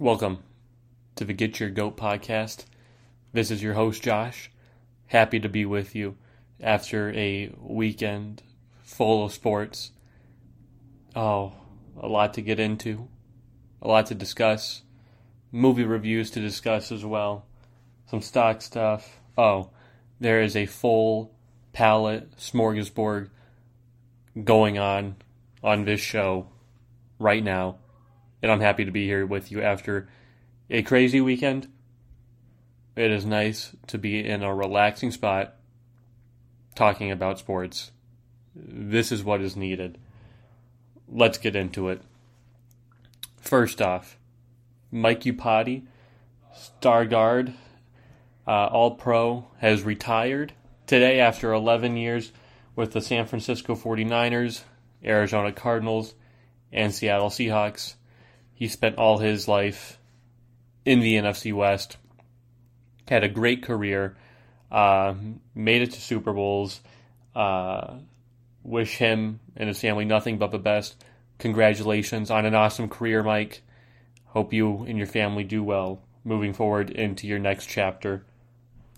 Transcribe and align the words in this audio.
Welcome 0.00 0.42
to 1.14 1.24
the 1.24 1.32
Get 1.32 1.60
Your 1.60 1.70
Goat 1.70 1.96
podcast. 1.96 2.64
This 3.32 3.52
is 3.52 3.62
your 3.62 3.74
host, 3.74 4.02
Josh. 4.02 4.50
Happy 5.06 5.38
to 5.38 5.48
be 5.48 5.64
with 5.64 5.94
you 5.94 6.16
after 6.60 7.12
a 7.12 7.54
weekend 7.60 8.42
full 8.82 9.24
of 9.24 9.32
sports. 9.32 9.92
Oh, 11.14 11.52
a 11.96 12.08
lot 12.08 12.34
to 12.34 12.42
get 12.42 12.58
into, 12.58 13.06
a 13.80 13.86
lot 13.86 14.06
to 14.06 14.16
discuss, 14.16 14.82
movie 15.52 15.84
reviews 15.84 16.28
to 16.32 16.40
discuss 16.40 16.90
as 16.90 17.04
well, 17.04 17.46
some 18.10 18.20
stock 18.20 18.62
stuff. 18.62 19.20
Oh, 19.38 19.70
there 20.18 20.42
is 20.42 20.56
a 20.56 20.66
full 20.66 21.30
palette 21.72 22.36
smorgasbord 22.36 23.30
going 24.42 24.76
on 24.76 25.14
on 25.62 25.84
this 25.84 26.00
show 26.00 26.48
right 27.20 27.44
now 27.44 27.78
and 28.44 28.52
I'm 28.52 28.60
happy 28.60 28.84
to 28.84 28.90
be 28.90 29.06
here 29.06 29.24
with 29.24 29.50
you 29.50 29.62
after 29.62 30.06
a 30.68 30.82
crazy 30.82 31.18
weekend. 31.18 31.66
It 32.94 33.10
is 33.10 33.24
nice 33.24 33.74
to 33.86 33.96
be 33.96 34.22
in 34.22 34.42
a 34.42 34.54
relaxing 34.54 35.12
spot 35.12 35.54
talking 36.74 37.10
about 37.10 37.38
sports. 37.38 37.90
This 38.54 39.10
is 39.10 39.24
what 39.24 39.40
is 39.40 39.56
needed. 39.56 39.96
Let's 41.08 41.38
get 41.38 41.56
into 41.56 41.88
it. 41.88 42.02
First 43.40 43.80
off, 43.80 44.18
Mike 44.92 45.22
Iupati, 45.22 45.84
star 46.54 47.06
guard, 47.06 47.54
uh, 48.46 48.66
All 48.66 48.90
Pro, 48.90 49.46
has 49.56 49.84
retired 49.84 50.52
today 50.86 51.18
after 51.18 51.50
11 51.54 51.96
years 51.96 52.30
with 52.76 52.92
the 52.92 53.00
San 53.00 53.24
Francisco 53.24 53.74
49ers, 53.74 54.64
Arizona 55.02 55.50
Cardinals, 55.50 56.14
and 56.70 56.94
Seattle 56.94 57.30
Seahawks. 57.30 57.94
He 58.64 58.68
spent 58.68 58.96
all 58.96 59.18
his 59.18 59.46
life 59.46 59.98
in 60.86 61.00
the 61.00 61.16
NFC 61.16 61.52
West, 61.52 61.98
had 63.06 63.22
a 63.22 63.28
great 63.28 63.62
career, 63.62 64.16
uh, 64.72 65.12
made 65.54 65.82
it 65.82 65.90
to 65.90 66.00
Super 66.00 66.32
Bowls. 66.32 66.80
Uh, 67.36 67.96
wish 68.62 68.96
him 68.96 69.40
and 69.54 69.68
his 69.68 69.78
family 69.78 70.06
nothing 70.06 70.38
but 70.38 70.50
the 70.50 70.58
best. 70.58 70.96
Congratulations 71.36 72.30
on 72.30 72.46
an 72.46 72.54
awesome 72.54 72.88
career, 72.88 73.22
Mike. 73.22 73.60
Hope 74.28 74.54
you 74.54 74.84
and 74.84 74.96
your 74.96 75.08
family 75.08 75.44
do 75.44 75.62
well 75.62 76.00
moving 76.24 76.54
forward 76.54 76.88
into 76.88 77.26
your 77.26 77.38
next 77.38 77.66
chapter 77.66 78.24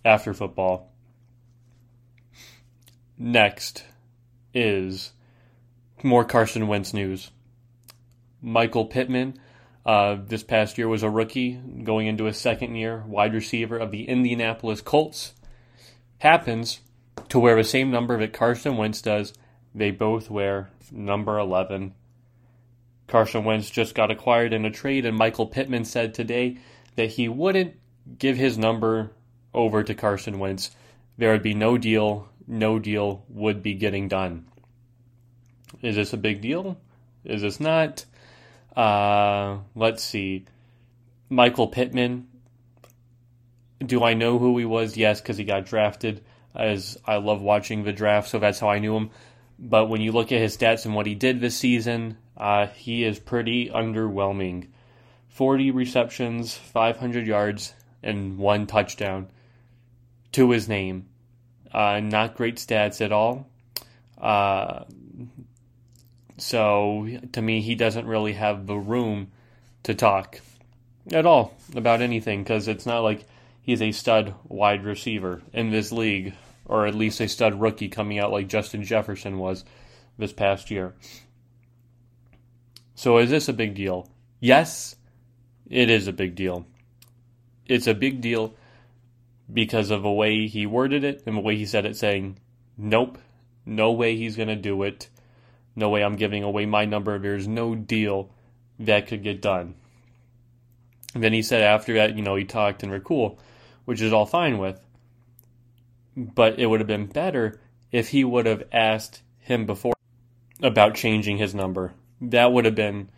after 0.04 0.32
football. 0.32 0.92
Next 3.18 3.84
is 4.54 5.10
more 6.04 6.24
Carson 6.24 6.68
Wentz 6.68 6.94
news. 6.94 7.32
Michael 8.40 8.84
Pittman 8.84 9.40
uh, 9.86 10.18
this 10.26 10.42
past 10.42 10.76
year 10.76 10.88
was 10.88 11.04
a 11.04 11.10
rookie 11.10 11.60
going 11.84 12.08
into 12.08 12.24
his 12.24 12.36
second 12.36 12.74
year, 12.74 13.04
wide 13.06 13.32
receiver 13.32 13.78
of 13.78 13.92
the 13.92 14.08
Indianapolis 14.08 14.80
Colts. 14.80 15.32
Happens 16.18 16.80
to 17.28 17.38
wear 17.38 17.54
the 17.56 17.62
same 17.64 17.90
number 17.90 18.18
that 18.18 18.32
Carson 18.32 18.76
Wentz 18.76 19.00
does. 19.00 19.32
They 19.72 19.92
both 19.92 20.28
wear 20.28 20.70
number 20.90 21.38
11. 21.38 21.94
Carson 23.06 23.44
Wentz 23.44 23.70
just 23.70 23.94
got 23.94 24.10
acquired 24.10 24.52
in 24.52 24.64
a 24.64 24.70
trade, 24.70 25.06
and 25.06 25.16
Michael 25.16 25.46
Pittman 25.46 25.84
said 25.84 26.14
today 26.14 26.58
that 26.96 27.12
he 27.12 27.28
wouldn't 27.28 27.76
give 28.18 28.36
his 28.36 28.58
number 28.58 29.12
over 29.54 29.84
to 29.84 29.94
Carson 29.94 30.40
Wentz. 30.40 30.72
There 31.16 31.30
would 31.30 31.44
be 31.44 31.54
no 31.54 31.78
deal, 31.78 32.28
no 32.48 32.80
deal 32.80 33.24
would 33.28 33.62
be 33.62 33.74
getting 33.74 34.08
done. 34.08 34.46
Is 35.80 35.94
this 35.94 36.12
a 36.12 36.16
big 36.16 36.40
deal? 36.40 36.76
Is 37.24 37.42
this 37.42 37.60
not? 37.60 38.04
Uh, 38.76 39.58
let's 39.74 40.04
see. 40.04 40.44
Michael 41.28 41.68
Pittman. 41.68 42.28
Do 43.84 44.04
I 44.04 44.14
know 44.14 44.38
who 44.38 44.56
he 44.58 44.64
was? 44.64 44.96
Yes, 44.96 45.20
because 45.20 45.36
he 45.36 45.44
got 45.44 45.66
drafted. 45.66 46.24
As 46.54 46.96
I 47.04 47.16
love 47.16 47.42
watching 47.42 47.84
the 47.84 47.92
draft, 47.92 48.30
so 48.30 48.38
that's 48.38 48.60
how 48.60 48.70
I 48.70 48.78
knew 48.78 48.96
him. 48.96 49.10
But 49.58 49.88
when 49.88 50.00
you 50.00 50.12
look 50.12 50.32
at 50.32 50.40
his 50.40 50.56
stats 50.56 50.86
and 50.86 50.94
what 50.94 51.06
he 51.06 51.14
did 51.14 51.40
this 51.40 51.56
season, 51.56 52.16
uh, 52.36 52.68
he 52.68 53.04
is 53.04 53.18
pretty 53.18 53.68
underwhelming. 53.68 54.68
40 55.28 55.70
receptions, 55.70 56.54
500 56.54 57.26
yards, 57.26 57.74
and 58.02 58.38
one 58.38 58.66
touchdown 58.66 59.28
to 60.32 60.50
his 60.50 60.68
name. 60.68 61.06
Uh, 61.72 62.00
not 62.00 62.36
great 62.36 62.56
stats 62.56 63.04
at 63.04 63.12
all. 63.12 63.48
Uh, 64.16 64.84
so 66.38 67.08
to 67.32 67.42
me, 67.42 67.60
he 67.60 67.74
doesn't 67.74 68.06
really 68.06 68.34
have 68.34 68.66
the 68.66 68.76
room 68.76 69.32
to 69.84 69.94
talk 69.94 70.40
at 71.12 71.26
all 71.26 71.54
about 71.74 72.02
anything 72.02 72.42
because 72.42 72.68
it's 72.68 72.86
not 72.86 73.00
like 73.00 73.24
he's 73.62 73.82
a 73.82 73.92
stud 73.92 74.34
wide 74.48 74.84
receiver 74.84 75.42
in 75.52 75.70
this 75.70 75.92
league, 75.92 76.34
or 76.64 76.86
at 76.86 76.94
least 76.94 77.20
a 77.20 77.28
stud 77.28 77.60
rookie 77.60 77.88
coming 77.88 78.18
out 78.18 78.32
like 78.32 78.48
Justin 78.48 78.82
Jefferson 78.82 79.38
was 79.38 79.64
this 80.18 80.32
past 80.32 80.70
year. 80.70 80.94
So 82.94 83.18
is 83.18 83.30
this 83.30 83.48
a 83.48 83.52
big 83.52 83.74
deal? 83.74 84.08
Yes, 84.40 84.96
it 85.68 85.90
is 85.90 86.08
a 86.08 86.12
big 86.12 86.34
deal. 86.34 86.66
It's 87.66 87.86
a 87.86 87.94
big 87.94 88.20
deal 88.20 88.54
because 89.52 89.90
of 89.90 90.02
the 90.02 90.10
way 90.10 90.46
he 90.46 90.66
worded 90.66 91.04
it 91.04 91.22
and 91.26 91.36
the 91.36 91.40
way 91.40 91.56
he 91.56 91.66
said 91.66 91.84
it, 91.84 91.96
saying, 91.96 92.38
Nope, 92.76 93.18
no 93.64 93.92
way 93.92 94.16
he's 94.16 94.36
going 94.36 94.48
to 94.48 94.56
do 94.56 94.82
it. 94.82 95.08
No 95.76 95.90
way 95.90 96.02
I'm 96.02 96.16
giving 96.16 96.42
away 96.42 96.66
my 96.66 96.86
number. 96.86 97.18
There's 97.18 97.46
no 97.46 97.74
deal 97.74 98.30
that 98.78 99.06
could 99.06 99.22
get 99.22 99.42
done. 99.42 99.74
And 101.14 101.22
then 101.22 101.32
he 101.32 101.42
said 101.42 101.62
after 101.62 101.94
that, 101.94 102.16
you 102.16 102.22
know, 102.22 102.34
he 102.34 102.44
talked 102.44 102.82
and 102.82 102.90
we're 102.90 103.00
cool, 103.00 103.38
which 103.84 104.00
is 104.00 104.12
all 104.12 104.26
fine 104.26 104.58
with. 104.58 104.80
But 106.16 106.58
it 106.58 106.66
would 106.66 106.80
have 106.80 106.86
been 106.86 107.06
better 107.06 107.60
if 107.92 108.08
he 108.08 108.24
would 108.24 108.46
have 108.46 108.64
asked 108.72 109.22
him 109.38 109.66
before 109.66 109.94
about 110.62 110.94
changing 110.94 111.38
his 111.38 111.54
number. 111.54 111.92
That 112.20 112.52
would 112.52 112.64
have 112.64 112.74
been 112.74 113.10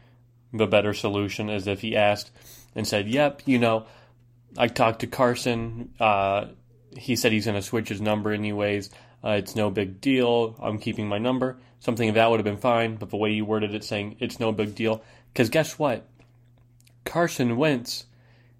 the 0.52 0.66
better 0.66 0.94
solution, 0.94 1.50
as 1.50 1.66
if 1.66 1.80
he 1.80 1.96
asked 1.96 2.30
and 2.74 2.86
said, 2.86 3.08
Yep, 3.08 3.42
you 3.46 3.58
know, 3.58 3.86
I 4.56 4.68
talked 4.68 5.00
to 5.00 5.06
Carson. 5.06 5.94
Uh, 6.00 6.46
he 6.96 7.16
said 7.16 7.32
he's 7.32 7.44
going 7.44 7.56
to 7.56 7.62
switch 7.62 7.88
his 7.88 8.00
number 8.00 8.32
anyways. 8.32 8.90
Uh, 9.22 9.30
it's 9.30 9.56
no 9.56 9.70
big 9.70 10.00
deal. 10.00 10.56
I'm 10.60 10.78
keeping 10.78 11.08
my 11.08 11.18
number. 11.18 11.58
Something 11.80 12.08
of 12.08 12.16
that 12.16 12.30
would 12.30 12.40
have 12.40 12.44
been 12.44 12.56
fine, 12.56 12.96
but 12.96 13.10
the 13.10 13.16
way 13.16 13.32
you 13.32 13.44
worded 13.44 13.74
it 13.74 13.84
saying 13.84 14.16
it's 14.18 14.40
no 14.40 14.52
big 14.52 14.74
deal. 14.74 15.02
Because 15.32 15.48
guess 15.48 15.78
what? 15.78 16.06
Carson 17.04 17.56
Wentz 17.56 18.06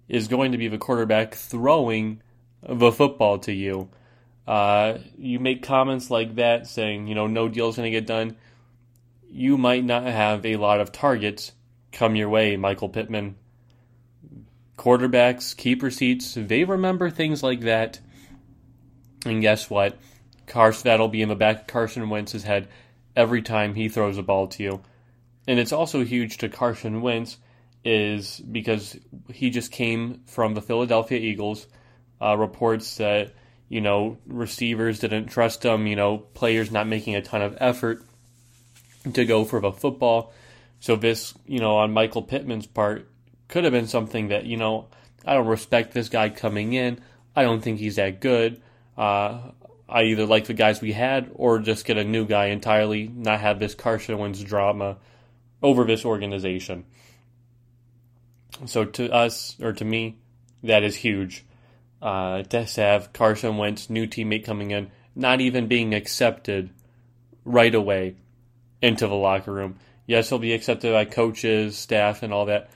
is 0.07 0.27
going 0.27 0.53
to 0.53 0.57
be 0.57 0.67
the 0.67 0.77
quarterback 0.77 1.35
throwing 1.35 2.21
the 2.61 2.91
football 2.91 3.39
to 3.39 3.53
you. 3.53 3.89
Uh, 4.47 4.97
you 5.17 5.39
make 5.39 5.61
comments 5.61 6.09
like 6.09 6.35
that 6.35 6.65
saying, 6.65 7.07
you 7.07 7.13
know, 7.13 7.27
no 7.27 7.47
deal 7.47 7.69
is 7.69 7.75
going 7.75 7.91
to 7.91 7.97
get 7.97 8.07
done. 8.07 8.35
You 9.29 9.57
might 9.57 9.83
not 9.83 10.03
have 10.03 10.45
a 10.45 10.55
lot 10.55 10.79
of 10.79 10.91
targets 10.91 11.51
come 11.91 12.15
your 12.15 12.29
way, 12.29 12.57
Michael 12.57 12.89
Pittman. 12.89 13.35
Quarterbacks 14.77 15.55
keep 15.55 15.83
receipts. 15.83 16.33
They 16.33 16.63
remember 16.63 17.09
things 17.09 17.43
like 17.43 17.61
that. 17.61 17.99
And 19.25 19.41
guess 19.41 19.69
what? 19.69 19.97
Carson, 20.47 20.83
that'll 20.85 21.09
be 21.09 21.21
in 21.21 21.29
the 21.29 21.35
back 21.35 21.61
of 21.61 21.67
Carson 21.67 22.09
Wentz's 22.09 22.43
head 22.43 22.69
every 23.15 23.41
time 23.41 23.75
he 23.75 23.89
throws 23.89 24.17
a 24.17 24.23
ball 24.23 24.47
to 24.47 24.63
you. 24.63 24.81
And 25.47 25.59
it's 25.59 25.71
also 25.71 26.03
huge 26.03 26.37
to 26.39 26.49
Carson 26.49 27.01
Wentz 27.01 27.37
is 27.83 28.39
because 28.39 28.97
he 29.33 29.49
just 29.49 29.71
came 29.71 30.21
from 30.25 30.53
the 30.53 30.61
Philadelphia 30.61 31.19
Eagles. 31.19 31.67
Uh, 32.21 32.35
reports 32.35 32.97
that 32.97 33.33
you 33.69 33.79
know 33.79 34.17
receivers 34.27 34.99
didn't 34.99 35.27
trust 35.27 35.63
him. 35.63 35.87
You 35.87 35.95
know 35.95 36.17
players 36.17 36.71
not 36.71 36.87
making 36.87 37.15
a 37.15 37.21
ton 37.21 37.41
of 37.41 37.57
effort 37.59 38.03
to 39.13 39.25
go 39.25 39.45
for 39.45 39.61
the 39.61 39.71
football. 39.71 40.33
So 40.81 40.95
this, 40.95 41.33
you 41.45 41.59
know, 41.59 41.77
on 41.77 41.91
Michael 41.91 42.21
Pittman's 42.21 42.67
part, 42.67 43.09
could 43.47 43.63
have 43.63 43.73
been 43.73 43.87
something 43.87 44.29
that 44.29 44.45
you 44.45 44.57
know 44.57 44.87
I 45.25 45.33
don't 45.33 45.47
respect 45.47 45.93
this 45.93 46.09
guy 46.09 46.29
coming 46.29 46.73
in. 46.73 46.99
I 47.35 47.43
don't 47.43 47.61
think 47.61 47.79
he's 47.79 47.95
that 47.95 48.21
good. 48.21 48.61
Uh, 48.97 49.51
I 49.89 50.03
either 50.03 50.25
like 50.25 50.45
the 50.45 50.53
guys 50.53 50.81
we 50.81 50.93
had 50.93 51.31
or 51.33 51.59
just 51.59 51.85
get 51.85 51.97
a 51.97 52.03
new 52.03 52.25
guy 52.25 52.47
entirely, 52.47 53.07
not 53.07 53.39
have 53.39 53.59
this 53.59 53.75
Carson 53.75 54.17
Wentz 54.17 54.41
drama 54.41 54.97
over 55.61 55.83
this 55.83 56.05
organization. 56.05 56.85
So 58.65 58.85
to 58.85 59.11
us, 59.11 59.55
or 59.61 59.73
to 59.73 59.85
me, 59.85 60.17
that 60.63 60.83
is 60.83 60.95
huge. 60.95 61.45
Uh, 62.01 62.43
to 62.43 62.65
have 62.77 63.13
Carson 63.13 63.57
Wentz, 63.57 63.89
new 63.89 64.07
teammate 64.07 64.45
coming 64.45 64.71
in, 64.71 64.91
not 65.15 65.41
even 65.41 65.67
being 65.67 65.93
accepted 65.93 66.69
right 67.43 67.73
away 67.73 68.15
into 68.81 69.07
the 69.07 69.15
locker 69.15 69.51
room. 69.51 69.79
Yes, 70.05 70.29
he'll 70.29 70.39
be 70.39 70.53
accepted 70.53 70.93
by 70.93 71.05
coaches, 71.05 71.77
staff, 71.77 72.23
and 72.23 72.31
all 72.31 72.45
that. 72.45 72.69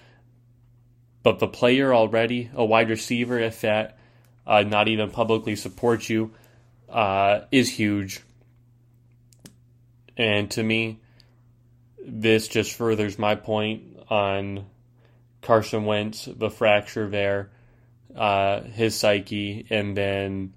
But 1.21 1.39
the 1.39 1.47
player 1.47 1.93
already, 1.93 2.49
a 2.53 2.65
wide 2.65 2.89
receiver, 2.89 3.39
if 3.39 3.61
that, 3.61 3.97
uh, 4.45 4.63
not 4.63 4.87
even 4.89 5.09
publicly 5.09 5.55
supports 5.55 6.09
you, 6.09 6.33
uh, 6.93 7.41
is 7.51 7.69
huge. 7.69 8.21
And 10.15 10.49
to 10.51 10.63
me, 10.63 10.99
this 12.05 12.47
just 12.47 12.73
furthers 12.75 13.17
my 13.17 13.35
point 13.35 13.97
on 14.09 14.67
Carson 15.41 15.85
Wentz, 15.85 16.29
the 16.31 16.51
fracture 16.51 17.09
there, 17.09 17.49
uh, 18.15 18.61
his 18.61 18.95
psyche, 18.95 19.65
and 19.69 19.97
then 19.97 20.53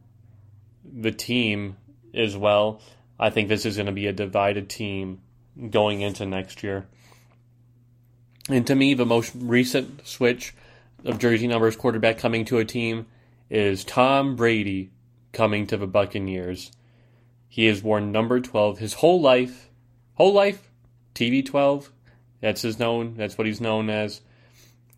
the 0.85 1.11
team 1.11 1.77
as 2.15 2.37
well. 2.37 2.83
I 3.19 3.31
think 3.31 3.49
this 3.49 3.65
is 3.65 3.77
going 3.77 3.87
to 3.87 3.93
be 3.93 4.07
a 4.07 4.13
divided 4.13 4.69
team 4.69 5.21
going 5.71 6.03
into 6.03 6.27
next 6.27 6.63
year. 6.63 6.87
And 8.51 8.67
to 8.67 8.75
me, 8.75 8.93
the 8.93 9.07
most 9.07 9.33
recent 9.35 10.07
switch 10.07 10.55
of 11.05 11.19
jersey 11.19 11.47
numbers 11.47 11.77
quarterback 11.77 12.19
coming 12.19 12.45
to 12.47 12.59
a 12.59 12.65
team 12.65 13.07
is 13.49 13.85
Tom 13.85 14.37
Brady 14.37 14.91
coming 15.37 15.67
to 15.67 15.77
the 15.77 15.87
Buccaneers. 15.87 16.73
He 17.47 17.67
has 17.67 17.83
worn 17.83 18.11
number 18.11 18.41
12 18.41 18.79
his 18.79 18.95
whole 18.95 19.21
life. 19.21 19.69
Whole 20.15 20.33
life? 20.33 20.71
TB12. 21.15 21.91
That's 22.41 22.63
his 22.63 22.79
known. 22.79 23.15
That's 23.19 23.37
what 23.37 23.47
he's 23.47 23.61
known 23.61 23.91
as. 23.91 24.23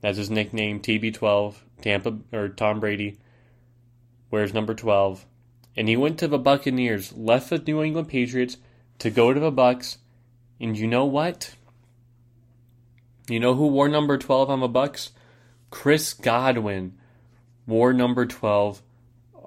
That's 0.00 0.16
his 0.16 0.30
nickname, 0.30 0.78
TB12. 0.78 1.56
Tampa 1.82 2.18
or 2.32 2.50
Tom 2.50 2.78
Brady 2.78 3.18
wears 4.30 4.54
number 4.54 4.74
12. 4.74 5.26
And 5.76 5.88
he 5.88 5.96
went 5.96 6.18
to 6.20 6.28
the 6.28 6.38
Buccaneers, 6.38 7.12
left 7.12 7.50
the 7.50 7.58
New 7.58 7.82
England 7.82 8.08
Patriots 8.08 8.58
to 9.00 9.10
go 9.10 9.32
to 9.32 9.40
the 9.40 9.50
Bucks. 9.50 9.98
And 10.60 10.78
you 10.78 10.86
know 10.86 11.04
what? 11.04 11.56
You 13.28 13.40
know 13.40 13.54
who 13.54 13.66
wore 13.66 13.88
number 13.88 14.16
12 14.16 14.50
on 14.50 14.60
the 14.60 14.68
Bucks? 14.68 15.10
Chris 15.70 16.14
Godwin 16.14 16.96
wore 17.66 17.92
number 17.92 18.24
12 18.24 18.82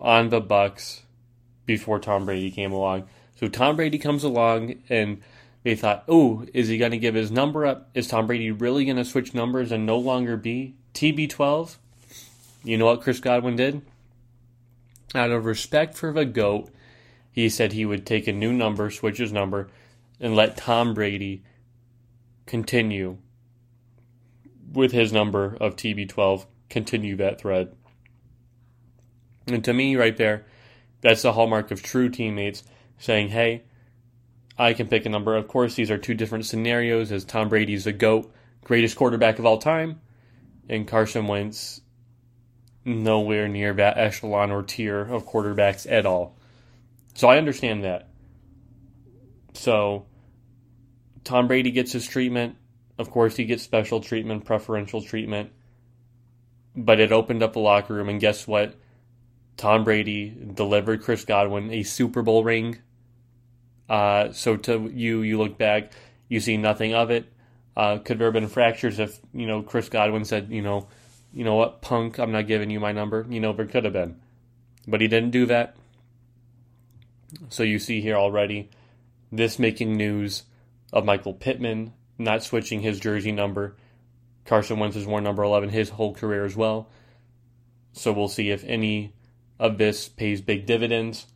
on 0.01 0.29
the 0.29 0.41
Bucks 0.41 1.03
before 1.65 1.99
Tom 1.99 2.25
Brady 2.25 2.51
came 2.51 2.71
along. 2.71 3.07
So 3.39 3.47
Tom 3.47 3.75
Brady 3.75 3.97
comes 3.97 4.23
along 4.23 4.81
and 4.89 5.21
they 5.63 5.75
thought, 5.75 6.03
"Oh, 6.07 6.45
is 6.53 6.67
he 6.67 6.77
going 6.77 6.91
to 6.91 6.97
give 6.97 7.15
his 7.15 7.31
number 7.31 7.65
up? 7.65 7.89
Is 7.93 8.07
Tom 8.07 8.27
Brady 8.27 8.51
really 8.51 8.83
going 8.83 8.97
to 8.97 9.05
switch 9.05 9.33
numbers 9.33 9.71
and 9.71 9.85
no 9.85 9.97
longer 9.97 10.35
be 10.35 10.75
TB12?" 10.93 11.77
You 12.63 12.77
know 12.77 12.85
what 12.85 13.01
Chris 13.01 13.19
Godwin 13.19 13.55
did? 13.55 13.81
Out 15.13 15.31
of 15.31 15.45
respect 15.45 15.95
for 15.95 16.11
the 16.11 16.25
GOAT, 16.25 16.69
he 17.31 17.49
said 17.49 17.73
he 17.73 17.85
would 17.85 18.05
take 18.05 18.27
a 18.27 18.33
new 18.33 18.53
number, 18.53 18.89
switch 18.89 19.17
his 19.17 19.31
number, 19.31 19.69
and 20.19 20.35
let 20.35 20.57
Tom 20.57 20.93
Brady 20.93 21.43
continue 22.45 23.17
with 24.71 24.91
his 24.91 25.11
number 25.11 25.57
of 25.59 25.75
TB12, 25.75 26.45
continue 26.69 27.15
that 27.17 27.41
thread. 27.41 27.75
And 29.47 29.63
to 29.65 29.73
me, 29.73 29.95
right 29.95 30.15
there, 30.15 30.45
that's 31.01 31.23
the 31.23 31.33
hallmark 31.33 31.71
of 31.71 31.81
true 31.81 32.09
teammates 32.09 32.63
saying, 32.97 33.29
hey, 33.29 33.63
I 34.57 34.73
can 34.73 34.87
pick 34.87 35.05
a 35.05 35.09
number. 35.09 35.35
Of 35.35 35.47
course, 35.47 35.75
these 35.75 35.89
are 35.89 35.97
two 35.97 36.13
different 36.13 36.45
scenarios 36.45 37.11
as 37.11 37.25
Tom 37.25 37.49
Brady's 37.49 37.85
the 37.85 37.91
GOAT, 37.91 38.31
greatest 38.63 38.95
quarterback 38.95 39.39
of 39.39 39.45
all 39.45 39.57
time, 39.57 40.01
and 40.69 40.87
Carson 40.87 41.27
Wentz 41.27 41.81
nowhere 42.85 43.47
near 43.47 43.73
that 43.73 43.97
echelon 43.97 44.51
or 44.51 44.63
tier 44.63 45.01
of 45.01 45.27
quarterbacks 45.27 45.91
at 45.91 46.05
all. 46.05 46.37
So 47.13 47.27
I 47.27 47.37
understand 47.37 47.83
that. 47.83 48.07
So 49.53 50.05
Tom 51.23 51.47
Brady 51.47 51.71
gets 51.71 51.91
his 51.91 52.07
treatment. 52.07 52.55
Of 52.97 53.09
course, 53.09 53.35
he 53.35 53.45
gets 53.45 53.63
special 53.63 54.01
treatment, 54.01 54.45
preferential 54.45 55.01
treatment. 55.01 55.51
But 56.75 56.99
it 56.99 57.11
opened 57.11 57.43
up 57.43 57.53
the 57.53 57.59
locker 57.59 57.93
room, 57.93 58.09
and 58.09 58.19
guess 58.19 58.47
what? 58.47 58.75
Tom 59.61 59.83
Brady 59.83 60.35
delivered 60.55 61.03
Chris 61.03 61.23
Godwin 61.23 61.69
a 61.71 61.83
Super 61.83 62.23
Bowl 62.23 62.43
ring. 62.43 62.79
Uh, 63.87 64.31
so 64.31 64.57
to 64.57 64.89
you, 64.91 65.21
you 65.21 65.37
look 65.37 65.59
back, 65.59 65.91
you 66.27 66.39
see 66.39 66.57
nothing 66.57 66.95
of 66.95 67.11
it. 67.11 67.31
Uh, 67.77 67.99
could 67.99 68.17
there 68.17 68.25
have 68.25 68.33
been 68.33 68.47
fractures 68.47 68.97
if 68.97 69.19
you 69.35 69.45
know 69.45 69.61
Chris 69.61 69.87
Godwin 69.87 70.25
said, 70.25 70.49
you 70.49 70.63
know, 70.63 70.87
you 71.31 71.43
know 71.43 71.53
what, 71.53 71.83
punk, 71.83 72.17
I'm 72.17 72.31
not 72.31 72.47
giving 72.47 72.71
you 72.71 72.79
my 72.79 72.91
number. 72.91 73.23
You 73.29 73.39
know, 73.39 73.53
there 73.53 73.67
could 73.67 73.83
have 73.83 73.93
been, 73.93 74.19
but 74.87 74.99
he 74.99 75.07
didn't 75.07 75.29
do 75.29 75.45
that. 75.45 75.75
So 77.49 77.61
you 77.61 77.77
see 77.77 78.01
here 78.01 78.15
already, 78.15 78.71
this 79.31 79.59
making 79.59 79.95
news 79.95 80.41
of 80.91 81.05
Michael 81.05 81.35
Pittman 81.35 81.93
not 82.17 82.41
switching 82.41 82.81
his 82.81 82.99
jersey 82.99 83.31
number. 83.31 83.75
Carson 84.43 84.79
Wentz 84.79 84.95
has 84.95 85.05
worn 85.05 85.23
number 85.23 85.43
11 85.43 85.69
his 85.69 85.89
whole 85.89 86.15
career 86.15 86.45
as 86.45 86.55
well. 86.55 86.89
So 87.93 88.11
we'll 88.11 88.27
see 88.27 88.49
if 88.49 88.63
any 88.63 89.13
of 89.61 89.77
this 89.77 90.09
pays 90.09 90.41
big 90.41 90.65
dividends 90.65 91.27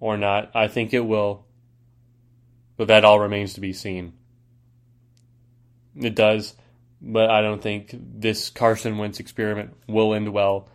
or 0.00 0.16
not. 0.16 0.50
I 0.54 0.66
think 0.66 0.94
it 0.94 1.04
will, 1.04 1.44
but 2.78 2.88
that 2.88 3.04
all 3.04 3.20
remains 3.20 3.52
to 3.54 3.60
be 3.60 3.74
seen. 3.74 4.14
It 5.94 6.14
does, 6.14 6.54
but 7.02 7.28
I 7.28 7.42
don't 7.42 7.60
think 7.60 7.90
this 7.92 8.48
Carson 8.48 8.96
Wentz 8.96 9.20
experiment 9.20 9.74
will 9.86 10.14
end 10.14 10.32
well 10.32 10.68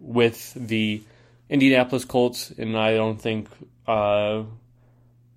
with 0.00 0.52
the 0.54 1.00
Indianapolis 1.48 2.04
Colts, 2.04 2.50
and 2.50 2.76
I 2.76 2.94
don't 2.94 3.20
think 3.20 3.48
uh, 3.86 4.42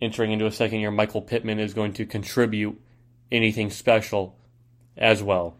entering 0.01 0.31
into 0.31 0.47
a 0.47 0.51
second 0.51 0.79
year, 0.79 0.89
Michael 0.89 1.21
Pittman 1.21 1.59
is 1.59 1.75
going 1.75 1.93
to 1.93 2.05
contribute 2.07 2.81
anything 3.31 3.69
special 3.69 4.35
as 4.97 5.21
well. 5.21 5.55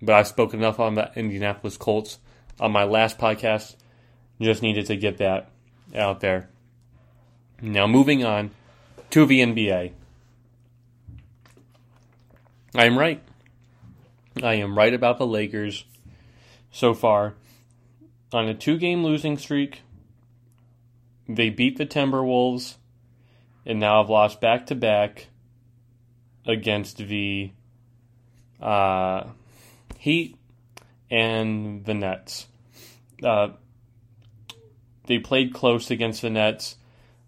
But 0.00 0.14
I've 0.14 0.28
spoken 0.28 0.60
enough 0.60 0.78
on 0.78 0.94
the 0.94 1.10
Indianapolis 1.16 1.76
Colts 1.76 2.18
on 2.60 2.70
my 2.70 2.84
last 2.84 3.18
podcast. 3.18 3.74
Just 4.40 4.62
needed 4.62 4.86
to 4.86 4.96
get 4.96 5.18
that 5.18 5.50
out 5.94 6.20
there. 6.20 6.48
Now, 7.62 7.86
moving 7.86 8.24
on 8.24 8.50
to 9.10 9.24
the 9.24 9.40
NBA. 9.40 9.92
I 12.74 12.84
am 12.84 12.98
right. 12.98 13.22
I 14.42 14.54
am 14.54 14.76
right 14.76 14.92
about 14.92 15.16
the 15.16 15.26
Lakers 15.26 15.84
so 16.70 16.92
far. 16.92 17.34
On 18.32 18.46
a 18.46 18.54
two 18.54 18.76
game 18.76 19.02
losing 19.02 19.38
streak, 19.38 19.80
they 21.26 21.48
beat 21.48 21.78
the 21.78 21.86
Timberwolves 21.86 22.74
and 23.64 23.80
now 23.80 24.02
have 24.02 24.10
lost 24.10 24.40
back 24.40 24.66
to 24.66 24.74
back 24.74 25.28
against 26.46 26.98
the 26.98 27.50
uh, 28.60 29.24
Heat 29.98 30.36
and 31.10 31.84
the 31.84 31.94
Nets. 31.94 32.46
Uh, 33.22 33.48
they 35.06 35.18
played 35.18 35.54
close 35.54 35.90
against 35.90 36.22
the 36.22 36.30
Nets, 36.30 36.76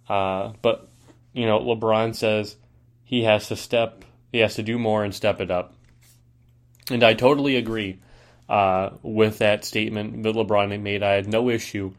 uh, 0.08 0.52
but 0.62 0.88
you 1.32 1.46
know 1.46 1.60
LeBron 1.60 2.14
says 2.14 2.56
he 3.04 3.24
has 3.24 3.48
to 3.48 3.56
step, 3.56 4.04
he 4.32 4.38
has 4.38 4.54
to 4.56 4.62
do 4.62 4.78
more 4.78 5.04
and 5.04 5.14
step 5.14 5.40
it 5.40 5.50
up, 5.50 5.74
and 6.90 7.02
I 7.02 7.14
totally 7.14 7.56
agree 7.56 7.98
uh, 8.48 8.90
with 9.02 9.38
that 9.38 9.64
statement 9.64 10.22
that 10.22 10.34
LeBron 10.34 10.80
made. 10.80 11.02
I 11.02 11.12
had 11.12 11.28
no 11.28 11.50
issue 11.50 11.92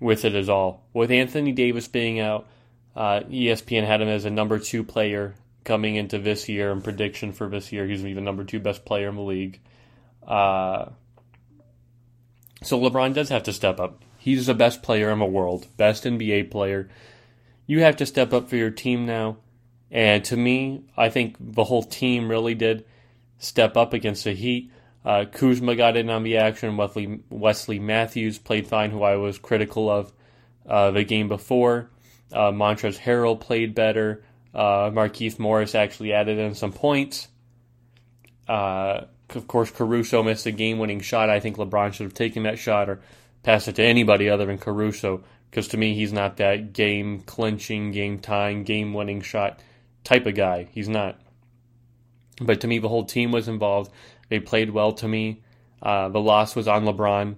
with 0.00 0.24
it 0.24 0.34
at 0.34 0.48
all. 0.48 0.82
With 0.92 1.10
Anthony 1.10 1.52
Davis 1.52 1.88
being 1.88 2.20
out, 2.20 2.46
uh, 2.96 3.20
ESPN 3.28 3.86
had 3.86 4.00
him 4.00 4.08
as 4.08 4.24
a 4.24 4.30
number 4.30 4.58
two 4.58 4.84
player 4.84 5.34
coming 5.64 5.96
into 5.96 6.18
this 6.18 6.48
year 6.48 6.70
and 6.70 6.84
prediction 6.84 7.32
for 7.32 7.48
this 7.48 7.72
year. 7.72 7.86
He's 7.86 8.02
the 8.02 8.14
number 8.14 8.44
two 8.44 8.60
best 8.60 8.84
player 8.84 9.08
in 9.08 9.16
the 9.16 9.22
league. 9.22 9.60
Uh, 10.26 10.90
so 12.62 12.80
LeBron 12.80 13.14
does 13.14 13.30
have 13.30 13.44
to 13.44 13.52
step 13.52 13.80
up. 13.80 14.02
He's 14.24 14.46
the 14.46 14.54
best 14.54 14.82
player 14.82 15.10
in 15.10 15.18
the 15.18 15.26
world, 15.26 15.66
best 15.76 16.04
NBA 16.04 16.50
player. 16.50 16.88
You 17.66 17.80
have 17.80 17.96
to 17.96 18.06
step 18.06 18.32
up 18.32 18.48
for 18.48 18.56
your 18.56 18.70
team 18.70 19.04
now. 19.04 19.36
And 19.90 20.24
to 20.24 20.34
me, 20.34 20.86
I 20.96 21.10
think 21.10 21.36
the 21.38 21.64
whole 21.64 21.82
team 21.82 22.30
really 22.30 22.54
did 22.54 22.86
step 23.36 23.76
up 23.76 23.92
against 23.92 24.24
the 24.24 24.32
Heat. 24.32 24.72
Uh, 25.04 25.26
Kuzma 25.30 25.76
got 25.76 25.98
in 25.98 26.08
on 26.08 26.22
the 26.22 26.38
action. 26.38 26.78
Wesley, 26.78 27.20
Wesley 27.28 27.78
Matthews 27.78 28.38
played 28.38 28.66
fine, 28.66 28.90
who 28.90 29.02
I 29.02 29.16
was 29.16 29.36
critical 29.36 29.90
of 29.90 30.10
uh, 30.66 30.90
the 30.90 31.04
game 31.04 31.28
before. 31.28 31.90
Uh, 32.32 32.50
Montrezl 32.50 32.98
Harrell 33.00 33.38
played 33.38 33.74
better. 33.74 34.24
Uh, 34.54 34.88
Markieff 34.88 35.38
Morris 35.38 35.74
actually 35.74 36.14
added 36.14 36.38
in 36.38 36.54
some 36.54 36.72
points. 36.72 37.28
Uh, 38.48 39.02
of 39.34 39.46
course, 39.48 39.70
Caruso 39.70 40.22
missed 40.22 40.46
a 40.46 40.50
game-winning 40.50 41.00
shot. 41.00 41.28
I 41.28 41.40
think 41.40 41.58
LeBron 41.58 41.92
should 41.92 42.04
have 42.04 42.14
taken 42.14 42.44
that 42.44 42.58
shot 42.58 42.88
or 42.88 43.02
passed 43.44 43.68
it 43.68 43.76
to 43.76 43.84
anybody 43.84 44.28
other 44.28 44.46
than 44.46 44.58
Caruso, 44.58 45.22
because 45.50 45.68
to 45.68 45.76
me, 45.76 45.94
he's 45.94 46.12
not 46.12 46.38
that 46.38 46.72
game-clinching, 46.72 47.92
game-tying, 47.92 48.64
game-winning 48.64 49.20
shot 49.20 49.60
type 50.02 50.26
of 50.26 50.34
guy. 50.34 50.66
He's 50.72 50.88
not. 50.88 51.20
But 52.40 52.60
to 52.62 52.66
me, 52.66 52.80
the 52.80 52.88
whole 52.88 53.04
team 53.04 53.30
was 53.30 53.46
involved. 53.46 53.92
They 54.28 54.40
played 54.40 54.70
well 54.70 54.92
to 54.94 55.06
me. 55.06 55.42
Uh, 55.80 56.08
the 56.08 56.20
loss 56.20 56.56
was 56.56 56.66
on 56.66 56.84
LeBron. 56.84 57.36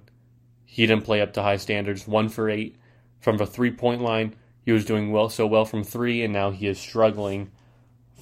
He 0.65 0.87
didn't 0.87 1.05
play 1.05 1.21
up 1.21 1.35
to 1.35 1.43
high 1.43 1.59
standards. 1.59 2.09
One 2.09 2.29
for 2.29 2.49
eight 2.49 2.77
from 3.21 3.37
the 3.37 3.47
three-point 3.47 4.01
line. 4.01 4.35
He 4.65 4.73
was 4.73 4.85
doing 4.85 5.11
well 5.11 5.29
so 5.29 5.47
well 5.47 5.65
from 5.65 5.85
three, 5.85 6.23
and 6.23 6.33
now 6.33 6.51
he 6.51 6.69
is 6.69 6.79
struggling 6.79 7.51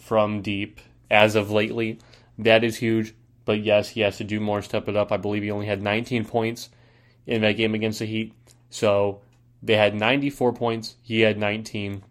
from 0.01 0.43
deep 0.43 0.81
as 1.11 1.37
of 1.37 1.51
lately. 1.51 1.99
That 2.39 2.65
is 2.65 2.79
huge. 2.79 3.15
But 3.45 3.63
yes, 3.63 3.91
he 3.91 4.01
has 4.01 4.17
to 4.17 4.25
do 4.25 4.41
more, 4.41 4.63
step 4.63 4.89
it 4.89 4.97
up. 4.97 5.13
I 5.13 5.19
believe 5.19 5.43
he 5.43 5.51
only 5.51 5.67
had 5.67 5.83
19 5.83 6.25
points 6.25 6.71
in 7.27 7.43
that 7.43 7.53
game 7.53 7.75
against 7.75 7.99
the 7.99 8.07
Heat. 8.07 8.35
So 8.71 9.21
they 9.63 9.77
had 9.77 9.95
94 9.95 10.53
points. 10.53 10.97
He 11.03 11.21
had 11.21 11.39
19. 11.39 12.03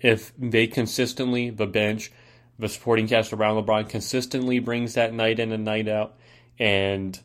If 0.00 0.32
they 0.36 0.66
consistently, 0.66 1.50
the 1.50 1.66
bench, 1.66 2.10
the 2.58 2.68
supporting 2.68 3.08
cast 3.08 3.32
around 3.32 3.64
LeBron 3.64 3.88
consistently 3.88 4.58
brings 4.58 4.94
that 4.94 5.14
night 5.14 5.38
in 5.38 5.52
and 5.52 5.64
night 5.64 5.88
out, 5.88 6.14
and 6.58 7.18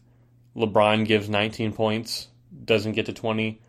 LeBron 0.55 1.05
gives 1.05 1.29
19 1.29 1.73
points, 1.73 2.27
doesn't 2.65 2.93
get 2.93 3.07
to 3.07 3.13
20, 3.13 3.59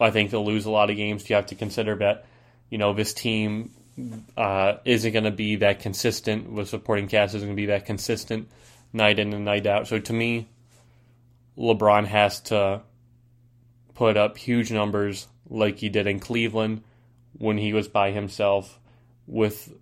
I 0.00 0.10
think 0.10 0.30
they'll 0.30 0.44
lose 0.44 0.64
a 0.64 0.70
lot 0.70 0.90
of 0.90 0.96
games. 0.96 1.28
You 1.28 1.36
have 1.36 1.46
to 1.46 1.54
consider 1.54 1.96
that, 1.96 2.24
you 2.70 2.78
know, 2.78 2.94
this 2.94 3.12
team 3.12 3.70
uh, 4.36 4.76
isn't 4.84 5.12
going 5.12 5.24
to 5.24 5.30
be 5.30 5.56
that 5.56 5.80
consistent. 5.80 6.56
The 6.56 6.64
supporting 6.64 7.08
cast 7.08 7.34
isn't 7.34 7.46
going 7.46 7.56
to 7.56 7.60
be 7.60 7.66
that 7.66 7.84
consistent 7.84 8.48
night 8.92 9.18
in 9.18 9.32
and 9.32 9.44
night 9.44 9.66
out. 9.66 9.88
So 9.88 9.98
to 9.98 10.12
me, 10.12 10.48
LeBron 11.58 12.06
has 12.06 12.40
to 12.40 12.82
put 13.94 14.16
up 14.16 14.38
huge 14.38 14.72
numbers 14.72 15.28
like 15.48 15.78
he 15.78 15.88
did 15.88 16.06
in 16.06 16.20
Cleveland 16.20 16.82
when 17.32 17.58
he 17.58 17.72
was 17.72 17.88
by 17.88 18.10
himself 18.12 18.78
with 19.26 19.72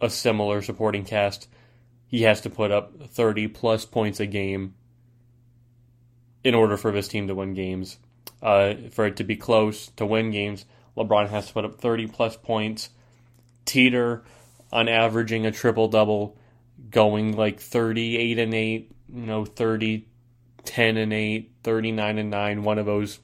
a 0.00 0.10
similar 0.10 0.62
supporting 0.62 1.04
cast. 1.04 1.48
He 2.06 2.22
has 2.22 2.40
to 2.42 2.50
put 2.50 2.70
up 2.70 3.08
30 3.10 3.48
plus 3.48 3.84
points 3.84 4.20
a 4.20 4.26
game 4.26 4.74
in 6.44 6.54
order 6.54 6.76
for 6.76 6.92
this 6.92 7.08
team 7.08 7.26
to 7.26 7.34
win 7.34 7.54
games. 7.54 7.98
Uh, 8.42 8.74
for 8.90 9.06
it 9.06 9.16
to 9.16 9.24
be 9.24 9.36
close 9.36 9.88
to 9.96 10.06
win 10.06 10.30
games, 10.30 10.64
LeBron 10.96 11.28
has 11.28 11.48
to 11.48 11.52
put 11.52 11.64
up 11.64 11.80
30 11.80 12.06
plus 12.06 12.36
points, 12.36 12.90
teeter 13.64 14.24
on 14.72 14.88
averaging 14.88 15.46
a 15.46 15.50
triple 15.50 15.88
double, 15.88 16.36
going 16.90 17.36
like 17.36 17.60
38 17.60 18.38
and 18.38 18.54
8, 18.54 18.92
you 19.12 19.26
know, 19.26 19.44
30, 19.44 20.06
10 20.66 20.96
and 20.96 21.12
8, 21.12 21.52
39 21.62 22.18
and 22.18 22.30
9, 22.30 22.62
one 22.62 22.78
of 22.78 22.86
those. 22.86 23.18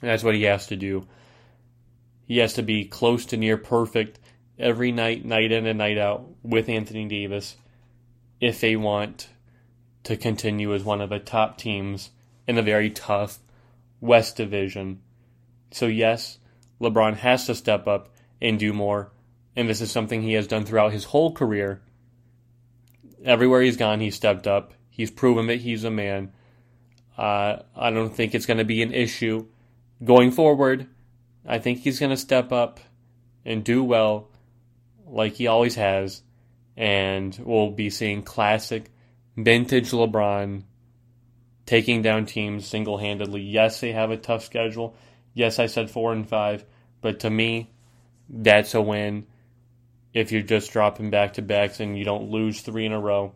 That's 0.00 0.22
what 0.22 0.34
he 0.34 0.44
has 0.44 0.68
to 0.68 0.76
do. 0.76 1.06
He 2.26 2.38
has 2.38 2.54
to 2.54 2.62
be 2.62 2.84
close 2.84 3.26
to 3.26 3.36
near 3.36 3.56
perfect 3.56 4.18
every 4.58 4.92
night, 4.92 5.24
night 5.24 5.52
in 5.52 5.66
and 5.66 5.78
night 5.78 5.98
out 5.98 6.28
with 6.42 6.68
Anthony 6.68 7.06
Davis 7.06 7.56
if 8.40 8.60
they 8.60 8.76
want 8.76 9.28
to 10.04 10.16
continue 10.16 10.74
as 10.74 10.84
one 10.84 11.00
of 11.00 11.10
the 11.10 11.18
top 11.18 11.58
teams 11.58 12.10
in 12.46 12.58
a 12.58 12.62
very 12.62 12.90
tough 12.90 13.38
West 14.00 14.36
Division. 14.36 15.00
So, 15.72 15.86
yes, 15.86 16.38
LeBron 16.80 17.16
has 17.16 17.46
to 17.46 17.54
step 17.54 17.88
up 17.88 18.14
and 18.40 18.58
do 18.58 18.72
more, 18.72 19.10
and 19.54 19.68
this 19.68 19.80
is 19.80 19.90
something 19.90 20.22
he 20.22 20.34
has 20.34 20.46
done 20.46 20.64
throughout 20.64 20.92
his 20.92 21.04
whole 21.04 21.32
career. 21.32 21.82
Everywhere 23.24 23.62
he's 23.62 23.76
gone, 23.76 24.00
he's 24.00 24.14
stepped 24.14 24.46
up. 24.46 24.74
He's 24.96 25.10
proven 25.10 25.48
that 25.48 25.60
he's 25.60 25.84
a 25.84 25.90
man. 25.90 26.32
Uh, 27.18 27.58
I 27.76 27.90
don't 27.90 28.16
think 28.16 28.34
it's 28.34 28.46
going 28.46 28.56
to 28.56 28.64
be 28.64 28.80
an 28.80 28.94
issue 28.94 29.46
going 30.02 30.30
forward. 30.30 30.86
I 31.46 31.58
think 31.58 31.80
he's 31.80 32.00
going 32.00 32.10
to 32.10 32.16
step 32.16 32.50
up 32.50 32.80
and 33.44 33.62
do 33.62 33.84
well 33.84 34.30
like 35.06 35.34
he 35.34 35.48
always 35.48 35.74
has, 35.74 36.22
and 36.78 37.38
we'll 37.44 37.72
be 37.72 37.90
seeing 37.90 38.22
classic 38.22 38.90
vintage 39.36 39.90
LeBron 39.90 40.62
taking 41.66 42.00
down 42.00 42.24
teams 42.24 42.66
single 42.66 42.96
handedly. 42.96 43.42
Yes, 43.42 43.80
they 43.80 43.92
have 43.92 44.10
a 44.10 44.16
tough 44.16 44.46
schedule. 44.46 44.96
Yes, 45.34 45.58
I 45.58 45.66
said 45.66 45.90
four 45.90 46.14
and 46.14 46.26
five, 46.26 46.64
but 47.02 47.20
to 47.20 47.28
me, 47.28 47.70
that's 48.30 48.74
a 48.74 48.80
win 48.80 49.26
if 50.14 50.32
you're 50.32 50.40
just 50.40 50.72
dropping 50.72 51.10
back 51.10 51.34
to 51.34 51.42
backs 51.42 51.80
and 51.80 51.98
you 51.98 52.04
don't 52.06 52.30
lose 52.30 52.62
three 52.62 52.86
in 52.86 52.92
a 52.92 52.98
row. 52.98 53.34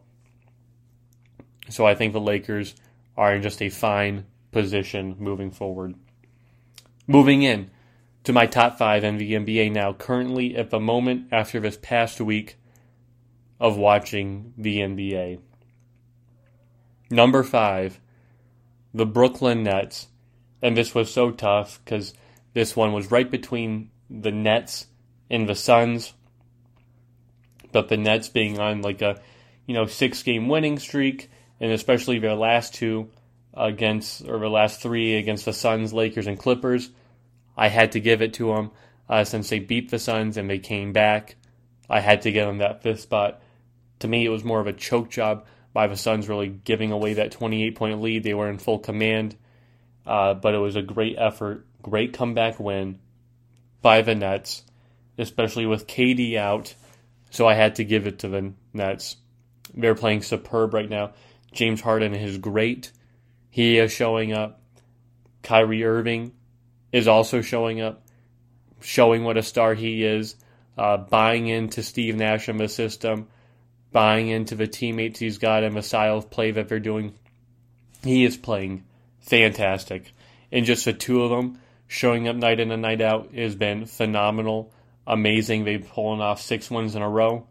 So 1.71 1.87
I 1.87 1.95
think 1.95 2.13
the 2.13 2.21
Lakers 2.21 2.75
are 3.17 3.35
in 3.35 3.43
just 3.43 3.63
a 3.63 3.69
fine 3.71 4.27
position 4.53 5.17
moving 5.19 5.51
forward. 5.51 5.95
Moving 7.07 7.43
in 7.43 7.71
to 8.25 8.33
my 8.33 8.47
top 8.47 8.79
five 8.79 9.05
in 9.05 9.17
the 9.17 9.33
NBA 9.33 9.73
now, 9.73 9.93
currently 9.93 10.57
at 10.57 10.71
the 10.71 10.81
moment 10.81 11.29
after 11.33 11.61
this 11.61 11.79
past 11.81 12.21
week 12.21 12.57
of 13.59 13.77
watching 13.77 14.53
the 14.57 14.79
NBA. 14.79 15.41
Number 17.11 17.43
five, 17.43 18.01
the 18.95 19.07
Brooklyn 19.07 19.63
Nets. 19.63 20.09
And 20.63 20.77
this 20.77 20.95
was 20.95 21.13
so 21.13 21.31
tough 21.31 21.81
because 21.85 22.15
this 22.53 22.77
one 22.77 22.93
was 22.93 23.11
right 23.11 23.31
between 23.31 23.91
the 24.09 24.33
Nets 24.33 24.87
and 25.31 25.49
the 25.49 25.55
Suns. 25.55 26.13
But 27.73 27.89
the 27.89 27.97
Nets 27.97 28.29
being 28.29 28.59
on 28.59 28.83
like 28.83 29.03
a, 29.03 29.21
you 29.67 29.75
know, 29.75 29.87
six 29.87 30.23
game 30.23 30.49
winning 30.49 30.79
streak, 30.79 31.31
and 31.61 31.73
especially 31.73 32.19
their 32.19 32.35
last 32.35 32.75
two 32.75 33.11
against, 33.55 34.27
or 34.27 34.39
the 34.39 34.49
last 34.49 34.81
three 34.81 35.17
against 35.17 35.45
the 35.45 35.53
Suns, 35.53 35.93
Lakers, 35.93 36.27
and 36.27 36.39
Clippers, 36.39 36.91
I 37.57 37.69
had 37.69 37.93
to 37.93 38.01
give 38.01 38.23
it 38.23 38.35
to 38.35 38.55
them 38.55 38.71
uh, 39.09 39.25
since 39.25 39.49
they 39.51 39.59
beat 39.59 39.91
the 39.91 39.99
Suns 39.99 40.37
and 40.37 40.49
they 40.49 40.59
came 40.59 40.93
back. 40.93 41.37
I 41.89 42.01
had 42.01 42.23
to 42.23 42.33
give 42.33 42.47
them 42.47 42.59
that 42.59 42.83
fifth 42.83 43.01
spot. 43.01 43.43
To 43.99 44.09
me, 44.09 44.25
it 44.25 44.31
was 44.31 44.45
more 44.45 44.61
of 44.61 44.67
a 44.67 44.73
choke 44.73 45.11
job 45.11 45.47
by 45.73 45.87
the 45.87 45.97
Suns 45.97 46.29
really 46.29 46.49
giving 46.49 46.93
away 46.93 47.15
that 47.15 47.33
28 47.33 47.75
point 47.75 48.01
lead. 48.01 48.23
They 48.23 48.35
were 48.35 48.49
in 48.49 48.59
full 48.59 48.79
command, 48.79 49.37
uh, 50.07 50.35
but 50.35 50.55
it 50.55 50.59
was 50.59 50.77
a 50.77 50.83
great 50.83 51.17
effort, 51.19 51.67
great 51.83 52.13
comeback 52.13 52.59
win 52.59 52.99
by 53.83 54.03
the 54.03 54.15
Nets, 54.15 54.63
especially 55.19 55.67
with 55.67 55.87
KD 55.87 56.37
out. 56.37 56.75
So 57.31 57.47
I 57.47 57.55
had 57.55 57.77
to 57.77 57.85
give 57.85 58.07
it 58.07 58.21
to 58.21 58.29
the 58.29 58.53
Nets. 58.73 59.17
They're 59.75 59.95
playing 59.95 60.23
superb 60.23 60.75
right 60.75 60.89
now. 60.89 61.13
James 61.53 61.81
Harden 61.81 62.15
is 62.15 62.39
great. 62.39 62.93
He 63.51 63.79
is 63.79 63.93
showing 63.93 64.33
up. 64.33 64.61
Kyrie 65.43 65.85
Irving 65.85 66.33
is 66.93 67.09
also 67.09 67.41
showing 67.41 67.81
up, 67.81 68.03
showing 68.81 69.25
what 69.25 69.37
a 69.37 69.43
star 69.43 69.75
he 69.75 70.05
is, 70.05 70.37
uh, 70.77 70.99
buying 70.99 71.49
into 71.49 71.83
Steve 71.83 72.17
Nash 72.17 72.49
and 72.49 72.61
the 72.61 72.69
system 72.69 73.27
buying 73.93 74.29
into 74.29 74.55
the 74.55 74.67
teammates 74.67 75.19
he's 75.19 75.39
got 75.39 75.65
and 75.65 75.77
the 75.77 75.83
style 75.83 76.19
of 76.19 76.31
play 76.31 76.51
that 76.53 76.69
they're 76.69 76.79
doing. 76.79 77.15
He 78.03 78.25
is 78.25 78.37
playing 78.37 78.85
fantastic. 79.21 80.13
And 80.53 80.65
just 80.65 80.85
the 80.85 80.93
two 80.93 81.23
of 81.23 81.31
them 81.31 81.61
showing 81.87 82.29
up 82.29 82.37
night 82.37 82.61
in 82.61 82.71
and 82.71 82.83
night 82.83 83.01
out 83.01 83.35
has 83.35 83.55
been 83.55 83.87
phenomenal, 83.87 84.73
amazing. 85.07 85.65
They've 85.65 85.87
pulling 85.87 86.21
off 86.21 86.41
six 86.41 86.71
wins 86.71 86.95
in 86.95 87.03
a 87.03 87.09
row 87.09 87.47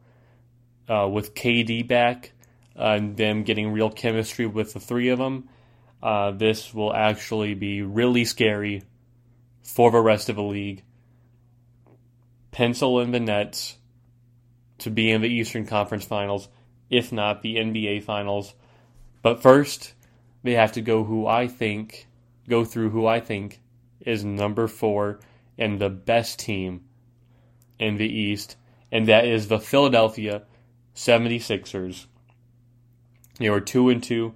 uh, 0.88 1.08
with 1.12 1.36
KD 1.36 1.88
back 1.88 2.32
and 2.80 3.18
them 3.18 3.44
getting 3.44 3.72
real 3.72 3.90
chemistry 3.90 4.46
with 4.48 4.74
the 4.74 4.80
three 4.80 5.10
of 5.10 5.20
them. 5.20 5.50
Uh, 6.02 6.32
this 6.32 6.74
will 6.74 6.94
actually 6.94 7.54
be 7.54 7.82
really 7.82 8.24
scary 8.24 8.84
for 9.62 9.92
the 9.92 10.00
rest 10.00 10.30
of 10.30 10.38
the 10.38 10.44
league. 10.44 10.84
Pencil 12.52 13.00
in 13.02 13.12
the 13.12 13.20
Nets 13.20 13.78
to 14.80 14.90
be 14.90 15.12
in 15.12 15.22
the 15.22 15.28
Eastern 15.28 15.66
Conference 15.66 16.06
Finals, 16.06 16.48
if 16.90 17.12
not 17.12 17.42
the 17.42 17.58
NBA 17.58 18.04
Finals. 18.04 18.54
But 19.22 19.42
first, 19.42 19.94
they 20.44 20.54
have 20.54 20.72
to 20.74 20.82
go 20.82 21.04
who 21.04 21.28
I 21.28 21.48
think, 21.48 22.08
go 22.48 22.64
through 22.64 22.92
who 22.92 23.06
I 23.06 23.20
think 23.20 23.60
is 24.00 24.24
number 24.24 24.68
four 24.68 25.20
and 25.58 25.80
the 25.80 25.90
best 25.90 26.40
team 26.40 26.86
in 27.78 27.98
the 27.98 28.08
East, 28.08 28.56
and 28.92 29.08
that 29.08 29.26
is 29.26 29.48
the 29.48 29.60
Philadelphia 29.60 30.44
76ers. 30.96 32.06
They 33.40 33.50
were 33.50 33.62
2 33.62 33.90
and 33.90 34.04
2 34.04 34.34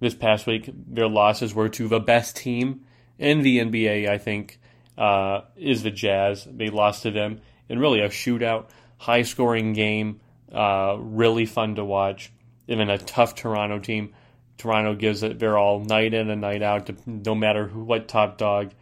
this 0.00 0.14
past 0.14 0.46
week. 0.46 0.70
Their 0.72 1.08
losses 1.08 1.54
were 1.54 1.68
to 1.70 1.88
the 1.88 2.00
best 2.00 2.36
team 2.36 2.86
in 3.18 3.42
the 3.42 3.58
NBA, 3.58 4.08
I 4.08 4.18
think, 4.18 4.58
uh, 4.96 5.42
is 5.56 5.82
the 5.82 5.90
Jazz. 5.90 6.46
They 6.50 6.70
lost 6.70 7.02
to 7.02 7.10
them 7.10 7.40
in 7.68 7.78
really 7.78 8.00
a 8.00 8.08
shootout 8.08 8.68
high 8.98 9.22
scoring 9.22 9.72
game, 9.72 10.20
uh, 10.52 10.96
really 10.98 11.46
fun 11.46 11.74
to 11.74 11.84
watch. 11.84 12.32
Even 12.66 12.88
a 12.88 12.98
tough 12.98 13.34
Toronto 13.34 13.78
team. 13.78 14.14
Toronto 14.56 14.94
gives 14.94 15.22
it 15.22 15.38
their 15.38 15.58
all 15.58 15.80
night 15.80 16.14
in 16.14 16.30
and 16.30 16.40
night 16.40 16.62
out, 16.62 16.86
to, 16.86 16.96
no 17.06 17.34
matter 17.34 17.66
who, 17.66 17.82
what 17.82 18.08
top 18.08 18.38
dog 18.38 18.72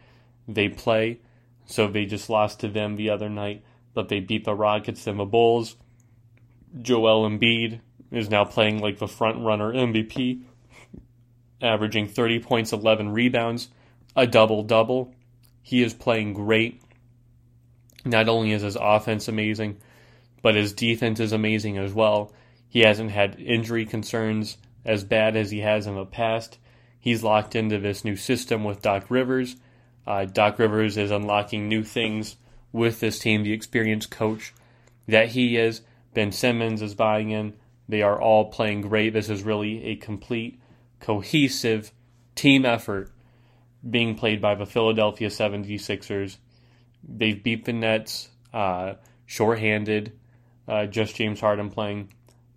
they 0.47 0.69
play. 0.69 1.19
So 1.65 1.87
they 1.87 2.05
just 2.05 2.29
lost 2.29 2.59
to 2.59 2.67
them 2.67 2.95
the 2.95 3.09
other 3.09 3.29
night, 3.29 3.63
but 3.93 4.09
they 4.09 4.19
beat 4.19 4.45
the 4.45 4.53
Rockets 4.53 5.07
and 5.07 5.19
the 5.19 5.25
Bulls. 5.25 5.75
Joel 6.81 7.29
Embiid 7.29 7.81
is 8.13 8.29
now 8.29 8.45
playing 8.45 8.79
like 8.79 8.99
the 8.99 9.07
front 9.07 9.43
runner 9.43 9.73
MVP, 9.73 10.43
averaging 11.61 12.07
30 12.07 12.39
points, 12.39 12.71
11 12.71 13.09
rebounds, 13.09 13.69
a 14.15 14.27
double 14.27 14.63
double. 14.63 15.13
He 15.61 15.81
is 15.81 15.93
playing 15.93 16.33
great. 16.33 16.81
Not 18.05 18.29
only 18.29 18.51
is 18.51 18.61
his 18.61 18.77
offense 18.79 19.27
amazing, 19.27 19.77
but 20.41 20.55
his 20.55 20.73
defense 20.73 21.19
is 21.19 21.31
amazing 21.31 21.77
as 21.77 21.93
well. 21.93 22.31
He 22.69 22.81
hasn't 22.81 23.11
had 23.11 23.39
injury 23.39 23.85
concerns 23.85 24.57
as 24.85 25.03
bad 25.03 25.35
as 25.35 25.51
he 25.51 25.59
has 25.59 25.87
in 25.87 25.95
the 25.95 26.05
past. 26.05 26.59
He's 26.99 27.23
locked 27.23 27.55
into 27.55 27.79
this 27.79 28.05
new 28.05 28.15
system 28.15 28.63
with 28.63 28.81
Doc 28.81 29.05
Rivers. 29.09 29.55
Uh, 30.05 30.25
Doc 30.25 30.59
Rivers 30.59 30.97
is 30.97 31.11
unlocking 31.11 31.67
new 31.67 31.83
things 31.83 32.35
with 32.71 32.99
this 32.99 33.19
team, 33.19 33.43
the 33.43 33.53
experienced 33.53 34.11
coach 34.11 34.53
that 35.07 35.29
he 35.29 35.57
is. 35.57 35.81
Ben 36.13 36.31
Simmons 36.31 36.81
is 36.81 36.93
buying 36.93 37.31
in. 37.31 37.53
They 37.87 38.01
are 38.01 38.19
all 38.19 38.45
playing 38.45 38.81
great. 38.81 39.13
This 39.13 39.29
is 39.29 39.43
really 39.43 39.83
a 39.85 39.95
complete, 39.95 40.59
cohesive 40.99 41.91
team 42.35 42.65
effort 42.65 43.11
being 43.87 44.15
played 44.15 44.41
by 44.41 44.55
the 44.55 44.65
Philadelphia 44.65 45.29
76ers. 45.29 46.37
They've 47.03 47.41
beat 47.41 47.65
the 47.65 47.73
Nets 47.73 48.29
uh, 48.53 48.93
shorthanded 49.25 50.13
uh, 50.67 50.85
just 50.85 51.15
James 51.15 51.39
Harden 51.39 51.69
playing. 51.69 52.09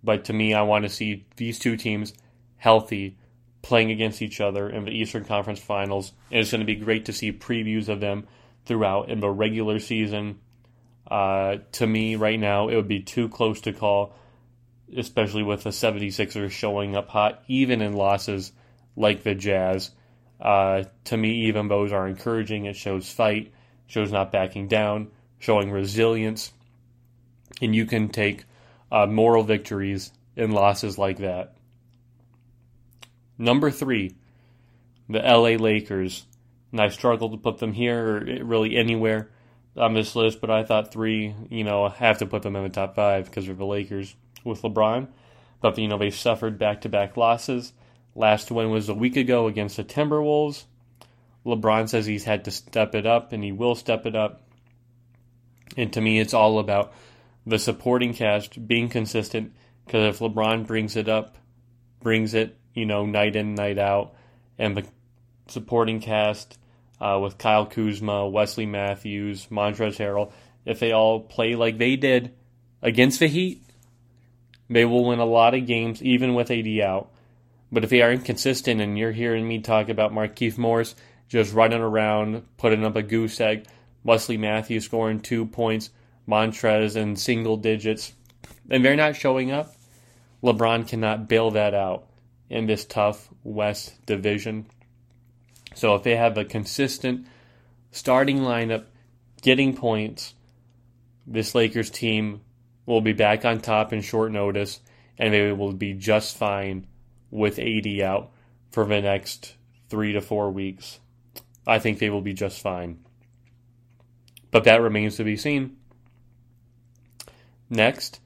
But 0.03 0.25
to 0.25 0.33
me, 0.33 0.53
I 0.53 0.61
want 0.61 0.83
to 0.83 0.89
see 0.89 1.25
these 1.35 1.59
two 1.59 1.75
teams 1.75 2.13
healthy, 2.57 3.17
playing 3.61 3.91
against 3.91 4.21
each 4.21 4.39
other 4.39 4.69
in 4.69 4.85
the 4.85 4.91
Eastern 4.91 5.25
Conference 5.25 5.59
Finals. 5.59 6.13
And 6.31 6.39
it's 6.39 6.51
going 6.51 6.59
to 6.59 6.65
be 6.65 6.75
great 6.75 7.05
to 7.05 7.13
see 7.13 7.31
previews 7.31 7.89
of 7.89 7.99
them 7.99 8.27
throughout 8.65 9.09
in 9.09 9.19
the 9.19 9.29
regular 9.29 9.79
season. 9.79 10.39
Uh, 11.09 11.57
to 11.73 11.87
me, 11.87 12.15
right 12.15 12.39
now, 12.39 12.69
it 12.69 12.75
would 12.75 12.87
be 12.87 13.01
too 13.01 13.29
close 13.29 13.61
to 13.61 13.73
call, 13.73 14.13
especially 14.95 15.43
with 15.43 15.63
the 15.63 15.71
76ers 15.71 16.51
showing 16.51 16.95
up 16.95 17.09
hot, 17.09 17.43
even 17.47 17.81
in 17.81 17.93
losses 17.93 18.51
like 18.95 19.23
the 19.23 19.35
Jazz. 19.35 19.91
Uh, 20.39 20.83
to 21.05 21.17
me, 21.17 21.47
even 21.47 21.67
those 21.67 21.91
are 21.91 22.07
encouraging. 22.07 22.65
It 22.65 22.75
shows 22.75 23.09
fight, 23.09 23.53
shows 23.87 24.11
not 24.11 24.31
backing 24.31 24.67
down, 24.67 25.09
showing 25.39 25.71
resilience. 25.71 26.51
And 27.61 27.75
you 27.75 27.85
can 27.85 28.09
take 28.09 28.45
uh, 28.91 29.07
moral 29.07 29.43
victories 29.43 30.11
in 30.35 30.51
losses 30.51 30.97
like 30.97 31.17
that. 31.17 31.55
Number 33.37 33.71
three, 33.71 34.15
the 35.09 35.19
LA 35.19 35.57
Lakers. 35.57 36.25
And 36.71 36.81
I 36.81 36.89
struggled 36.89 37.31
to 37.31 37.37
put 37.37 37.59
them 37.59 37.73
here 37.73 38.17
or 38.17 38.43
really 38.43 38.75
anywhere 38.75 39.29
on 39.75 39.93
this 39.93 40.15
list, 40.15 40.41
but 40.41 40.49
I 40.49 40.63
thought 40.63 40.91
three, 40.91 41.33
you 41.49 41.63
know, 41.63 41.85
I 41.85 41.89
have 41.91 42.17
to 42.19 42.25
put 42.25 42.41
them 42.41 42.55
in 42.55 42.63
the 42.63 42.69
top 42.69 42.95
five 42.95 43.25
because 43.25 43.47
of 43.47 43.57
the 43.57 43.65
Lakers 43.65 44.15
with 44.43 44.61
LeBron. 44.61 45.07
But, 45.61 45.77
you 45.77 45.87
know, 45.87 45.97
they 45.97 46.11
suffered 46.11 46.57
back 46.57 46.81
to 46.81 46.89
back 46.89 47.17
losses. 47.17 47.73
Last 48.15 48.51
one 48.51 48.71
was 48.71 48.89
a 48.89 48.93
week 48.93 49.15
ago 49.15 49.47
against 49.47 49.77
the 49.77 49.83
Timberwolves. 49.83 50.65
LeBron 51.45 51.87
says 51.87 52.05
he's 52.05 52.25
had 52.25 52.45
to 52.45 52.51
step 52.51 52.93
it 52.93 53.05
up 53.05 53.31
and 53.31 53.43
he 53.43 53.51
will 53.51 53.75
step 53.75 54.05
it 54.05 54.15
up. 54.15 54.41
And 55.75 55.91
to 55.93 56.01
me, 56.01 56.19
it's 56.19 56.33
all 56.33 56.59
about 56.59 56.93
the 57.45 57.59
supporting 57.59 58.13
cast 58.13 58.67
being 58.67 58.89
consistent 58.89 59.53
because 59.85 60.15
if 60.15 60.19
LeBron 60.19 60.67
brings 60.67 60.95
it 60.95 61.07
up, 61.07 61.37
brings 62.01 62.33
it, 62.33 62.57
you 62.73 62.85
know, 62.85 63.05
night 63.05 63.35
in, 63.35 63.55
night 63.55 63.77
out, 63.77 64.13
and 64.59 64.75
the 64.75 64.85
supporting 65.47 66.01
cast 66.01 66.57
uh, 66.99 67.19
with 67.21 67.37
Kyle 67.37 67.65
Kuzma, 67.65 68.27
Wesley 68.27 68.65
Matthews, 68.65 69.47
Montrezl 69.47 69.97
Harrell, 69.97 70.31
if 70.65 70.79
they 70.79 70.91
all 70.91 71.21
play 71.21 71.55
like 71.55 71.77
they 71.77 71.95
did 71.95 72.33
against 72.81 73.19
the 73.19 73.27
Heat, 73.27 73.63
they 74.69 74.85
will 74.85 75.05
win 75.05 75.19
a 75.19 75.25
lot 75.25 75.53
of 75.53 75.65
games, 75.65 76.01
even 76.03 76.33
with 76.33 76.51
AD 76.51 76.67
out. 76.79 77.11
But 77.71 77.83
if 77.83 77.89
they 77.89 78.01
are 78.01 78.11
inconsistent, 78.11 78.81
and 78.81 78.97
you're 78.97 79.11
hearing 79.11 79.47
me 79.47 79.59
talk 79.59 79.89
about 79.89 80.13
Markieff 80.13 80.57
Morris 80.57 80.95
just 81.27 81.53
running 81.53 81.81
around, 81.81 82.45
putting 82.57 82.85
up 82.85 82.95
a 82.95 83.03
goose 83.03 83.39
egg, 83.41 83.65
Wesley 84.03 84.37
Matthews 84.37 84.85
scoring 84.85 85.19
two 85.19 85.45
points, 85.45 85.89
Montrez 86.27 86.95
in 86.95 87.15
single 87.15 87.57
digits, 87.57 88.13
and 88.69 88.83
they're 88.83 88.95
not 88.95 89.15
showing 89.15 89.51
up, 89.51 89.73
LeBron 90.43 90.87
cannot 90.87 91.27
bail 91.27 91.51
that 91.51 91.73
out 91.73 92.07
in 92.49 92.65
this 92.67 92.85
tough 92.85 93.29
West 93.43 94.05
division. 94.05 94.65
So 95.75 95.95
if 95.95 96.03
they 96.03 96.15
have 96.15 96.37
a 96.37 96.45
consistent 96.45 97.27
starting 97.91 98.39
lineup, 98.39 98.85
getting 99.41 99.75
points, 99.75 100.33
this 101.25 101.53
Lakers 101.53 101.89
team 101.89 102.41
will 102.87 103.01
be 103.01 103.13
back 103.13 103.45
on 103.45 103.59
top 103.59 103.93
in 103.93 104.01
short 104.01 104.31
notice, 104.31 104.79
and 105.19 105.31
they 105.31 105.51
will 105.51 105.73
be 105.73 105.93
just 105.93 106.35
fine 106.35 106.87
with 107.29 107.59
AD 107.59 108.01
out 108.01 108.31
for 108.71 108.85
the 108.85 109.01
next 109.01 109.53
three 109.89 110.13
to 110.13 110.21
four 110.21 110.49
weeks. 110.49 110.99
I 111.67 111.77
think 111.77 111.99
they 111.99 112.09
will 112.09 112.21
be 112.21 112.33
just 112.33 112.61
fine. 112.61 112.99
But 114.49 114.63
that 114.63 114.81
remains 114.81 115.17
to 115.17 115.25
be 115.25 115.35
seen. 115.35 115.75
Next 117.69 118.21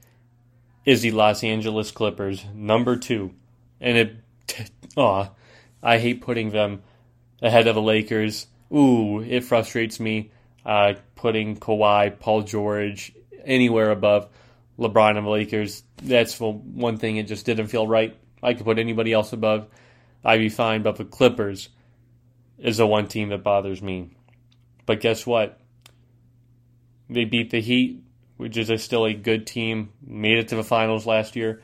is 0.84 1.02
the 1.02 1.10
Los 1.10 1.42
Angeles 1.42 1.90
Clippers, 1.90 2.44
number 2.54 2.96
two. 2.96 3.34
And 3.80 3.98
it, 3.98 4.70
oh, 4.96 5.30
I 5.82 5.98
hate 5.98 6.22
putting 6.22 6.50
them 6.50 6.82
ahead 7.40 7.66
of 7.66 7.74
the 7.74 7.82
Lakers. 7.82 8.46
Ooh, 8.72 9.20
it 9.20 9.42
frustrates 9.42 9.98
me 9.98 10.30
uh, 10.64 10.94
putting 11.16 11.56
Kawhi, 11.56 12.18
Paul 12.20 12.42
George 12.42 13.12
anywhere 13.44 13.90
above 13.90 14.28
LeBron 14.78 15.16
and 15.16 15.26
the 15.26 15.30
Lakers. 15.30 15.82
That's 16.02 16.38
the 16.38 16.50
one 16.50 16.96
thing 16.96 17.16
it 17.16 17.26
just 17.26 17.46
didn't 17.46 17.68
feel 17.68 17.86
right. 17.86 18.16
I 18.42 18.54
could 18.54 18.64
put 18.64 18.78
anybody 18.78 19.12
else 19.12 19.32
above. 19.32 19.68
I'd 20.24 20.40
be 20.40 20.48
fine, 20.48 20.82
but 20.82 20.96
the 20.96 21.04
Clippers 21.04 21.68
is 22.58 22.76
the 22.76 22.86
one 22.86 23.08
team 23.08 23.28
that 23.30 23.42
bothers 23.42 23.82
me. 23.82 24.10
But 24.86 25.00
guess 25.00 25.26
what? 25.26 25.60
They 27.08 27.24
beat 27.24 27.50
the 27.50 27.60
Heat, 27.60 28.02
which 28.36 28.56
is 28.56 28.70
a, 28.70 28.78
still 28.78 29.04
a 29.04 29.14
good 29.14 29.46
team. 29.46 29.92
Made 30.04 30.38
it 30.38 30.48
to 30.48 30.56
the 30.56 30.64
finals 30.64 31.06
last 31.06 31.36
year. 31.36 31.62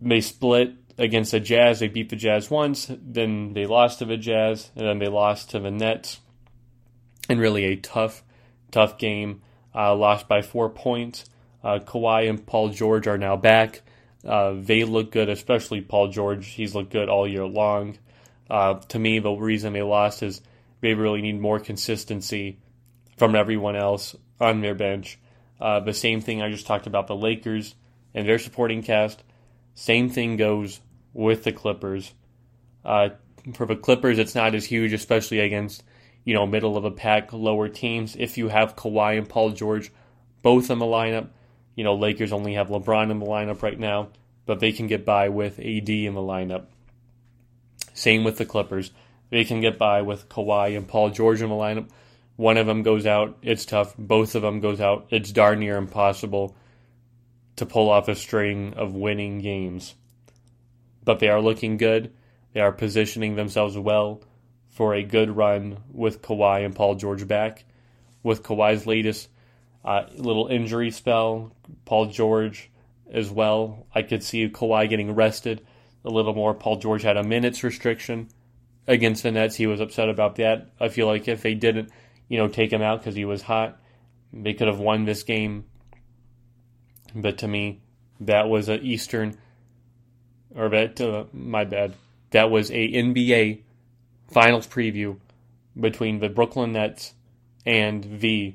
They 0.00 0.20
split 0.20 0.74
against 0.98 1.32
the 1.32 1.40
Jazz. 1.40 1.80
They 1.80 1.88
beat 1.88 2.10
the 2.10 2.16
Jazz 2.16 2.50
once, 2.50 2.90
then 2.90 3.52
they 3.52 3.66
lost 3.66 3.98
to 3.98 4.04
the 4.04 4.16
Jazz, 4.16 4.70
and 4.76 4.86
then 4.86 4.98
they 4.98 5.08
lost 5.08 5.50
to 5.50 5.60
the 5.60 5.70
Nets. 5.70 6.20
And 7.28 7.40
really 7.40 7.64
a 7.64 7.76
tough, 7.76 8.22
tough 8.70 8.98
game. 8.98 9.42
Uh, 9.74 9.94
lost 9.94 10.28
by 10.28 10.42
four 10.42 10.70
points. 10.70 11.24
Uh, 11.64 11.78
Kawhi 11.78 12.28
and 12.28 12.46
Paul 12.46 12.68
George 12.68 13.06
are 13.06 13.18
now 13.18 13.36
back. 13.36 13.82
Uh, 14.24 14.54
they 14.56 14.84
look 14.84 15.10
good, 15.10 15.28
especially 15.28 15.80
Paul 15.80 16.08
George. 16.08 16.46
He's 16.46 16.74
looked 16.74 16.92
good 16.92 17.08
all 17.08 17.26
year 17.26 17.46
long. 17.46 17.98
Uh, 18.50 18.74
to 18.74 18.98
me, 18.98 19.18
the 19.18 19.32
reason 19.32 19.72
they 19.72 19.82
lost 19.82 20.22
is 20.22 20.42
they 20.80 20.94
really 20.94 21.22
need 21.22 21.40
more 21.40 21.58
consistency 21.58 22.58
from 23.16 23.34
everyone 23.34 23.76
else 23.76 24.14
on 24.40 24.60
their 24.60 24.74
bench. 24.74 25.18
Uh, 25.60 25.80
the 25.80 25.94
same 25.94 26.20
thing 26.20 26.42
I 26.42 26.50
just 26.50 26.66
talked 26.66 26.86
about 26.86 27.06
the 27.06 27.16
Lakers 27.16 27.74
and 28.12 28.28
their 28.28 28.38
supporting 28.38 28.82
cast. 28.82 29.22
Same 29.74 30.10
thing 30.10 30.36
goes 30.36 30.80
with 31.14 31.44
the 31.44 31.52
Clippers. 31.52 32.12
Uh, 32.84 33.10
for 33.54 33.66
the 33.66 33.76
Clippers, 33.76 34.18
it's 34.18 34.34
not 34.34 34.54
as 34.54 34.66
huge, 34.66 34.92
especially 34.92 35.40
against 35.40 35.82
you 36.24 36.34
know 36.34 36.46
middle 36.46 36.76
of 36.76 36.84
a 36.84 36.90
pack 36.90 37.32
lower 37.32 37.68
teams. 37.68 38.16
If 38.16 38.36
you 38.36 38.48
have 38.48 38.76
Kawhi 38.76 39.16
and 39.16 39.28
Paul 39.28 39.50
George 39.50 39.90
both 40.42 40.70
in 40.70 40.78
the 40.78 40.84
lineup, 40.84 41.28
you 41.74 41.84
know 41.84 41.94
Lakers 41.94 42.32
only 42.32 42.54
have 42.54 42.68
LeBron 42.68 43.10
in 43.10 43.18
the 43.18 43.26
lineup 43.26 43.62
right 43.62 43.78
now, 43.78 44.08
but 44.46 44.60
they 44.60 44.72
can 44.72 44.86
get 44.86 45.04
by 45.04 45.28
with 45.28 45.58
AD 45.58 45.88
in 45.88 46.14
the 46.14 46.20
lineup. 46.20 46.66
Same 47.92 48.24
with 48.24 48.38
the 48.38 48.46
Clippers. 48.46 48.90
They 49.30 49.44
can 49.44 49.60
get 49.60 49.78
by 49.78 50.02
with 50.02 50.28
Kawhi 50.28 50.76
and 50.76 50.86
Paul 50.86 51.10
George 51.10 51.42
in 51.42 51.48
the 51.48 51.54
lineup. 51.54 51.88
One 52.36 52.56
of 52.56 52.66
them 52.66 52.82
goes 52.82 53.06
out, 53.06 53.38
it's 53.42 53.64
tough. 53.64 53.96
Both 53.96 54.34
of 54.34 54.42
them 54.42 54.60
goes 54.60 54.80
out, 54.80 55.06
it's 55.10 55.32
darn 55.32 55.60
near 55.60 55.76
impossible 55.76 56.56
to 57.56 57.66
pull 57.66 57.88
off 57.88 58.08
a 58.08 58.16
string 58.16 58.74
of 58.74 58.94
winning 58.94 59.38
games 59.38 59.94
but 61.04 61.18
they 61.18 61.28
are 61.28 61.40
looking 61.40 61.76
good. 61.76 62.12
They 62.52 62.60
are 62.60 62.72
positioning 62.72 63.36
themselves 63.36 63.76
well 63.76 64.22
for 64.70 64.94
a 64.94 65.02
good 65.02 65.36
run 65.36 65.78
with 65.92 66.22
Kawhi 66.22 66.64
and 66.64 66.74
Paul 66.74 66.96
George 66.96 67.26
back. 67.28 67.64
With 68.22 68.42
Kawhi's 68.42 68.86
latest 68.86 69.28
uh, 69.84 70.04
little 70.16 70.48
injury 70.48 70.90
spell, 70.90 71.52
Paul 71.84 72.06
George 72.06 72.70
as 73.10 73.30
well. 73.30 73.86
I 73.94 74.02
could 74.02 74.22
see 74.22 74.48
Kawhi 74.48 74.88
getting 74.88 75.14
rested 75.14 75.64
a 76.04 76.10
little 76.10 76.34
more. 76.34 76.54
Paul 76.54 76.76
George 76.76 77.02
had 77.02 77.16
a 77.16 77.22
minutes 77.22 77.62
restriction 77.62 78.28
against 78.86 79.22
the 79.22 79.30
Nets. 79.30 79.56
He 79.56 79.66
was 79.66 79.80
upset 79.80 80.08
about 80.08 80.36
that. 80.36 80.70
I 80.80 80.88
feel 80.88 81.06
like 81.06 81.28
if 81.28 81.42
they 81.42 81.54
didn't, 81.54 81.90
you 82.28 82.38
know, 82.38 82.48
take 82.48 82.72
him 82.72 82.82
out 82.82 83.00
because 83.00 83.14
he 83.14 83.24
was 83.24 83.42
hot, 83.42 83.80
they 84.32 84.54
could 84.54 84.68
have 84.68 84.78
won 84.78 85.04
this 85.04 85.22
game. 85.22 85.64
But 87.14 87.38
to 87.38 87.48
me, 87.48 87.80
that 88.20 88.48
was 88.48 88.68
an 88.68 88.82
Eastern 88.82 89.38
or 90.54 90.68
that 90.68 91.00
uh, 91.00 91.24
my 91.32 91.64
bad. 91.64 91.94
That 92.30 92.50
was 92.50 92.70
a 92.70 92.74
NBA 92.74 93.62
Finals 94.28 94.66
preview 94.66 95.18
between 95.78 96.18
the 96.18 96.28
Brooklyn 96.28 96.72
Nets 96.72 97.14
and 97.66 98.20
the 98.20 98.54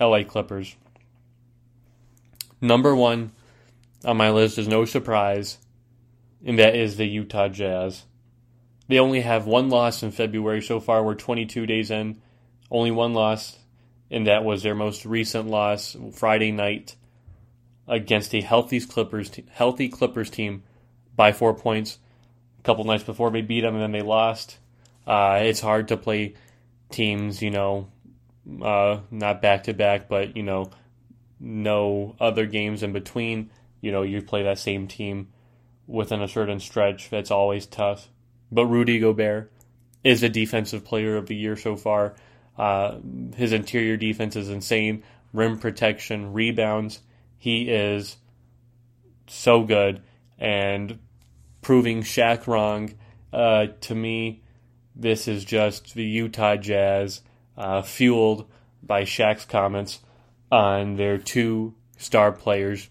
LA 0.00 0.22
Clippers. 0.24 0.76
Number 2.60 2.94
one 2.94 3.32
on 4.04 4.16
my 4.16 4.30
list 4.30 4.58
is 4.58 4.68
no 4.68 4.84
surprise, 4.84 5.58
and 6.44 6.58
that 6.58 6.74
is 6.74 6.96
the 6.96 7.06
Utah 7.06 7.48
Jazz. 7.48 8.04
They 8.88 8.98
only 8.98 9.20
have 9.20 9.46
one 9.46 9.68
loss 9.68 10.02
in 10.02 10.10
February 10.10 10.62
so 10.62 10.80
far. 10.80 11.04
We're 11.04 11.14
22 11.14 11.66
days 11.66 11.90
in. 11.90 12.20
Only 12.70 12.90
one 12.90 13.14
loss, 13.14 13.58
and 14.10 14.26
that 14.26 14.44
was 14.44 14.62
their 14.62 14.74
most 14.74 15.04
recent 15.04 15.48
loss 15.48 15.96
Friday 16.12 16.52
night 16.52 16.96
against 17.86 18.34
a 18.34 18.40
healthy 18.40 18.80
Clippers 18.80 19.30
healthy 19.50 19.88
Clippers 19.88 20.30
team 20.30 20.62
by 21.16 21.32
four 21.32 21.54
points. 21.54 21.98
A 22.58 22.62
couple 22.62 22.84
nights 22.84 23.04
before 23.04 23.30
they 23.30 23.40
beat 23.40 23.62
them 23.62 23.74
and 23.74 23.82
then 23.82 23.92
they 23.92 24.02
lost. 24.02 24.58
Uh, 25.06 25.40
it's 25.42 25.60
hard 25.60 25.88
to 25.88 25.96
play 25.96 26.34
teams, 26.90 27.40
you 27.40 27.50
know, 27.50 27.88
uh, 28.62 29.00
not 29.10 29.42
back 29.42 29.64
to 29.64 29.74
back, 29.74 30.08
but 30.08 30.36
you 30.36 30.42
know, 30.42 30.70
no 31.40 32.16
other 32.20 32.46
games 32.46 32.82
in 32.82 32.92
between. 32.92 33.50
You 33.80 33.92
know, 33.92 34.02
you 34.02 34.22
play 34.22 34.42
that 34.42 34.58
same 34.58 34.88
team 34.88 35.28
within 35.86 36.22
a 36.22 36.28
certain 36.28 36.60
stretch. 36.60 37.10
That's 37.10 37.30
always 37.30 37.66
tough. 37.66 38.08
But 38.50 38.66
Rudy 38.66 38.98
Gobert 38.98 39.52
is 40.02 40.22
a 40.22 40.28
defensive 40.28 40.84
player 40.84 41.16
of 41.16 41.26
the 41.26 41.36
year 41.36 41.56
so 41.56 41.76
far. 41.76 42.14
Uh, 42.56 42.98
his 43.36 43.52
interior 43.52 43.96
defense 43.96 44.34
is 44.36 44.48
insane. 44.48 45.04
rim 45.32 45.58
protection, 45.58 46.32
rebounds. 46.32 47.00
He 47.36 47.70
is 47.70 48.16
so 49.28 49.62
good 49.62 50.02
and 50.38 50.98
proving 51.60 52.02
Shaq 52.02 52.46
wrong. 52.46 52.94
Uh, 53.32 53.66
to 53.82 53.94
me, 53.94 54.42
this 54.96 55.28
is 55.28 55.44
just 55.44 55.94
the 55.94 56.04
Utah 56.04 56.56
Jazz 56.56 57.20
uh, 57.58 57.82
fueled 57.82 58.48
by 58.82 59.02
Shaq's 59.02 59.44
comments 59.44 59.98
on 60.50 60.96
their 60.96 61.18
two 61.18 61.74
star 61.98 62.32
players, 62.32 62.88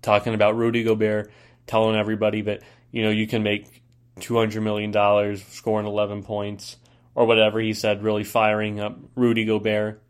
talking 0.00 0.32
about 0.32 0.56
Rudy 0.56 0.84
Gobert, 0.84 1.30
telling 1.66 1.96
everybody 1.96 2.42
that 2.42 2.62
you 2.92 3.02
know 3.02 3.10
you 3.10 3.26
can 3.26 3.42
make 3.42 3.82
two 4.20 4.38
hundred 4.38 4.62
million 4.62 4.92
dollars 4.92 5.44
scoring 5.44 5.86
eleven 5.86 6.22
points 6.22 6.76
or 7.14 7.26
whatever 7.26 7.58
he 7.60 7.74
said, 7.74 8.02
really 8.02 8.24
firing 8.24 8.78
up 8.78 8.98
Rudy 9.14 9.44
Gobert. 9.44 10.02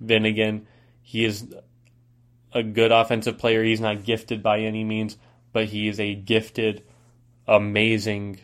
Then 0.00 0.24
again, 0.24 0.66
he 1.02 1.24
is 1.24 1.54
a 2.52 2.62
good 2.62 2.90
offensive 2.90 3.38
player. 3.38 3.62
He's 3.62 3.80
not 3.80 4.04
gifted 4.04 4.42
by 4.42 4.60
any 4.60 4.82
means, 4.82 5.16
but 5.52 5.66
he 5.66 5.88
is 5.88 6.00
a 6.00 6.14
gifted, 6.14 6.82
amazing 7.46 8.40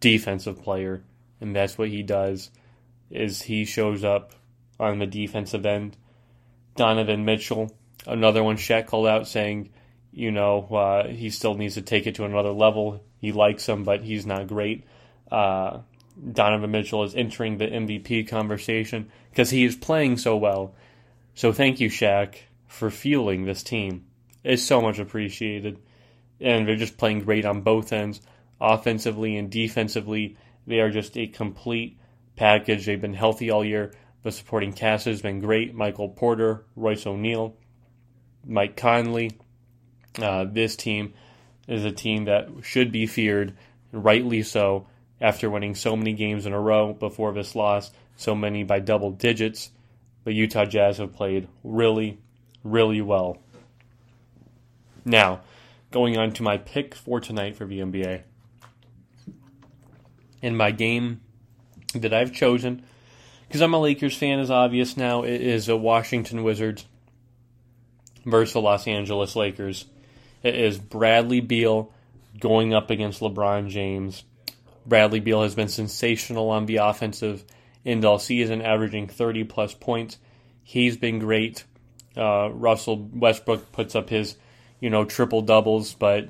defensive 0.00 0.62
player, 0.62 1.04
and 1.40 1.54
that's 1.54 1.76
what 1.76 1.88
he 1.88 2.02
does. 2.02 2.50
Is 3.10 3.42
he 3.42 3.64
shows 3.64 4.04
up 4.04 4.34
on 4.78 4.98
the 4.98 5.06
defensive 5.06 5.66
end. 5.66 5.96
Donovan 6.76 7.24
Mitchell, 7.24 7.74
another 8.06 8.42
one 8.42 8.56
Shaq 8.56 8.86
called 8.86 9.06
out 9.06 9.26
saying, 9.26 9.70
you 10.12 10.30
know, 10.30 10.62
uh, 10.70 11.08
he 11.08 11.30
still 11.30 11.54
needs 11.54 11.74
to 11.74 11.82
take 11.82 12.06
it 12.06 12.16
to 12.16 12.24
another 12.24 12.52
level. 12.52 13.02
He 13.20 13.32
likes 13.32 13.68
him, 13.68 13.84
but 13.84 14.02
he's 14.02 14.26
not 14.26 14.46
great. 14.46 14.84
Uh, 15.30 15.80
Donovan 16.32 16.70
Mitchell 16.70 17.04
is 17.04 17.14
entering 17.14 17.58
the 17.58 17.66
MVP 17.66 18.28
conversation 18.28 19.10
because 19.30 19.50
he 19.50 19.64
is 19.64 19.76
playing 19.76 20.16
so 20.16 20.36
well. 20.36 20.74
So 21.34 21.52
thank 21.52 21.80
you, 21.80 21.88
Shaq, 21.88 22.36
for 22.66 22.90
fueling 22.90 23.44
this 23.44 23.62
team. 23.62 24.06
It's 24.42 24.62
so 24.62 24.80
much 24.80 24.98
appreciated. 24.98 25.78
And 26.40 26.66
they're 26.66 26.76
just 26.76 26.98
playing 26.98 27.24
great 27.24 27.44
on 27.44 27.62
both 27.62 27.92
ends, 27.92 28.20
offensively 28.60 29.36
and 29.36 29.50
defensively. 29.50 30.36
They 30.66 30.80
are 30.80 30.90
just 30.90 31.16
a 31.16 31.26
complete 31.26 31.98
package. 32.38 32.86
They've 32.86 33.00
been 33.00 33.14
healthy 33.14 33.50
all 33.50 33.64
year. 33.64 33.92
The 34.22 34.32
supporting 34.32 34.72
cast 34.72 35.04
has 35.04 35.20
been 35.20 35.40
great. 35.40 35.74
Michael 35.74 36.08
Porter, 36.08 36.64
Royce 36.76 37.06
O'Neale, 37.06 37.54
Mike 38.46 38.76
Conley. 38.76 39.32
Uh, 40.18 40.44
this 40.44 40.76
team 40.76 41.14
is 41.66 41.84
a 41.84 41.92
team 41.92 42.24
that 42.24 42.48
should 42.62 42.90
be 42.90 43.06
feared, 43.06 43.56
rightly 43.92 44.42
so 44.42 44.86
after 45.20 45.50
winning 45.50 45.74
so 45.74 45.96
many 45.96 46.12
games 46.12 46.46
in 46.46 46.52
a 46.52 46.60
row 46.60 46.92
before 46.94 47.32
this 47.32 47.54
loss, 47.54 47.90
so 48.16 48.34
many 48.34 48.62
by 48.64 48.78
double 48.78 49.10
digits. 49.10 49.70
The 50.24 50.32
Utah 50.32 50.64
Jazz 50.64 50.98
have 50.98 51.12
played 51.12 51.48
really, 51.64 52.18
really 52.62 53.00
well. 53.00 53.38
Now, 55.04 55.40
going 55.90 56.16
on 56.16 56.32
to 56.32 56.42
my 56.42 56.56
pick 56.58 56.94
for 56.94 57.20
tonight 57.20 57.56
for 57.56 57.66
the 57.66 57.80
NBA. 57.80 58.22
In 60.40 60.56
my 60.56 60.70
game 60.70 61.20
that 61.94 62.12
I've 62.12 62.32
chosen, 62.32 62.82
because 63.46 63.60
I'm 63.60 63.74
a 63.74 63.80
Lakers 63.80 64.16
fan, 64.16 64.38
is 64.40 64.50
obvious 64.50 64.96
now, 64.96 65.22
it 65.22 65.40
is 65.40 65.68
a 65.68 65.76
Washington 65.76 66.44
Wizards 66.44 66.84
versus 68.24 68.52
the 68.52 68.60
Los 68.60 68.86
Angeles 68.86 69.34
Lakers. 69.36 69.86
It 70.42 70.54
is 70.54 70.78
Bradley 70.78 71.40
Beal 71.40 71.92
going 72.38 72.74
up 72.74 72.90
against 72.90 73.20
LeBron 73.20 73.68
James. 73.68 74.24
Bradley 74.86 75.20
Beal 75.20 75.42
has 75.42 75.54
been 75.54 75.68
sensational 75.68 76.50
on 76.50 76.66
the 76.66 76.76
offensive 76.76 77.44
end 77.84 78.04
all 78.04 78.18
season, 78.18 78.62
averaging 78.62 79.08
30 79.08 79.44
plus 79.44 79.74
points. 79.74 80.18
He's 80.62 80.96
been 80.96 81.18
great. 81.18 81.64
Uh, 82.16 82.50
Russell 82.52 83.08
Westbrook 83.12 83.72
puts 83.72 83.94
up 83.94 84.10
his, 84.10 84.36
you 84.80 84.90
know, 84.90 85.04
triple 85.04 85.42
doubles, 85.42 85.94
but 85.94 86.28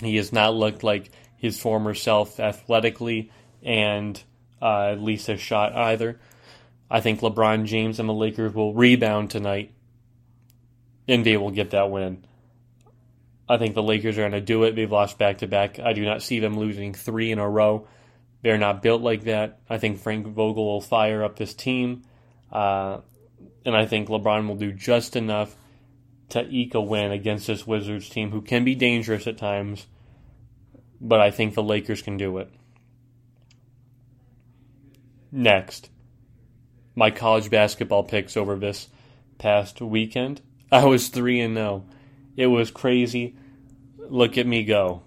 he 0.00 0.16
has 0.16 0.32
not 0.32 0.54
looked 0.54 0.82
like 0.82 1.10
his 1.36 1.60
former 1.60 1.94
self 1.94 2.40
athletically 2.40 3.30
and 3.62 4.22
uh, 4.62 4.92
at 4.92 5.02
least 5.02 5.28
a 5.28 5.36
shot 5.36 5.74
either. 5.74 6.20
I 6.88 7.00
think 7.00 7.20
LeBron 7.20 7.66
James 7.66 7.98
and 7.98 8.08
the 8.08 8.14
Lakers 8.14 8.54
will 8.54 8.74
rebound 8.74 9.30
tonight, 9.30 9.72
and 11.08 11.26
they 11.26 11.36
will 11.36 11.50
get 11.50 11.70
that 11.70 11.90
win. 11.90 12.24
I 13.48 13.58
think 13.58 13.74
the 13.74 13.82
Lakers 13.82 14.16
are 14.16 14.22
going 14.22 14.32
to 14.32 14.40
do 14.40 14.62
it. 14.62 14.76
They've 14.76 14.90
lost 14.90 15.18
back 15.18 15.38
to 15.38 15.46
back. 15.46 15.78
I 15.78 15.92
do 15.94 16.04
not 16.04 16.22
see 16.22 16.38
them 16.38 16.58
losing 16.58 16.94
three 16.94 17.32
in 17.32 17.38
a 17.38 17.48
row. 17.48 17.88
They're 18.42 18.58
not 18.58 18.82
built 18.82 19.02
like 19.02 19.24
that. 19.24 19.60
I 19.68 19.78
think 19.78 19.98
Frank 19.98 20.26
Vogel 20.26 20.64
will 20.64 20.80
fire 20.80 21.24
up 21.24 21.36
this 21.36 21.54
team. 21.54 22.02
Uh, 22.50 23.00
and 23.64 23.76
I 23.76 23.86
think 23.86 24.08
LeBron 24.08 24.46
will 24.46 24.56
do 24.56 24.72
just 24.72 25.16
enough 25.16 25.56
to 26.30 26.46
eke 26.48 26.74
a 26.74 26.80
win 26.80 27.12
against 27.12 27.46
this 27.46 27.66
Wizards 27.66 28.08
team 28.08 28.30
who 28.30 28.40
can 28.40 28.64
be 28.64 28.74
dangerous 28.74 29.26
at 29.26 29.38
times. 29.38 29.86
But 31.00 31.20
I 31.20 31.30
think 31.30 31.54
the 31.54 31.62
Lakers 31.62 32.02
can 32.02 32.16
do 32.16 32.38
it. 32.38 32.50
Next, 35.32 35.90
my 36.94 37.10
college 37.10 37.50
basketball 37.50 38.04
picks 38.04 38.36
over 38.36 38.54
this 38.56 38.88
past 39.38 39.80
weekend. 39.80 40.42
I 40.70 40.84
was 40.84 41.08
3 41.08 41.40
and 41.40 41.56
0. 41.56 41.86
It 42.36 42.46
was 42.46 42.70
crazy 42.70 43.34
look 44.12 44.36
at 44.36 44.46
me 44.46 44.64
go. 44.64 45.02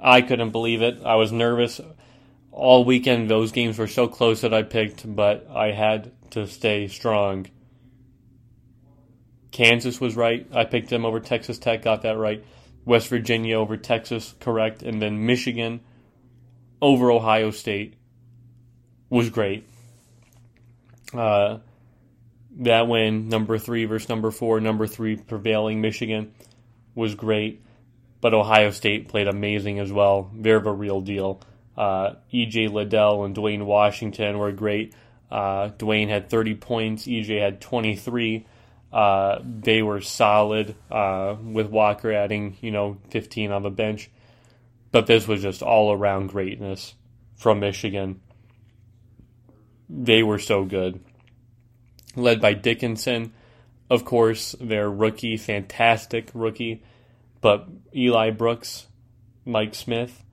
I 0.00 0.20
couldn't 0.20 0.50
believe 0.50 0.82
it. 0.82 1.00
I 1.04 1.14
was 1.16 1.32
nervous 1.32 1.80
all 2.50 2.84
weekend. 2.84 3.30
Those 3.30 3.52
games 3.52 3.78
were 3.78 3.88
so 3.88 4.08
close 4.08 4.42
that 4.42 4.52
I 4.52 4.62
picked, 4.62 5.14
but 5.14 5.46
I 5.50 5.72
had 5.72 6.12
to 6.30 6.46
stay 6.46 6.88
strong. 6.88 7.46
Kansas 9.50 10.00
was 10.00 10.16
right. 10.16 10.46
I 10.52 10.64
picked 10.64 10.90
them 10.90 11.04
over 11.04 11.20
Texas 11.20 11.58
Tech, 11.58 11.82
got 11.82 12.02
that 12.02 12.16
right. 12.16 12.44
West 12.84 13.08
Virginia 13.08 13.58
over 13.58 13.76
Texas, 13.76 14.34
correct. 14.40 14.82
And 14.82 15.00
then 15.00 15.26
Michigan 15.26 15.80
over 16.80 17.10
Ohio 17.10 17.50
State 17.50 17.94
was 19.12 19.30
great. 19.30 19.66
Uh, 21.14 21.58
that 22.58 22.88
win, 22.88 23.28
number 23.28 23.58
three 23.58 23.84
versus 23.84 24.08
number 24.08 24.30
four, 24.30 24.60
number 24.60 24.86
three 24.86 25.16
prevailing 25.16 25.80
Michigan, 25.80 26.32
was 26.94 27.14
great 27.14 27.62
but 28.22 28.32
Ohio 28.32 28.70
State 28.70 29.08
played 29.08 29.26
amazing 29.26 29.80
as 29.80 29.92
well. 29.92 30.30
They're 30.32 30.60
the 30.60 30.70
real 30.70 31.02
deal. 31.02 31.42
Uh, 31.76 32.14
EJ 32.32 32.72
Liddell 32.72 33.24
and 33.24 33.34
Duane 33.34 33.66
Washington 33.66 34.38
were 34.38 34.52
great. 34.52 34.94
Uh, 35.30 35.70
Duane 35.76 36.08
had 36.08 36.30
30 36.30 36.54
points. 36.54 37.06
EJ 37.06 37.40
had 37.40 37.60
23. 37.60 38.46
Uh, 38.92 39.40
they 39.42 39.82
were 39.82 40.00
solid 40.00 40.76
uh, 40.90 41.34
with 41.42 41.66
Walker 41.66 42.12
adding, 42.12 42.56
you 42.60 42.70
know, 42.70 42.98
15 43.10 43.50
on 43.50 43.64
the 43.64 43.70
bench. 43.70 44.08
But 44.92 45.06
this 45.06 45.26
was 45.26 45.42
just 45.42 45.60
all 45.60 45.92
around 45.92 46.28
greatness 46.28 46.94
from 47.34 47.58
Michigan. 47.58 48.20
They 49.94 50.22
were 50.22 50.38
so 50.38 50.64
good. 50.64 51.00
Led 52.16 52.40
by 52.40 52.54
Dickinson, 52.54 53.34
of 53.90 54.06
course, 54.06 54.56
their 54.58 54.90
rookie, 54.90 55.36
fantastic 55.36 56.30
rookie. 56.32 56.82
But 57.42 57.68
Eli 57.94 58.30
Brooks, 58.30 58.86
Mike 59.44 59.74
Smith, 59.74 60.24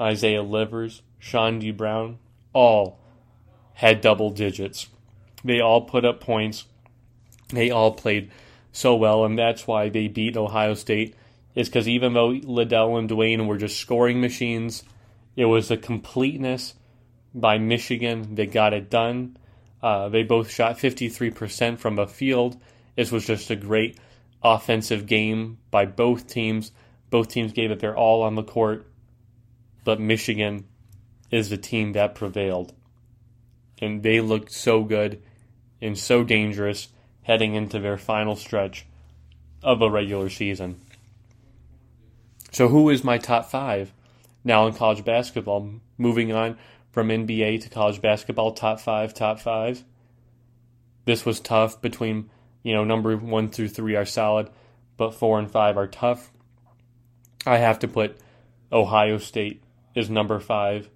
Isaiah 0.00 0.42
Livers, 0.42 1.02
Chaundee 1.20 1.60
D. 1.60 1.70
Brown, 1.72 2.18
all 2.52 3.00
had 3.74 4.00
double 4.00 4.30
digits. 4.30 4.88
They 5.44 5.60
all 5.60 5.80
put 5.82 6.04
up 6.04 6.20
points. 6.20 6.66
They 7.48 7.70
all 7.70 7.92
played 7.92 8.30
so 8.70 8.94
well, 8.94 9.24
and 9.24 9.36
that's 9.36 9.66
why 9.66 9.88
they 9.88 10.06
beat 10.06 10.36
Ohio 10.36 10.74
State. 10.74 11.16
Is 11.56 11.68
because 11.68 11.88
even 11.88 12.14
though 12.14 12.28
Liddell 12.28 12.96
and 12.96 13.08
Duane 13.08 13.46
were 13.48 13.58
just 13.58 13.78
scoring 13.78 14.20
machines, 14.20 14.84
it 15.34 15.46
was 15.46 15.70
a 15.70 15.76
completeness 15.76 16.74
by 17.34 17.58
Michigan 17.58 18.34
They 18.34 18.46
got 18.46 18.72
it 18.72 18.90
done. 18.90 19.36
Uh, 19.82 20.08
they 20.08 20.22
both 20.22 20.50
shot 20.50 20.78
53% 20.78 21.78
from 21.78 21.96
the 21.96 22.06
field. 22.06 22.60
This 22.94 23.10
was 23.10 23.26
just 23.26 23.50
a 23.50 23.56
great 23.56 23.98
offensive 24.42 25.06
game 25.06 25.58
by 25.70 25.86
both 25.86 26.28
teams. 26.28 26.72
Both 27.10 27.28
teams 27.28 27.52
gave 27.52 27.70
it 27.70 27.80
their 27.80 27.96
all 27.96 28.22
on 28.22 28.36
the 28.36 28.42
court, 28.42 28.86
but 29.84 30.00
Michigan 30.00 30.66
is 31.30 31.50
the 31.50 31.56
team 31.56 31.92
that 31.92 32.14
prevailed. 32.14 32.72
And 33.80 34.02
they 34.02 34.20
looked 34.20 34.52
so 34.52 34.84
good 34.84 35.22
and 35.80 35.98
so 35.98 36.22
dangerous 36.22 36.88
heading 37.22 37.54
into 37.54 37.80
their 37.80 37.98
final 37.98 38.36
stretch 38.36 38.86
of 39.62 39.82
a 39.82 39.90
regular 39.90 40.28
season. 40.28 40.80
So, 42.52 42.68
who 42.68 42.90
is 42.90 43.02
my 43.02 43.18
top 43.18 43.46
five 43.46 43.92
now 44.44 44.66
in 44.66 44.74
college 44.74 45.04
basketball? 45.04 45.80
Moving 45.98 46.32
on 46.32 46.58
from 46.92 47.08
NBA 47.08 47.62
to 47.62 47.68
college 47.68 48.00
basketball, 48.00 48.52
top 48.52 48.78
five, 48.80 49.12
top 49.12 49.40
five. 49.40 49.82
This 51.04 51.26
was 51.26 51.40
tough 51.40 51.80
between 51.80 52.30
you 52.62 52.74
know, 52.74 52.84
number 52.84 53.16
one 53.16 53.50
through 53.50 53.68
three 53.68 53.96
are 53.96 54.04
solid, 54.04 54.48
but 54.96 55.14
four 55.14 55.38
and 55.38 55.50
five 55.50 55.76
are 55.76 55.86
tough. 55.86 56.30
I 57.44 57.58
have 57.58 57.80
to 57.80 57.88
put 57.88 58.18
Ohio 58.70 59.18
State 59.18 59.62
is 59.94 60.08
number 60.08 60.38
five. 60.38 60.88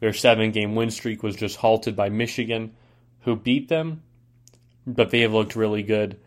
Their 0.00 0.12
seven 0.12 0.50
game 0.50 0.74
win 0.74 0.90
streak 0.90 1.22
was 1.22 1.36
just 1.36 1.56
halted 1.56 1.94
by 1.96 2.08
Michigan, 2.08 2.72
who 3.20 3.36
beat 3.36 3.68
them, 3.68 4.02
but 4.86 5.10
they 5.10 5.20
have 5.20 5.32
looked 5.32 5.56
really 5.56 5.82
good 5.82 6.18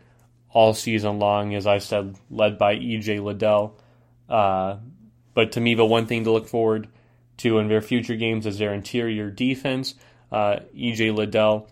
all 0.50 0.74
season 0.74 1.18
long, 1.18 1.54
as 1.54 1.66
I 1.66 1.78
said, 1.78 2.16
led 2.30 2.58
by 2.58 2.76
EJ 2.76 3.22
Liddell. 3.22 3.78
Uh, 4.28 4.76
but 5.34 5.52
to 5.52 5.60
me, 5.60 5.74
the 5.74 5.84
one 5.84 6.06
thing 6.06 6.24
to 6.24 6.30
look 6.30 6.48
forward 6.48 6.88
to 7.38 7.58
in 7.58 7.68
their 7.68 7.80
future 7.80 8.16
games 8.16 8.46
is 8.46 8.58
their 8.58 8.74
interior 8.74 9.30
defense. 9.30 9.94
Uh, 10.30 10.60
EJ 10.76 11.14
Liddell 11.14 11.68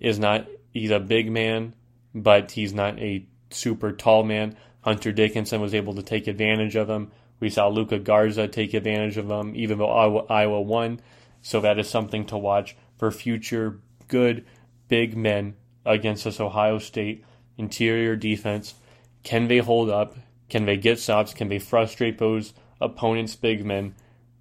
is 0.00 0.18
not, 0.18 0.46
he's 0.72 0.90
a 0.90 1.00
big 1.00 1.30
man, 1.30 1.74
but 2.14 2.52
he's 2.52 2.72
not 2.72 2.98
a 2.98 3.26
super 3.50 3.92
tall 3.92 4.24
man. 4.24 4.56
Hunter 4.82 5.12
Dickinson 5.12 5.60
was 5.60 5.74
able 5.74 5.94
to 5.94 6.02
take 6.02 6.26
advantage 6.26 6.76
of 6.76 6.90
him. 6.90 7.12
We 7.40 7.50
saw 7.50 7.68
Luka 7.68 7.98
Garza 7.98 8.48
take 8.48 8.74
advantage 8.74 9.16
of 9.16 9.30
him, 9.30 9.54
even 9.56 9.78
though 9.78 9.90
Iowa, 9.90 10.26
Iowa 10.28 10.60
won. 10.60 11.00
So 11.40 11.60
that 11.60 11.78
is 11.78 11.88
something 11.88 12.24
to 12.26 12.38
watch 12.38 12.76
for 12.98 13.10
future 13.10 13.80
good 14.08 14.44
big 14.88 15.16
men 15.16 15.54
against 15.84 16.24
this 16.24 16.40
Ohio 16.40 16.78
State 16.78 17.24
interior 17.58 18.16
defense. 18.16 18.74
Can 19.22 19.48
they 19.48 19.58
hold 19.58 19.90
up? 19.90 20.16
Can 20.48 20.66
they 20.66 20.76
get 20.76 20.98
stops? 20.98 21.32
Can 21.32 21.48
they 21.48 21.58
frustrate 21.58 22.18
those 22.18 22.54
opponents' 22.80 23.36
big 23.36 23.64
men, 23.64 23.94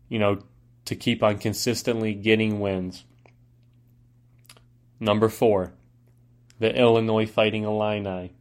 you 0.09 0.19
know, 0.19 0.39
to 0.91 0.95
keep 0.97 1.23
on 1.23 1.37
consistently 1.37 2.13
getting 2.13 2.59
wins? 2.59 3.05
Number 4.99 5.29
four, 5.29 5.71
the 6.59 6.77
Illinois 6.77 7.25
Fighting 7.25 7.63
Illini. 7.63 8.33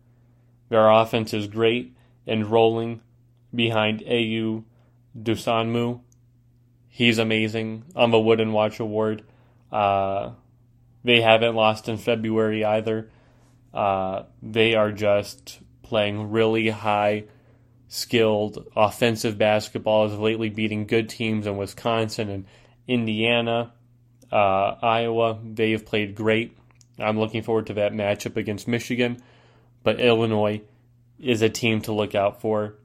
Their 0.68 0.90
offense 0.90 1.32
is 1.32 1.46
great 1.46 1.94
and 2.26 2.50
rolling 2.50 3.02
behind 3.54 4.00
Ayo 4.00 4.64
Dosunmu. 5.16 6.00
He's 6.88 7.18
amazing 7.18 7.84
on 7.94 8.10
the 8.10 8.18
Wooden 8.18 8.52
Watch 8.52 8.80
Award. 8.80 9.22
Uh, 9.70 10.32
they 11.04 11.20
haven't 11.20 11.54
lost 11.54 11.88
in 11.88 11.98
February 11.98 12.64
either. 12.64 13.12
Uh, 13.72 14.24
they 14.42 14.74
are 14.74 14.90
just 14.90 15.60
playing 15.82 16.32
really 16.32 16.70
high 16.70 17.26
skilled 17.90 18.66
offensive 18.76 19.36
basketball, 19.36 20.06
is 20.06 20.16
lately 20.16 20.48
beating 20.48 20.86
good 20.86 21.08
teams 21.08 21.44
in 21.44 21.56
Wisconsin 21.56 22.30
and 22.30 22.46
Indiana, 22.86 23.72
uh, 24.30 24.76
Iowa. 24.80 25.40
They 25.44 25.72
have 25.72 25.84
played 25.84 26.14
great. 26.14 26.56
I'm 27.00 27.18
looking 27.18 27.42
forward 27.42 27.66
to 27.66 27.74
that 27.74 27.92
matchup 27.92 28.36
against 28.36 28.68
Michigan, 28.68 29.20
but 29.82 30.00
Illinois 30.00 30.62
is 31.18 31.42
a 31.42 31.48
team 31.48 31.80
to 31.82 31.92
look 31.92 32.14
out 32.14 32.40
for. 32.40 32.76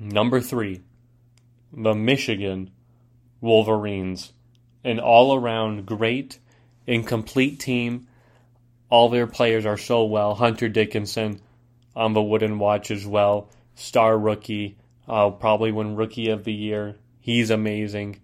Number 0.00 0.40
three, 0.40 0.82
the 1.72 1.94
Michigan 1.94 2.70
Wolverines. 3.40 4.32
An 4.84 4.98
all 4.98 5.34
around 5.34 5.86
great 5.86 6.38
and 6.86 7.06
complete 7.06 7.60
team 7.60 8.08
all 8.90 9.08
their 9.08 9.26
players 9.26 9.66
are 9.66 9.76
so 9.76 10.04
well. 10.04 10.34
Hunter 10.34 10.68
Dickinson 10.68 11.40
on 11.98 12.12
the 12.12 12.22
wooden 12.22 12.60
watch 12.60 12.92
as 12.92 13.04
well. 13.04 13.50
Star 13.74 14.16
rookie, 14.16 14.78
uh, 15.08 15.30
probably 15.30 15.72
win 15.72 15.96
rookie 15.96 16.30
of 16.30 16.44
the 16.44 16.52
year. 16.52 16.96
He's 17.18 17.50
amazing. 17.50 18.20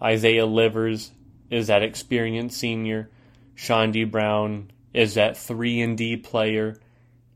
Isaiah 0.00 0.46
Livers 0.46 1.10
is 1.50 1.66
that 1.66 1.82
experienced 1.82 2.56
senior. 2.56 3.10
Chaundee 3.56 4.08
Brown 4.08 4.70
is 4.94 5.14
that 5.14 5.36
three 5.36 5.80
and 5.80 5.98
D 5.98 6.16
player. 6.16 6.78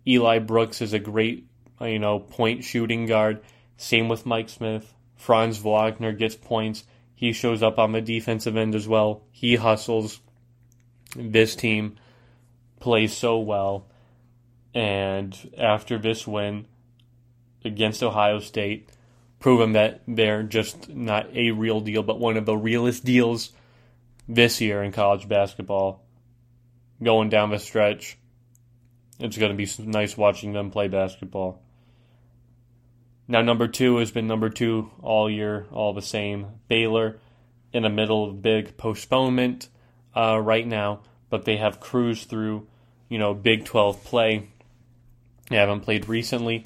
Eli 0.07 0.39
Brooks 0.39 0.81
is 0.81 0.93
a 0.93 1.01
great, 1.01 1.49
you 1.81 1.99
know, 1.99 2.21
point 2.21 2.63
shooting 2.63 3.07
guard. 3.07 3.43
Same 3.77 4.09
with 4.09 4.25
Mike 4.25 4.49
Smith. 4.49 4.95
Franz 5.17 5.59
Wagner 5.59 6.13
gets 6.13 6.37
points. 6.37 6.85
He 7.17 7.33
shows 7.33 7.61
up 7.61 7.81
on 7.81 7.91
the 7.91 8.01
defensive 8.01 8.57
end 8.57 8.77
as 8.77 8.87
well. 8.87 9.23
He 9.33 9.57
hustles. 9.57 10.21
This 11.17 11.57
team 11.57 11.97
plays 12.79 13.17
so 13.17 13.41
well. 13.41 13.87
And 14.75 15.37
after 15.59 15.99
this 15.99 16.27
win 16.27 16.67
against 17.65 18.03
Ohio 18.03 18.41
State, 18.41 18.89
proven 19.39 19.73
that 19.73 20.03
they're 20.07 20.43
just 20.43 20.89
not 20.89 21.35
a 21.35 21.51
real 21.51 21.81
deal, 21.81 22.03
but 22.03 22.19
one 22.19 22.37
of 22.37 22.47
the 22.47 22.57
realest 22.57 23.05
deals 23.05 23.51
this 24.29 24.61
year 24.61 24.83
in 24.83 24.93
college 24.93 25.29
basketball. 25.29 26.05
Going 27.03 27.29
down 27.29 27.51
the 27.51 27.59
stretch, 27.59 28.17
it's 29.19 29.37
going 29.37 29.57
to 29.57 29.57
be 29.57 29.69
nice 29.85 30.17
watching 30.17 30.53
them 30.53 30.71
play 30.71 30.89
basketball. 30.89 31.61
Now, 33.29 33.43
number 33.43 33.67
two 33.67 33.97
has 33.97 34.11
been 34.11 34.27
number 34.27 34.49
two 34.49 34.91
all 35.01 35.29
year, 35.29 35.67
all 35.73 35.93
the 35.93 36.03
same. 36.03 36.47
Baylor 36.69 37.19
in 37.73 37.83
the 37.83 37.89
middle 37.89 38.29
of 38.29 38.43
big 38.43 38.77
postponement 38.77 39.69
uh, 40.15 40.39
right 40.41 40.67
now, 40.67 41.01
but 41.31 41.45
they 41.45 41.57
have 41.57 41.81
cruised 41.81 42.29
through 42.29 42.67
you 43.13 43.19
know, 43.19 43.35
Big 43.35 43.67
12 43.67 44.05
play. 44.05 44.49
They 45.49 45.57
haven't 45.57 45.81
played 45.81 46.09
recently, 46.09 46.65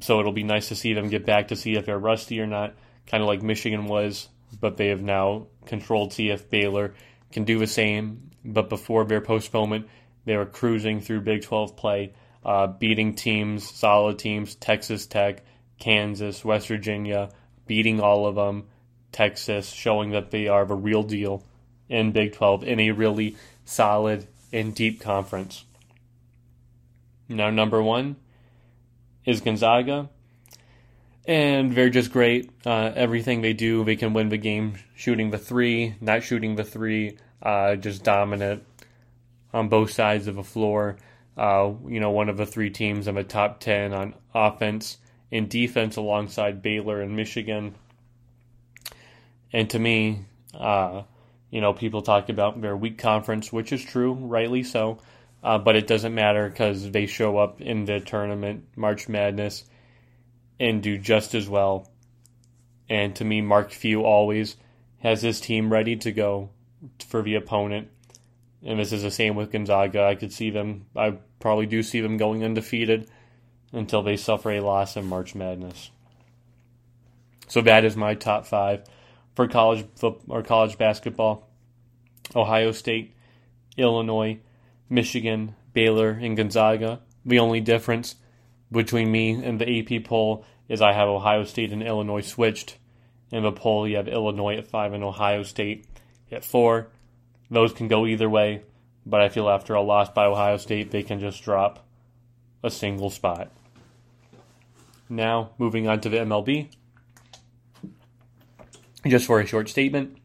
so 0.00 0.20
it'll 0.20 0.32
be 0.32 0.42
nice 0.42 0.68
to 0.68 0.74
see 0.74 0.92
them 0.92 1.08
get 1.08 1.24
back 1.24 1.48
to 1.48 1.56
see 1.56 1.74
if 1.74 1.86
they're 1.86 1.98
rusty 1.98 2.40
or 2.40 2.46
not, 2.46 2.74
kind 3.06 3.22
of 3.22 3.26
like 3.26 3.42
Michigan 3.42 3.86
was, 3.86 4.28
but 4.60 4.76
they 4.76 4.88
have 4.88 5.02
now 5.02 5.46
controlled 5.66 6.18
if 6.18 6.50
Baylor 6.50 6.94
can 7.32 7.44
do 7.44 7.58
the 7.58 7.66
same. 7.66 8.30
But 8.44 8.68
before 8.68 9.04
their 9.04 9.20
postponement, 9.20 9.88
they 10.24 10.36
were 10.36 10.46
cruising 10.46 11.00
through 11.00 11.22
Big 11.22 11.42
12 11.42 11.76
play, 11.76 12.12
uh, 12.44 12.66
beating 12.66 13.14
teams, 13.14 13.68
solid 13.68 14.18
teams, 14.18 14.54
Texas 14.54 15.06
Tech, 15.06 15.44
Kansas, 15.78 16.44
West 16.44 16.68
Virginia, 16.68 17.30
beating 17.66 18.00
all 18.00 18.26
of 18.26 18.34
them, 18.34 18.64
Texas, 19.12 19.70
showing 19.70 20.10
that 20.10 20.30
they 20.30 20.48
are 20.48 20.64
the 20.64 20.74
real 20.74 21.02
deal 21.02 21.44
in 21.88 22.12
Big 22.12 22.32
12 22.32 22.64
in 22.64 22.80
a 22.80 22.90
really 22.90 23.36
solid 23.64 24.26
and 24.52 24.74
deep 24.74 25.00
conference. 25.00 25.64
Now, 27.28 27.50
number 27.50 27.82
one 27.82 28.16
is 29.24 29.40
Gonzaga. 29.40 30.08
And 31.26 31.72
they're 31.74 31.90
just 31.90 32.10
great. 32.10 32.50
Uh, 32.64 32.90
everything 32.94 33.42
they 33.42 33.52
do, 33.52 33.84
they 33.84 33.96
can 33.96 34.14
win 34.14 34.30
the 34.30 34.38
game 34.38 34.78
shooting 34.96 35.30
the 35.30 35.36
three, 35.36 35.94
not 36.00 36.22
shooting 36.22 36.56
the 36.56 36.64
three, 36.64 37.18
uh, 37.42 37.76
just 37.76 38.02
dominant 38.02 38.64
on 39.52 39.68
both 39.68 39.90
sides 39.90 40.26
of 40.26 40.36
the 40.36 40.42
floor. 40.42 40.96
Uh, 41.36 41.72
you 41.86 42.00
know, 42.00 42.10
one 42.10 42.30
of 42.30 42.38
the 42.38 42.46
three 42.46 42.70
teams 42.70 43.06
in 43.06 43.14
the 43.14 43.24
top 43.24 43.60
10 43.60 43.92
on 43.92 44.14
offense 44.34 44.96
and 45.30 45.50
defense 45.50 45.96
alongside 45.96 46.62
Baylor 46.62 47.02
and 47.02 47.14
Michigan. 47.14 47.74
And 49.52 49.68
to 49.70 49.78
me, 49.78 50.24
uh, 50.54 51.02
you 51.50 51.60
know, 51.60 51.74
people 51.74 52.00
talk 52.00 52.30
about 52.30 52.60
their 52.62 52.76
weak 52.76 52.96
conference, 52.96 53.52
which 53.52 53.70
is 53.70 53.84
true, 53.84 54.14
rightly 54.14 54.62
so 54.62 54.98
uh, 55.42 55.58
but 55.58 55.76
it 55.76 55.86
doesn't 55.86 56.14
matter 56.14 56.48
because 56.48 56.90
they 56.90 57.06
show 57.06 57.38
up 57.38 57.60
in 57.60 57.84
the 57.84 58.00
tournament, 58.00 58.64
March 58.76 59.08
Madness, 59.08 59.64
and 60.58 60.82
do 60.82 60.98
just 60.98 61.34
as 61.34 61.48
well. 61.48 61.90
And 62.88 63.14
to 63.16 63.24
me, 63.24 63.40
Mark 63.40 63.70
Few 63.70 64.02
always 64.02 64.56
has 64.98 65.22
his 65.22 65.40
team 65.40 65.72
ready 65.72 65.96
to 65.96 66.12
go 66.12 66.50
for 67.06 67.22
the 67.22 67.36
opponent. 67.36 67.88
And 68.64 68.78
this 68.80 68.92
is 68.92 69.02
the 69.02 69.10
same 69.10 69.36
with 69.36 69.52
Gonzaga. 69.52 70.02
I 70.02 70.16
could 70.16 70.32
see 70.32 70.50
them, 70.50 70.86
I 70.96 71.18
probably 71.38 71.66
do 71.66 71.82
see 71.82 72.00
them 72.00 72.16
going 72.16 72.44
undefeated 72.44 73.08
until 73.72 74.02
they 74.02 74.16
suffer 74.16 74.50
a 74.50 74.60
loss 74.60 74.96
in 74.96 75.06
March 75.06 75.34
Madness. 75.34 75.90
So 77.46 77.60
that 77.62 77.84
is 77.84 77.96
my 77.96 78.14
top 78.14 78.46
five 78.46 78.84
for 79.36 79.46
college 79.46 79.86
or 80.28 80.42
college 80.42 80.76
basketball. 80.78 81.48
Ohio 82.34 82.72
State, 82.72 83.14
Illinois, 83.76 84.38
Michigan, 84.88 85.54
Baylor, 85.72 86.10
and 86.10 86.36
Gonzaga. 86.36 87.00
The 87.24 87.38
only 87.38 87.60
difference 87.60 88.16
between 88.70 89.10
me 89.10 89.30
and 89.32 89.60
the 89.60 89.78
AP 89.80 90.04
poll 90.04 90.44
is 90.68 90.80
I 90.80 90.92
have 90.92 91.08
Ohio 91.08 91.44
State 91.44 91.72
and 91.72 91.82
Illinois 91.82 92.20
switched. 92.20 92.76
In 93.30 93.42
the 93.42 93.52
poll, 93.52 93.86
you 93.86 93.96
have 93.96 94.08
Illinois 94.08 94.56
at 94.56 94.66
5 94.66 94.92
and 94.92 95.04
Ohio 95.04 95.42
State 95.42 95.86
at 96.30 96.44
4. 96.44 96.88
Those 97.50 97.72
can 97.72 97.88
go 97.88 98.06
either 98.06 98.28
way, 98.28 98.62
but 99.04 99.20
I 99.20 99.28
feel 99.28 99.48
after 99.48 99.74
a 99.74 99.82
loss 99.82 100.10
by 100.10 100.26
Ohio 100.26 100.56
State, 100.56 100.90
they 100.90 101.02
can 101.02 101.20
just 101.20 101.42
drop 101.42 101.86
a 102.62 102.70
single 102.70 103.10
spot. 103.10 103.50
Now, 105.08 105.50
moving 105.58 105.88
on 105.88 106.00
to 106.00 106.08
the 106.08 106.18
MLB. 106.18 106.68
Just 109.06 109.26
for 109.26 109.40
a 109.40 109.46
short 109.46 109.68
statement, 109.68 110.18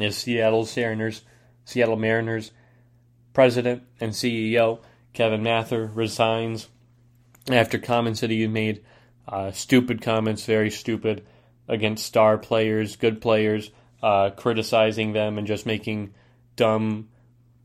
is 0.00 0.16
Seattle 0.16 0.68
Mariners, 0.76 1.22
Seattle 1.64 1.96
Mariners 1.96 2.52
President 3.32 3.82
and 4.00 4.12
CEO 4.12 4.80
Kevin 5.12 5.42
Mather 5.42 5.86
resigns 5.86 6.68
after 7.50 7.78
comments 7.78 8.20
that 8.20 8.30
he 8.30 8.46
made, 8.46 8.82
uh, 9.26 9.50
stupid 9.50 10.02
comments, 10.02 10.44
very 10.44 10.70
stupid, 10.70 11.26
against 11.68 12.06
star 12.06 12.38
players, 12.38 12.96
good 12.96 13.20
players, 13.20 13.70
uh, 14.02 14.30
criticizing 14.30 15.12
them 15.12 15.38
and 15.38 15.46
just 15.46 15.66
making 15.66 16.14
dumb, 16.56 17.08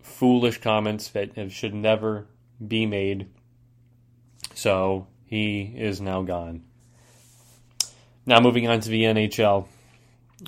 foolish 0.02 0.60
comments 0.60 1.10
that 1.10 1.52
should 1.52 1.74
never 1.74 2.28
be 2.66 2.86
made. 2.86 3.28
So 4.54 5.08
he 5.26 5.74
is 5.76 6.00
now 6.00 6.22
gone. 6.24 6.64
Now 8.26 8.40
moving 8.40 8.68
on 8.68 8.80
to 8.80 8.90
the 8.90 9.04
NHL, 9.04 9.68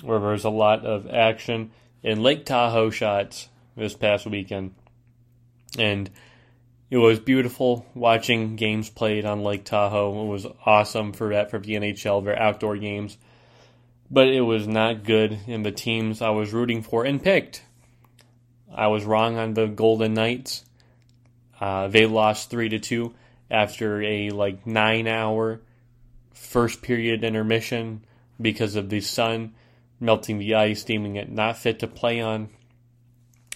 where 0.02 0.18
there's 0.18 0.44
a 0.44 0.50
lot 0.50 0.84
of 0.84 1.08
action 1.08 1.70
in 2.02 2.22
Lake 2.22 2.44
Tahoe 2.44 2.90
shots 2.90 3.48
this 3.76 3.94
past 3.94 4.26
weekend. 4.26 4.74
And 5.76 6.10
it 6.90 6.96
was 6.96 7.20
beautiful 7.20 7.84
watching 7.94 8.56
games 8.56 8.88
played 8.88 9.24
on 9.24 9.42
Lake 9.42 9.64
Tahoe. 9.64 10.24
It 10.24 10.28
was 10.28 10.46
awesome 10.64 11.12
for 11.12 11.30
that 11.30 11.50
for 11.50 11.58
the 11.58 11.74
NHL, 11.74 12.24
their 12.24 12.38
outdoor 12.38 12.76
games. 12.76 13.18
But 14.10 14.28
it 14.28 14.40
was 14.40 14.66
not 14.66 15.04
good 15.04 15.38
in 15.46 15.62
the 15.62 15.72
teams 15.72 16.22
I 16.22 16.30
was 16.30 16.52
rooting 16.54 16.82
for 16.82 17.04
and 17.04 17.22
picked. 17.22 17.62
I 18.74 18.86
was 18.86 19.04
wrong 19.04 19.36
on 19.36 19.54
the 19.54 19.66
Golden 19.66 20.14
Knights. 20.14 20.64
Uh, 21.60 21.88
they 21.88 22.06
lost 22.06 22.48
three 22.48 22.68
to 22.70 22.78
two 22.78 23.14
after 23.50 24.02
a 24.02 24.30
like 24.30 24.66
nine 24.66 25.06
hour 25.06 25.60
first 26.32 26.82
period 26.82 27.24
intermission 27.24 28.04
because 28.40 28.76
of 28.76 28.88
the 28.88 29.00
sun 29.00 29.54
melting 30.00 30.38
the 30.38 30.54
ice, 30.54 30.84
deeming 30.84 31.16
it 31.16 31.30
not 31.30 31.58
fit 31.58 31.80
to 31.80 31.86
play 31.86 32.20
on. 32.20 32.48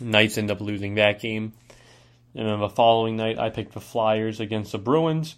Knights 0.00 0.38
end 0.38 0.50
up 0.50 0.60
losing 0.60 0.96
that 0.96 1.20
game. 1.20 1.52
And 2.34 2.48
then 2.48 2.60
the 2.60 2.68
following 2.68 3.16
night, 3.16 3.38
I 3.38 3.50
picked 3.50 3.74
the 3.74 3.80
Flyers 3.80 4.40
against 4.40 4.72
the 4.72 4.78
Bruins, 4.78 5.36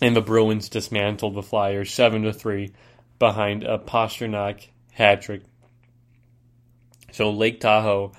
and 0.00 0.14
the 0.14 0.20
Bruins 0.20 0.68
dismantled 0.68 1.34
the 1.34 1.42
Flyers 1.42 1.92
seven 1.92 2.22
to 2.22 2.32
three 2.32 2.72
behind 3.18 3.64
a 3.64 3.78
Pastrnak 3.78 4.68
hat 4.92 5.22
trick. 5.22 5.42
So 7.12 7.30
Lake 7.30 7.60
Tahoe 7.60 8.12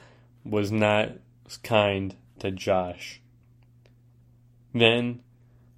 was 0.43 0.71
not 0.71 1.11
kind 1.63 2.15
to 2.39 2.51
Josh. 2.51 3.21
Then 4.73 5.21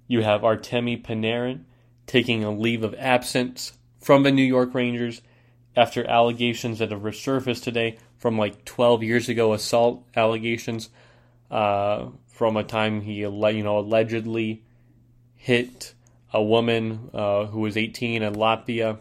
you 0.06 0.22
have 0.22 0.42
Artemi 0.42 1.02
Panarin 1.02 1.64
taking 2.06 2.42
a 2.42 2.50
leave 2.50 2.82
of 2.82 2.94
absence 2.98 3.72
from 4.00 4.22
the 4.22 4.32
New 4.32 4.42
York 4.42 4.74
Rangers 4.74 5.20
after 5.76 6.08
allegations 6.08 6.78
that 6.78 6.90
have 6.90 7.02
resurfaced 7.02 7.62
today 7.62 7.98
from 8.16 8.38
like 8.38 8.64
12 8.64 9.02
years 9.02 9.28
ago 9.28 9.52
assault 9.52 10.04
allegations 10.16 10.88
uh, 11.50 12.06
from 12.26 12.56
a 12.56 12.64
time 12.64 13.00
he 13.00 13.14
you 13.20 13.30
know 13.30 13.78
allegedly 13.78 14.62
hit 15.34 15.94
a 16.32 16.42
woman 16.42 17.10
uh, 17.14 17.46
who 17.46 17.60
was 17.60 17.76
18 17.76 18.22
in 18.22 18.34
Latvia. 18.34 18.98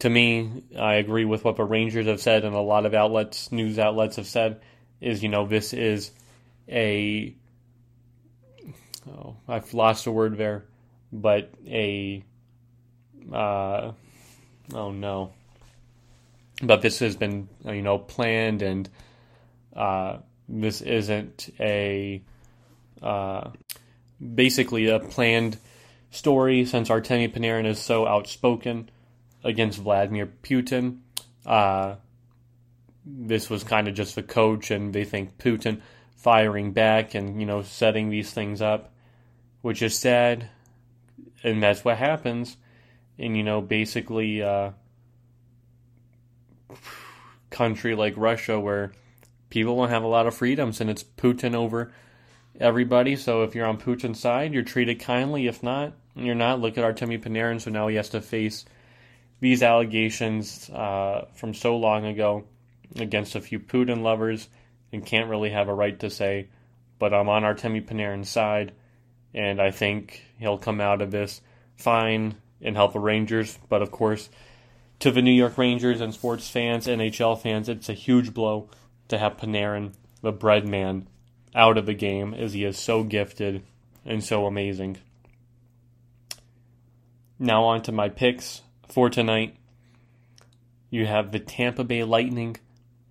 To 0.00 0.08
me, 0.08 0.62
I 0.78 0.94
agree 0.94 1.24
with 1.24 1.44
what 1.44 1.56
the 1.56 1.64
Rangers 1.64 2.06
have 2.06 2.20
said, 2.20 2.44
and 2.44 2.54
a 2.54 2.60
lot 2.60 2.86
of 2.86 2.94
outlets, 2.94 3.50
news 3.50 3.80
outlets, 3.80 4.14
have 4.16 4.28
said 4.28 4.60
is 5.00 5.22
you 5.22 5.28
know 5.28 5.46
this 5.46 5.72
is 5.72 6.10
a 6.68 7.34
oh 9.10 9.36
I've 9.46 9.74
lost 9.74 10.06
a 10.06 10.12
word 10.12 10.36
there, 10.36 10.64
but 11.12 11.50
a 11.66 12.22
uh, 13.32 13.92
oh 14.74 14.92
no, 14.92 15.32
but 16.62 16.82
this 16.82 16.98
has 17.00 17.16
been 17.16 17.48
you 17.64 17.82
know 17.82 17.98
planned 17.98 18.62
and 18.62 18.88
uh, 19.74 20.18
this 20.48 20.80
isn't 20.80 21.50
a 21.60 22.22
uh, 23.02 23.50
basically 24.34 24.88
a 24.88 24.98
planned 24.98 25.58
story 26.10 26.64
since 26.64 26.88
Artemi 26.88 27.32
Panarin 27.32 27.66
is 27.66 27.78
so 27.78 28.06
outspoken 28.06 28.90
against 29.44 29.78
Vladimir 29.78 30.26
Putin. 30.42 30.98
Uh, 31.44 31.96
this 33.04 33.48
was 33.48 33.64
kind 33.64 33.88
of 33.88 33.94
just 33.94 34.14
the 34.14 34.22
coach, 34.22 34.70
and 34.70 34.92
they 34.92 35.04
think 35.04 35.38
Putin 35.38 35.80
firing 36.16 36.72
back 36.72 37.14
and 37.14 37.40
you 37.40 37.46
know 37.46 37.62
setting 37.62 38.10
these 38.10 38.32
things 38.32 38.60
up, 38.60 38.92
which 39.62 39.82
is 39.82 39.98
sad, 39.98 40.48
and 41.42 41.62
that's 41.62 41.84
what 41.84 41.96
happens. 41.96 42.56
And 43.18 43.36
you 43.36 43.42
know, 43.42 43.60
basically, 43.60 44.42
uh, 44.42 44.72
country 47.50 47.94
like 47.94 48.14
Russia 48.16 48.60
where 48.60 48.92
people 49.50 49.76
don't 49.76 49.90
have 49.90 50.02
a 50.02 50.08
lot 50.08 50.26
of 50.26 50.34
freedoms, 50.34 50.80
and 50.80 50.90
it's 50.90 51.04
Putin 51.04 51.54
over 51.54 51.92
everybody. 52.60 53.16
So 53.16 53.42
if 53.42 53.54
you're 53.54 53.66
on 53.66 53.78
Putin's 53.78 54.20
side, 54.20 54.52
you're 54.52 54.62
treated 54.62 55.00
kindly. 55.00 55.46
If 55.46 55.62
not, 55.62 55.92
you're 56.14 56.34
not. 56.34 56.60
Look 56.60 56.78
at 56.78 56.84
Artemi 56.84 57.22
Panarin. 57.22 57.60
So 57.60 57.70
now 57.70 57.88
he 57.88 57.96
has 57.96 58.10
to 58.10 58.20
face 58.20 58.64
these 59.40 59.62
allegations 59.62 60.68
uh, 60.70 61.26
from 61.34 61.54
so 61.54 61.76
long 61.76 62.06
ago 62.06 62.44
against 62.96 63.34
a 63.34 63.40
few 63.40 63.60
Putin 63.60 64.02
lovers 64.02 64.48
and 64.92 65.04
can't 65.04 65.28
really 65.28 65.50
have 65.50 65.68
a 65.68 65.74
right 65.74 65.98
to 66.00 66.10
say, 66.10 66.48
but 66.98 67.12
I'm 67.12 67.28
on 67.28 67.42
Artemi 67.42 67.84
Panarin's 67.84 68.30
side, 68.30 68.72
and 69.34 69.60
I 69.60 69.70
think 69.70 70.24
he'll 70.38 70.58
come 70.58 70.80
out 70.80 71.02
of 71.02 71.10
this 71.10 71.40
fine 71.76 72.36
and 72.62 72.74
help 72.74 72.94
the 72.94 73.00
Rangers. 73.00 73.58
But 73.68 73.82
of 73.82 73.90
course, 73.90 74.28
to 75.00 75.10
the 75.10 75.22
New 75.22 75.32
York 75.32 75.58
Rangers 75.58 76.00
and 76.00 76.12
sports 76.12 76.48
fans, 76.48 76.86
NHL 76.86 77.40
fans, 77.40 77.68
it's 77.68 77.88
a 77.88 77.94
huge 77.94 78.34
blow 78.34 78.68
to 79.08 79.18
have 79.18 79.36
Panarin, 79.36 79.92
the 80.22 80.32
bread 80.32 80.66
man, 80.66 81.08
out 81.54 81.78
of 81.78 81.86
the 81.86 81.94
game 81.94 82.34
as 82.34 82.52
he 82.52 82.64
is 82.64 82.78
so 82.78 83.02
gifted 83.02 83.62
and 84.04 84.22
so 84.22 84.46
amazing. 84.46 84.98
Now 87.38 87.64
on 87.64 87.82
to 87.82 87.92
my 87.92 88.08
picks 88.08 88.62
for 88.88 89.10
tonight. 89.10 89.56
You 90.90 91.06
have 91.06 91.30
the 91.30 91.38
Tampa 91.38 91.84
Bay 91.84 92.02
Lightning 92.04 92.56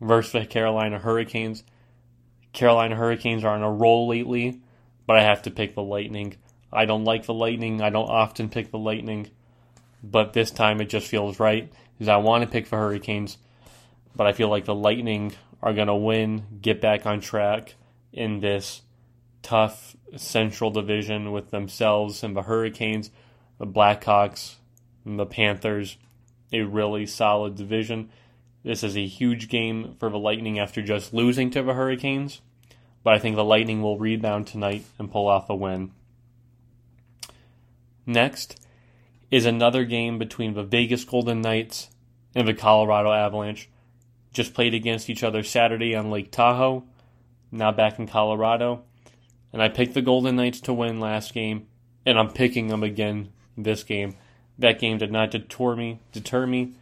versus 0.02 0.32
the 0.32 0.46
Carolina 0.46 1.00
Hurricanes. 1.00 1.64
Carolina 2.54 2.96
Hurricanes 2.96 3.44
are 3.44 3.56
on 3.56 3.64
a 3.64 3.72
roll 3.72 4.08
lately, 4.08 4.62
but 5.06 5.18
I 5.18 5.24
have 5.24 5.44
to 5.44 5.52
pick 5.52 5.76
the 5.76 5.84
Lightning. 5.84 6.36
I 6.74 6.86
don't 6.86 7.06
like 7.06 7.26
the 7.26 7.34
Lightning. 7.34 7.82
I 7.82 7.90
don't 7.90 8.10
often 8.10 8.50
pick 8.50 8.72
the 8.72 8.80
Lightning, 8.80 9.30
but 10.04 10.34
this 10.34 10.52
time 10.52 10.82
it 10.82 10.90
just 10.90 11.08
feels 11.08 11.40
right 11.40 11.72
because 11.94 12.10
I 12.10 12.18
want 12.18 12.44
to 12.44 12.50
pick 12.50 12.70
the 12.70 12.76
Hurricanes, 12.76 13.38
but 14.16 14.28
I 14.28 14.34
feel 14.34 14.50
like 14.50 14.66
the 14.66 14.76
Lightning 14.76 15.34
are 15.68 15.74
going 15.74 15.88
to 15.88 15.96
win, 15.96 16.46
get 16.62 16.80
back 16.80 17.06
on 17.06 17.20
track 17.20 17.76
in 18.14 18.40
this 18.40 18.84
tough 19.42 19.98
Central 20.16 20.72
Division 20.72 21.34
with 21.34 21.52
themselves 21.52 22.24
and 22.24 22.34
the 22.34 22.44
Hurricanes, 22.44 23.12
the 23.58 23.68
Blackhawks, 23.68 24.56
and 25.04 25.20
the 25.20 25.26
Panthers. 25.26 25.98
A 26.54 26.62
really 26.62 27.06
solid 27.06 27.56
division. 27.56 28.10
This 28.64 28.82
is 28.82 28.96
a 28.96 29.06
huge 29.06 29.50
game 29.50 29.96
for 30.00 30.10
the 30.10 30.18
Lightning 30.18 30.58
after 30.58 30.82
just 30.82 31.14
losing 31.14 31.50
to 31.50 31.62
the 31.62 31.74
Hurricanes, 31.74 32.40
but 33.04 33.14
I 33.14 33.20
think 33.20 33.36
the 33.36 33.44
Lightning 33.44 33.82
will 33.82 34.00
rebound 34.00 34.48
tonight 34.48 34.86
and 34.98 35.12
pull 35.12 35.28
off 35.28 35.50
a 35.50 35.56
win. 35.56 35.92
Next 38.06 38.58
is 39.30 39.46
another 39.46 39.84
game 39.84 40.18
between 40.18 40.54
the 40.54 40.64
Vegas 40.64 41.04
Golden 41.04 41.42
Knights 41.42 41.90
and 42.34 42.48
the 42.48 42.54
Colorado 42.54 43.12
Avalanche 43.12 43.70
just 44.38 44.54
played 44.54 44.76
against 44.76 45.10
each 45.10 45.24
other 45.24 45.44
Saturday 45.44 45.96
on 45.96 46.12
Lake 46.12 46.32
Tahoe, 46.32 46.84
now 47.52 47.72
back 47.72 47.98
in 47.98 48.08
Colorado. 48.08 48.84
And 49.52 49.62
I 49.64 49.68
picked 49.68 49.96
the 49.96 50.02
Golden 50.02 50.36
Knights 50.36 50.62
to 50.62 50.74
win 50.74 51.00
last 51.00 51.34
game, 51.34 51.66
and 52.06 52.20
I'm 52.20 52.32
picking 52.32 52.68
them 52.68 52.84
again 52.84 53.30
this 53.58 53.84
game. 53.84 54.16
That 54.60 54.80
game 54.80 55.00
did 55.00 55.12
not 55.12 55.32
deter 55.32 55.76
me. 55.76 56.00
Deter 56.12 56.46
me. 56.46 56.76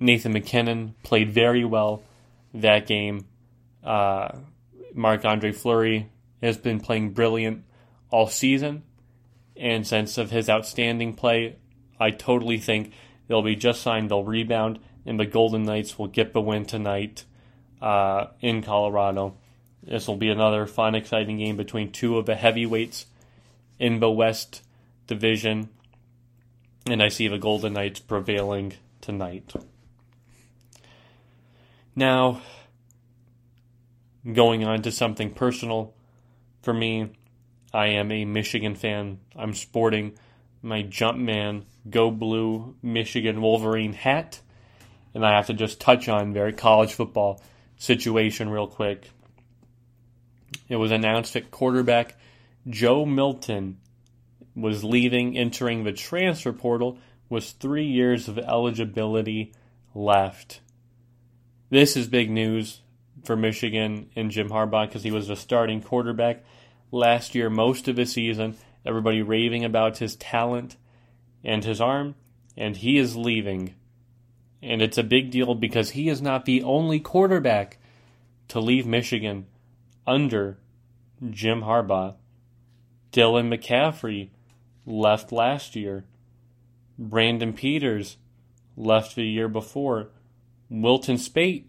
Nathan 0.00 0.32
MacKinnon 0.32 0.96
played 1.04 1.32
very 1.32 1.64
well 1.64 2.02
that 2.52 2.88
game. 2.88 3.26
Uh, 3.84 4.38
Andre 4.96 5.52
Fleury 5.52 6.10
has 6.42 6.58
been 6.58 6.80
playing 6.80 7.12
brilliant 7.12 7.62
all 8.10 8.26
season, 8.26 8.82
and 9.56 9.86
since 9.86 10.18
of 10.18 10.32
his 10.32 10.50
outstanding 10.50 11.14
play, 11.14 11.56
I 12.00 12.10
totally 12.10 12.58
think 12.58 12.92
they'll 13.28 13.42
be 13.42 13.54
just 13.54 13.80
signed. 13.80 14.10
They'll 14.10 14.24
rebound 14.24 14.80
and 15.04 15.18
the 15.18 15.26
Golden 15.26 15.64
Knights 15.64 15.98
will 15.98 16.06
get 16.06 16.32
the 16.32 16.40
win 16.40 16.64
tonight 16.64 17.24
uh, 17.80 18.26
in 18.40 18.62
Colorado. 18.62 19.36
This 19.82 20.06
will 20.06 20.16
be 20.16 20.28
another 20.28 20.66
fun, 20.66 20.94
exciting 20.94 21.38
game 21.38 21.56
between 21.56 21.90
two 21.90 22.18
of 22.18 22.26
the 22.26 22.36
heavyweights 22.36 23.06
in 23.78 23.98
the 23.98 24.10
West 24.10 24.62
Division, 25.06 25.68
and 26.86 27.02
I 27.02 27.08
see 27.08 27.26
the 27.26 27.38
Golden 27.38 27.72
Knights 27.72 28.00
prevailing 28.00 28.74
tonight. 29.00 29.52
Now, 31.96 32.40
going 34.30 34.64
on 34.64 34.82
to 34.82 34.92
something 34.92 35.34
personal 35.34 35.94
for 36.62 36.72
me, 36.72 37.10
I 37.74 37.88
am 37.88 38.12
a 38.12 38.24
Michigan 38.24 38.76
fan. 38.76 39.18
I'm 39.34 39.54
sporting 39.54 40.16
my 40.62 40.84
Jumpman 40.84 41.64
Go 41.90 42.10
Blue 42.10 42.76
Michigan 42.82 43.40
Wolverine 43.40 43.94
hat 43.94 44.40
and 45.14 45.24
I 45.24 45.36
have 45.36 45.46
to 45.46 45.54
just 45.54 45.80
touch 45.80 46.08
on 46.08 46.32
very 46.32 46.52
college 46.52 46.94
football 46.94 47.42
situation 47.76 48.48
real 48.48 48.66
quick. 48.66 49.10
It 50.68 50.76
was 50.76 50.90
announced 50.90 51.34
that 51.34 51.50
quarterback 51.50 52.16
Joe 52.68 53.04
Milton 53.04 53.78
was 54.54 54.84
leaving, 54.84 55.36
entering 55.36 55.84
the 55.84 55.92
transfer 55.92 56.52
portal, 56.52 56.98
with 57.28 57.44
three 57.44 57.86
years 57.86 58.28
of 58.28 58.38
eligibility 58.38 59.52
left. 59.94 60.60
This 61.70 61.96
is 61.96 62.06
big 62.06 62.30
news 62.30 62.80
for 63.24 63.36
Michigan 63.36 64.10
and 64.14 64.30
Jim 64.30 64.50
Harbaugh 64.50 64.86
because 64.86 65.02
he 65.02 65.10
was 65.10 65.28
the 65.28 65.36
starting 65.36 65.80
quarterback 65.80 66.44
last 66.90 67.34
year, 67.34 67.48
most 67.48 67.88
of 67.88 67.96
the 67.96 68.04
season. 68.04 68.56
Everybody 68.84 69.22
raving 69.22 69.64
about 69.64 69.98
his 69.98 70.16
talent 70.16 70.76
and 71.42 71.64
his 71.64 71.80
arm, 71.80 72.14
and 72.56 72.76
he 72.76 72.98
is 72.98 73.16
leaving 73.16 73.74
and 74.62 74.80
it's 74.80 74.98
a 74.98 75.02
big 75.02 75.30
deal 75.30 75.54
because 75.54 75.90
he 75.90 76.08
is 76.08 76.22
not 76.22 76.44
the 76.44 76.62
only 76.62 77.00
quarterback 77.00 77.78
to 78.48 78.60
leave 78.60 78.86
Michigan 78.86 79.46
under 80.06 80.58
Jim 81.30 81.62
Harbaugh. 81.62 82.14
Dylan 83.12 83.52
McCaffrey 83.52 84.30
left 84.86 85.32
last 85.32 85.76
year. 85.76 86.04
Brandon 86.98 87.52
Peters 87.52 88.16
left 88.76 89.16
the 89.16 89.24
year 89.24 89.48
before. 89.48 90.08
Wilton 90.70 91.18
Speight, 91.18 91.66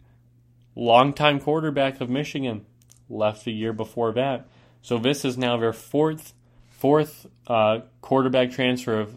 longtime 0.76 1.39
quarterback 1.39 2.00
of 2.00 2.10
Michigan, 2.10 2.66
left 3.10 3.44
the 3.44 3.52
year 3.52 3.74
before 3.74 4.12
that. 4.14 4.48
So 4.82 4.98
this 4.98 5.26
is 5.26 5.38
now 5.38 5.58
their 5.58 5.74
fourth 5.74 6.34
fourth 6.70 7.28
uh, 7.48 7.80
quarterback 8.02 8.52
transfer 8.52 9.00
of 9.00 9.16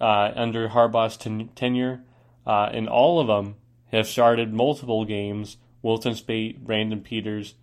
uh, 0.00 0.30
under 0.34 0.68
Harbaugh's 0.68 1.16
ten- 1.16 1.48
tenure, 1.54 2.02
uh, 2.46 2.70
and 2.72 2.88
all 2.88 3.20
of 3.20 3.26
them 3.26 3.56
have 3.92 4.06
started 4.06 4.52
multiple 4.52 5.04
games. 5.04 5.56
Wilton 5.82 6.14
Speight, 6.14 6.64
Brandon 6.64 7.00
Peters, 7.00 7.54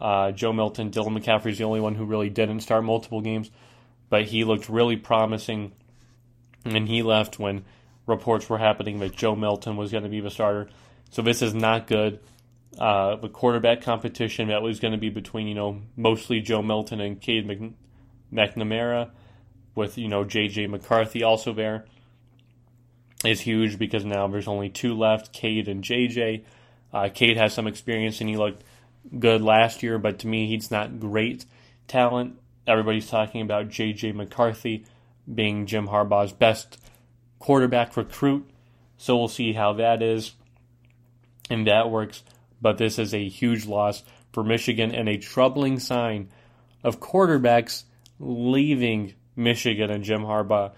uh, 0.00 0.32
Joe 0.32 0.52
Milton, 0.52 0.90
Dylan 0.90 1.18
McCaffrey 1.18 1.52
is 1.52 1.58
the 1.58 1.64
only 1.64 1.80
one 1.80 1.94
who 1.94 2.04
really 2.04 2.28
didn't 2.28 2.60
start 2.60 2.84
multiple 2.84 3.20
games, 3.20 3.50
but 4.10 4.24
he 4.24 4.44
looked 4.44 4.68
really 4.68 4.96
promising, 4.96 5.72
and 6.64 6.88
he 6.88 7.02
left 7.02 7.38
when 7.38 7.64
reports 8.06 8.48
were 8.48 8.58
happening 8.58 8.98
that 8.98 9.16
Joe 9.16 9.36
Milton 9.36 9.76
was 9.76 9.92
going 9.92 10.04
to 10.04 10.10
be 10.10 10.20
the 10.20 10.30
starter. 10.30 10.68
So 11.10 11.22
this 11.22 11.40
is 11.40 11.54
not 11.54 11.86
good. 11.86 12.20
Uh, 12.78 13.16
the 13.16 13.28
quarterback 13.28 13.82
competition 13.82 14.48
that 14.48 14.62
was 14.62 14.80
going 14.80 14.92
to 14.92 14.98
be 14.98 15.10
between 15.10 15.46
you 15.46 15.54
know 15.54 15.82
mostly 15.96 16.40
Joe 16.40 16.62
Milton 16.62 17.00
and 17.00 17.20
Cade 17.20 17.46
McNamara, 18.32 19.10
with 19.74 19.98
you 19.98 20.08
know 20.08 20.24
J.J. 20.24 20.66
McCarthy 20.66 21.22
also 21.22 21.52
there, 21.52 21.84
is 23.24 23.40
huge 23.40 23.78
because 23.78 24.04
now 24.04 24.26
there's 24.28 24.48
only 24.48 24.68
two 24.68 24.94
left, 24.94 25.32
Cade 25.32 25.68
and 25.68 25.84
J.J. 25.84 26.44
Uh, 26.92 27.08
Cade 27.08 27.36
has 27.36 27.54
some 27.54 27.66
experience 27.66 28.20
and 28.20 28.28
he 28.28 28.36
looked 28.36 28.64
good 29.18 29.42
last 29.42 29.82
year, 29.82 29.98
but 29.98 30.18
to 30.20 30.26
me 30.26 30.46
he's 30.46 30.70
not 30.70 31.00
great 31.00 31.44
talent. 31.88 32.38
Everybody's 32.66 33.08
talking 33.08 33.40
about 33.40 33.68
J.J. 33.68 34.12
McCarthy 34.12 34.84
being 35.32 35.66
Jim 35.66 35.88
Harbaugh's 35.88 36.32
best 36.32 36.78
quarterback 37.38 37.96
recruit, 37.96 38.48
so 38.96 39.16
we'll 39.16 39.28
see 39.28 39.52
how 39.52 39.72
that 39.74 40.02
is 40.02 40.32
and 41.50 41.66
that 41.66 41.90
works. 41.90 42.22
But 42.60 42.78
this 42.78 42.98
is 42.98 43.12
a 43.12 43.28
huge 43.28 43.66
loss 43.66 44.02
for 44.32 44.44
Michigan 44.44 44.94
and 44.94 45.08
a 45.08 45.18
troubling 45.18 45.78
sign 45.78 46.28
of 46.82 47.00
quarterbacks 47.00 47.84
leaving 48.18 49.14
Michigan 49.36 49.90
and 49.90 50.04
Jim 50.04 50.22
Harbaugh. 50.22 50.72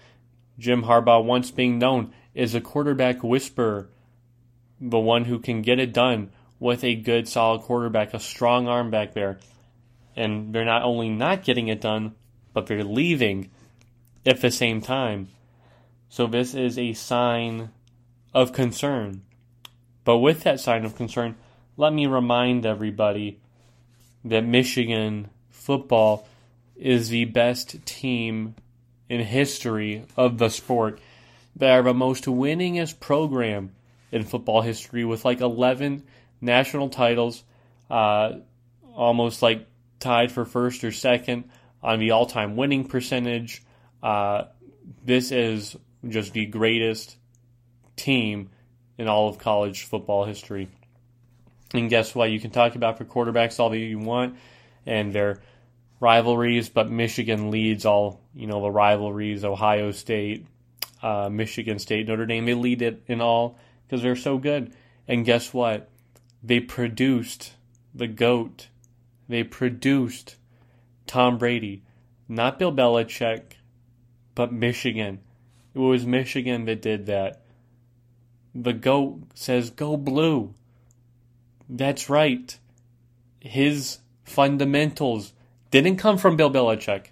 Jim 0.57 0.83
Harbaugh, 0.83 1.23
once 1.23 1.51
being 1.51 1.77
known, 1.77 2.13
is 2.35 2.53
a 2.53 2.61
quarterback 2.61 3.23
whisperer, 3.23 3.89
the 4.79 4.99
one 4.99 5.25
who 5.25 5.39
can 5.39 5.63
get 5.63 5.79
it 5.79 5.93
done 5.93 6.29
with 6.59 6.83
a 6.83 6.93
good, 6.93 7.27
solid 7.27 7.61
quarterback, 7.61 8.13
a 8.13 8.19
strong 8.19 8.67
arm 8.67 8.91
back 8.91 9.13
there. 9.13 9.39
And 10.15 10.53
they're 10.53 10.65
not 10.65 10.83
only 10.83 11.09
not 11.09 11.43
getting 11.43 11.69
it 11.69 11.81
done, 11.81 12.13
but 12.53 12.67
they're 12.67 12.83
leaving 12.83 13.49
at 14.25 14.41
the 14.41 14.51
same 14.51 14.81
time. 14.81 15.29
So 16.09 16.27
this 16.27 16.53
is 16.53 16.77
a 16.77 16.93
sign 16.93 17.71
of 18.33 18.53
concern. 18.53 19.23
But 20.03 20.19
with 20.19 20.43
that 20.43 20.59
sign 20.59 20.85
of 20.85 20.95
concern, 20.95 21.35
let 21.77 21.93
me 21.93 22.05
remind 22.05 22.65
everybody 22.65 23.39
that 24.23 24.45
Michigan 24.45 25.29
football 25.49 26.27
is 26.75 27.09
the 27.09 27.25
best 27.25 27.85
team 27.85 28.55
in 29.09 29.21
history 29.21 30.03
of 30.15 30.37
the 30.37 30.49
sport. 30.49 30.99
They 31.55 31.69
are 31.69 31.83
the 31.83 31.93
most 31.93 32.25
winningest 32.25 32.99
program 32.99 33.71
in 34.11 34.23
football 34.23 34.61
history 34.61 35.05
with 35.05 35.25
like 35.25 35.41
11 35.41 36.03
national 36.41 36.89
titles, 36.89 37.43
uh, 37.89 38.33
almost 38.93 39.41
like 39.41 39.67
tied 39.99 40.31
for 40.31 40.45
first 40.45 40.83
or 40.83 40.91
second 40.91 41.45
on 41.81 41.99
the 41.99 42.11
all 42.11 42.25
time 42.25 42.55
winning 42.55 42.87
percentage. 42.87 43.63
Uh, 44.03 44.45
this 45.03 45.31
is 45.31 45.75
just 46.07 46.33
the 46.33 46.45
greatest 46.45 47.15
team 47.95 48.49
in 48.97 49.07
all 49.07 49.29
of 49.29 49.37
college 49.37 49.83
football 49.83 50.25
history. 50.25 50.67
And 51.73 51.89
guess 51.89 52.13
what? 52.13 52.31
You 52.31 52.39
can 52.39 52.51
talk 52.51 52.75
about 52.75 52.97
for 52.97 53.05
quarterbacks 53.05 53.59
all 53.59 53.69
that 53.69 53.77
you 53.77 53.99
want, 53.99 54.37
and 54.85 55.11
they're 55.11 55.41
rivalries, 55.99 56.69
but 56.69 56.89
Michigan 56.89 57.51
leads 57.51 57.85
all 57.85 58.21
you 58.33 58.47
know 58.47 58.61
the 58.61 58.71
rivalries. 58.71 59.43
Ohio 59.43 59.91
State, 59.91 60.45
uh, 61.05 61.29
Michigan 61.29 61.77
State, 61.77 62.07
Notre 62.07 62.25
Dame, 62.25 62.45
they 62.45 62.55
lead 62.55 62.81
it 62.81 63.03
in 63.05 63.21
all 63.21 63.59
because 63.85 64.01
they're 64.01 64.15
so 64.15 64.39
good. 64.39 64.73
And 65.07 65.23
guess 65.23 65.53
what? 65.53 65.87
They 66.43 66.59
produced 66.59 67.53
the 67.93 68.07
goat. 68.07 68.69
They 69.29 69.43
produced 69.43 70.35
Tom 71.05 71.37
Brady, 71.37 71.83
not 72.27 72.57
Bill 72.57 72.71
Belichick, 72.71 73.53
but 74.33 74.51
Michigan. 74.51 75.19
It 75.75 75.79
was 75.79 76.07
Michigan 76.07 76.65
that 76.65 76.81
did 76.81 77.05
that. 77.05 77.43
The 78.55 78.73
goat 78.73 79.21
says 79.35 79.69
go 79.69 79.97
blue. 79.97 80.55
That's 81.69 82.09
right. 82.09 82.57
His 83.39 83.99
fundamentals 84.23 85.33
didn't 85.69 85.97
come 85.97 86.17
from 86.17 86.35
Bill 86.35 86.49
Belichick. 86.49 87.07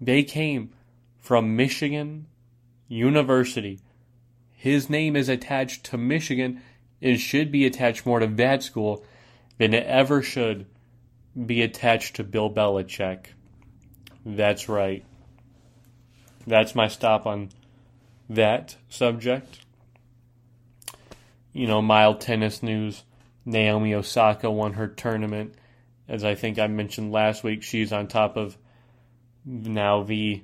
They 0.00 0.22
came 0.22 0.70
from 1.18 1.56
Michigan 1.56 2.26
University. 2.90 3.80
His 4.52 4.90
name 4.90 5.16
is 5.16 5.30
attached 5.30 5.84
to 5.84 5.96
Michigan 5.96 6.60
and 7.00 7.18
should 7.18 7.50
be 7.50 7.64
attached 7.64 8.04
more 8.04 8.20
to 8.20 8.26
that 8.26 8.62
school 8.62 9.02
than 9.56 9.72
it 9.72 9.86
ever 9.86 10.20
should 10.20 10.66
be 11.46 11.62
attached 11.62 12.16
to 12.16 12.24
Bill 12.24 12.52
Belichick. 12.52 13.26
That's 14.26 14.68
right. 14.68 15.04
That's 16.46 16.74
my 16.74 16.88
stop 16.88 17.24
on 17.24 17.50
that 18.28 18.76
subject. 18.90 19.60
You 21.52 21.66
know, 21.66 21.80
mild 21.80 22.20
tennis 22.20 22.62
news. 22.62 23.04
Naomi 23.46 23.94
Osaka 23.94 24.50
won 24.50 24.74
her 24.74 24.86
tournament 24.86 25.54
as 26.10 26.24
I 26.24 26.34
think 26.34 26.58
I 26.58 26.66
mentioned 26.66 27.12
last 27.12 27.44
week, 27.44 27.62
she's 27.62 27.92
on 27.92 28.08
top 28.08 28.36
of 28.36 28.58
now 29.44 30.02
the 30.02 30.42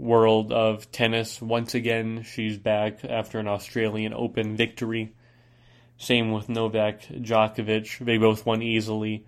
world 0.00 0.52
of 0.52 0.90
tennis 0.90 1.40
once 1.40 1.74
again. 1.74 2.22
She's 2.22 2.56
back 2.56 3.04
after 3.04 3.38
an 3.38 3.46
Australian 3.46 4.14
Open 4.14 4.56
victory. 4.56 5.14
Same 5.98 6.32
with 6.32 6.48
Novak 6.48 7.02
Djokovic. 7.02 8.04
They 8.04 8.16
both 8.16 8.46
won 8.46 8.62
easily. 8.62 9.26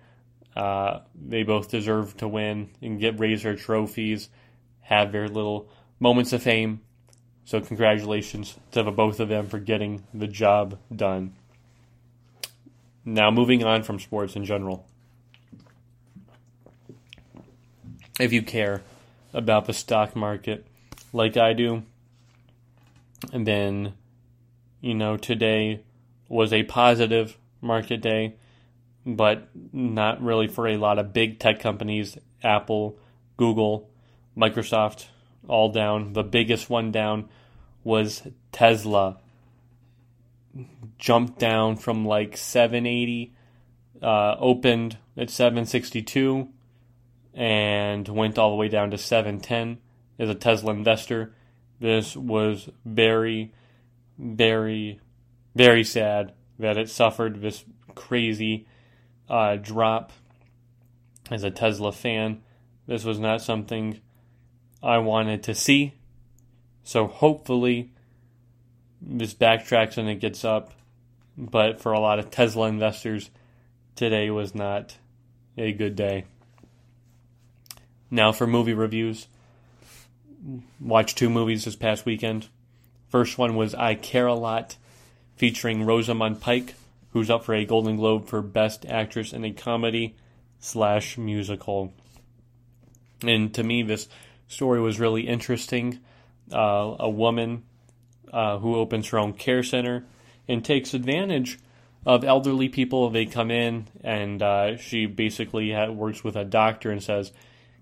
Uh, 0.55 0.99
they 1.15 1.43
both 1.43 1.69
deserve 1.69 2.17
to 2.17 2.27
win 2.27 2.71
and 2.81 2.99
get 2.99 3.19
raise 3.19 3.43
their 3.43 3.55
trophies, 3.55 4.29
have 4.81 5.11
their 5.11 5.27
little 5.27 5.69
moments 5.99 6.33
of 6.33 6.41
fame. 6.41 6.81
So 7.45 7.61
congratulations 7.61 8.57
to 8.71 8.83
the 8.83 8.91
both 8.91 9.19
of 9.19 9.29
them 9.29 9.47
for 9.47 9.59
getting 9.59 10.03
the 10.13 10.27
job 10.27 10.79
done. 10.93 11.33
Now 13.05 13.29
moving 13.31 13.63
on 13.63 13.83
from 13.83 13.99
sports 13.99 14.35
in 14.35 14.45
general. 14.45 14.87
if 18.19 18.31
you 18.31 18.41
care 18.41 18.81
about 19.33 19.65
the 19.65 19.73
stock 19.73 20.15
market 20.15 20.65
like 21.11 21.37
I 21.37 21.53
do. 21.53 21.83
And 23.31 23.47
then, 23.47 23.93
you 24.81 24.93
know, 24.93 25.17
today 25.17 25.81
was 26.27 26.51
a 26.51 26.63
positive 26.63 27.37
market 27.61 28.01
day, 28.01 28.35
but 29.05 29.47
not 29.71 30.21
really 30.21 30.47
for 30.47 30.67
a 30.67 30.77
lot 30.77 30.99
of 30.99 31.13
big 31.13 31.39
tech 31.39 31.59
companies 31.59 32.17
Apple, 32.43 32.97
Google, 33.37 33.89
Microsoft, 34.37 35.07
all 35.47 35.71
down. 35.71 36.13
The 36.13 36.23
biggest 36.23 36.69
one 36.69 36.91
down 36.91 37.29
was 37.83 38.23
Tesla. 38.51 39.17
Jumped 40.97 41.39
down 41.39 41.77
from 41.77 42.05
like 42.05 42.37
780, 42.37 43.33
uh, 44.01 44.35
opened 44.39 44.97
at 45.17 45.29
762 45.29 46.49
and 47.33 48.07
went 48.07 48.37
all 48.37 48.51
the 48.51 48.55
way 48.55 48.67
down 48.67 48.91
to 48.91 48.97
710 48.97 49.79
as 50.19 50.29
a 50.29 50.35
Tesla 50.35 50.73
investor. 50.73 51.33
This 51.79 52.15
was 52.15 52.69
very, 52.85 53.53
very, 54.17 54.99
very 55.55 55.83
sad 55.83 56.33
that 56.59 56.77
it 56.77 56.89
suffered 56.89 57.41
this 57.41 57.65
crazy 57.95 58.67
uh, 59.29 59.55
drop. 59.55 60.11
As 61.31 61.43
a 61.43 61.51
Tesla 61.51 61.91
fan, 61.91 62.41
this 62.85 63.03
was 63.03 63.17
not 63.17 63.41
something 63.41 63.99
I 64.81 64.97
wanted 64.97 65.41
to 65.43 65.55
see. 65.55 65.93
So 66.83 67.07
hopefully, 67.07 67.93
this 69.01 69.33
backtracks 69.33 69.97
and 69.97 70.09
it 70.09 70.19
gets 70.19 70.43
up. 70.43 70.73
But 71.37 71.81
for 71.81 71.93
a 71.93 71.99
lot 71.99 72.19
of 72.19 72.29
Tesla 72.29 72.67
investors, 72.67 73.31
today 73.95 74.29
was 74.29 74.53
not 74.53 74.97
a 75.57 75.71
good 75.71 75.95
day. 75.95 76.25
Now 78.13 78.31
for 78.31 78.45
movie 78.45 78.75
reviews. 78.75 79.25
Watched 80.79 81.17
two 81.17 81.31
movies 81.31 81.65
this 81.65 81.75
past 81.75 82.05
weekend. 82.05 82.47
First 83.09 83.39
one 83.39 83.55
was 83.55 83.73
I 83.73 83.95
Care 83.95 84.27
a 84.27 84.35
Lot, 84.35 84.77
featuring 85.35 85.83
Rosamund 85.83 86.39
Pike, 86.39 86.75
who's 87.09 87.31
up 87.31 87.43
for 87.43 87.55
a 87.55 87.65
Golden 87.65 87.95
Globe 87.95 88.27
for 88.27 88.43
Best 88.43 88.85
Actress 88.85 89.33
in 89.33 89.43
a 89.43 89.51
Comedy 89.51 90.15
slash 90.59 91.17
Musical. 91.17 91.91
And 93.23 93.51
to 93.55 93.63
me, 93.63 93.81
this 93.81 94.07
story 94.47 94.79
was 94.79 94.99
really 94.99 95.27
interesting. 95.27 95.97
Uh, 96.51 96.95
a 96.99 97.09
woman 97.09 97.63
uh, 98.31 98.59
who 98.59 98.75
opens 98.75 99.09
her 99.09 99.17
own 99.17 99.33
care 99.33 99.63
center 99.63 100.05
and 100.47 100.63
takes 100.63 100.93
advantage 100.93 101.57
of 102.05 102.23
elderly 102.23 102.69
people. 102.69 103.09
They 103.09 103.25
come 103.25 103.49
in 103.49 103.87
and 104.03 104.39
uh, 104.39 104.77
she 104.77 105.07
basically 105.07 105.73
works 105.89 106.23
with 106.23 106.35
a 106.35 106.45
doctor 106.45 106.91
and 106.91 107.01
says, 107.01 107.31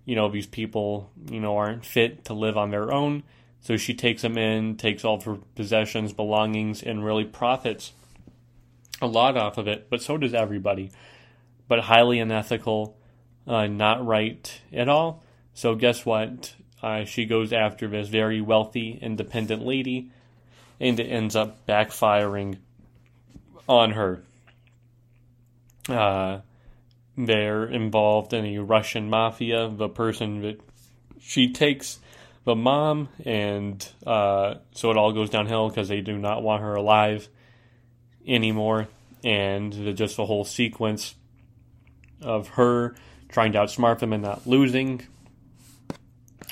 you 0.05 0.15
know, 0.15 0.29
these 0.29 0.47
people, 0.47 1.11
you 1.29 1.39
know, 1.39 1.57
aren't 1.57 1.85
fit 1.85 2.25
to 2.25 2.33
live 2.33 2.57
on 2.57 2.71
their 2.71 2.91
own. 2.91 3.23
So 3.61 3.77
she 3.77 3.93
takes 3.93 4.23
them 4.23 4.37
in, 4.37 4.75
takes 4.77 5.05
all 5.05 5.15
of 5.15 5.23
her 5.23 5.37
possessions, 5.55 6.13
belongings, 6.13 6.81
and 6.81 7.05
really 7.05 7.25
profits 7.25 7.93
a 9.01 9.07
lot 9.07 9.37
off 9.37 9.57
of 9.57 9.67
it. 9.67 9.89
But 9.89 10.01
so 10.01 10.17
does 10.17 10.33
everybody. 10.33 10.91
But 11.67 11.81
highly 11.81 12.19
unethical, 12.19 12.97
uh, 13.47 13.67
not 13.67 14.05
right 14.05 14.61
at 14.73 14.89
all. 14.89 15.23
So 15.53 15.75
guess 15.75 16.05
what? 16.05 16.53
Uh, 16.81 17.05
she 17.05 17.25
goes 17.25 17.53
after 17.53 17.87
this 17.87 18.07
very 18.07 18.41
wealthy, 18.41 18.97
independent 19.01 19.63
lady, 19.63 20.09
and 20.79 20.99
it 20.99 21.05
ends 21.05 21.35
up 21.35 21.65
backfiring 21.67 22.57
on 23.69 23.91
her. 23.91 24.23
Uh, 25.87 26.39
they're 27.17 27.65
involved 27.65 28.33
in 28.33 28.45
a 28.45 28.59
Russian 28.59 29.09
mafia. 29.09 29.69
The 29.69 29.89
person 29.89 30.41
that 30.41 30.61
she 31.19 31.51
takes 31.51 31.99
the 32.43 32.55
mom, 32.55 33.09
and 33.25 33.87
uh, 34.05 34.55
so 34.71 34.91
it 34.91 34.97
all 34.97 35.13
goes 35.13 35.29
downhill 35.29 35.69
because 35.69 35.87
they 35.87 36.01
do 36.01 36.17
not 36.17 36.41
want 36.41 36.63
her 36.63 36.75
alive 36.75 37.27
anymore. 38.27 38.87
And 39.23 39.71
the, 39.71 39.93
just 39.93 40.17
the 40.17 40.25
whole 40.25 40.45
sequence 40.45 41.15
of 42.21 42.49
her 42.49 42.95
trying 43.29 43.51
to 43.53 43.59
outsmart 43.59 43.99
them 43.99 44.13
and 44.13 44.23
not 44.23 44.47
losing. 44.47 45.05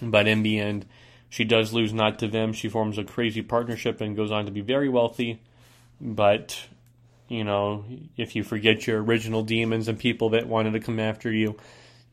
But 0.02 0.28
in 0.28 0.44
the 0.44 0.60
end, 0.60 0.86
she 1.30 1.44
does 1.44 1.74
lose 1.74 1.94
not 1.94 2.20
to 2.20 2.28
them. 2.28 2.54
She 2.54 2.70
forms 2.70 2.98
a 2.98 3.04
crazy 3.04 3.42
partnership 3.42 4.02
and 4.02 4.16
goes 4.16 4.32
on 4.32 4.46
to 4.46 4.52
be 4.52 4.62
very 4.62 4.90
wealthy. 4.90 5.42
But, 6.00 6.68
you 7.30 7.44
know, 7.44 7.86
if 8.18 8.36
you 8.36 8.44
forget 8.44 8.88
your 8.88 9.02
original 9.02 9.44
demons 9.44 9.88
and 9.88 9.98
people 9.98 10.30
that 10.32 10.48
wanted 10.48 10.74
to 10.74 10.80
come 10.80 11.00
after 11.00 11.32
you 11.32 11.56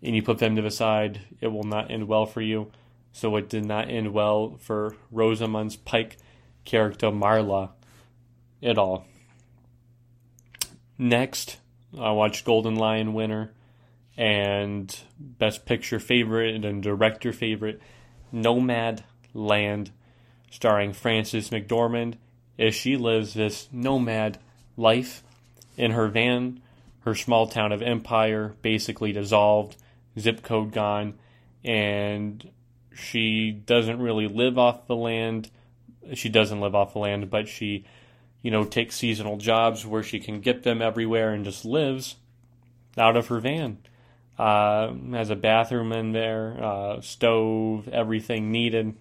and 0.03 0.15
you 0.15 0.23
put 0.23 0.39
them 0.39 0.57
to 0.57 0.63
the 0.63 0.71
side, 0.71 1.21
it 1.41 1.49
will 1.49 1.65
not 1.65 1.91
end 1.91 2.07
well 2.07 2.27
for 2.27 2.43
you. 2.43 2.71
So 3.13 3.35
it 3.37 3.49
did 3.49 3.65
not 3.65 3.89
end 3.89 4.13
well 4.13 4.59
for 4.61 4.95
Rosamund 5.11 5.79
Pike 5.87 6.19
character 6.67 7.09
Marla 7.09 7.71
at 8.63 8.77
all. 8.77 9.07
Next, 10.99 11.59
I 11.99 12.11
watched 12.11 12.45
Golden 12.45 12.77
Lion 12.77 13.15
winner 13.15 13.53
and 14.19 14.95
Best 15.19 15.65
Picture 15.65 15.99
favorite 15.99 16.63
and 16.63 16.83
Director 16.83 17.33
favorite 17.33 17.81
Nomad 18.33 19.05
Land, 19.33 19.93
starring 20.51 20.93
Frances 20.93 21.51
McDormand 21.51 22.15
as 22.59 22.75
she 22.75 22.97
lives 22.97 23.35
this 23.35 23.69
nomad 23.73 24.39
life 24.77 25.23
in 25.77 25.93
her 25.93 26.09
van, 26.09 26.61
her 27.01 27.15
small 27.15 27.47
town 27.47 27.73
of 27.73 27.83
Empire 27.83 28.55
basically 28.63 29.13
dissolved, 29.13 29.77
zip 30.19 30.43
code 30.43 30.73
gone, 30.73 31.15
and 31.65 32.51
she 32.95 33.51
doesn't 33.51 34.01
really 34.01 34.29
live 34.29 34.59
off 34.59 34.87
the 34.87 34.97
land. 34.97 35.51
She 36.15 36.29
doesn't 36.29 36.61
live 36.61 36.75
off 36.75 36.95
the 36.95 37.01
land, 37.01 37.31
but 37.31 37.49
she, 37.49 37.85
you 38.43 38.51
know, 38.51 38.65
takes 38.65 38.97
seasonal 38.97 39.37
jobs 39.37 39.85
where 39.85 40.03
she 40.03 40.19
can 40.19 40.41
get 40.41 40.63
them 40.63 40.81
everywhere 40.81 41.33
and 41.33 41.45
just 41.45 41.65
lives 41.65 42.17
out 42.97 43.17
of 43.17 43.29
her 43.29 43.41
van. 43.41 43.79
Uh, 44.39 44.93
has 45.13 45.31
a 45.31 45.37
bathroom 45.37 45.93
in 45.93 46.13
there, 46.13 46.63
uh, 46.63 47.01
stove, 47.01 47.89
everything 47.89 48.51
needed. 48.51 48.95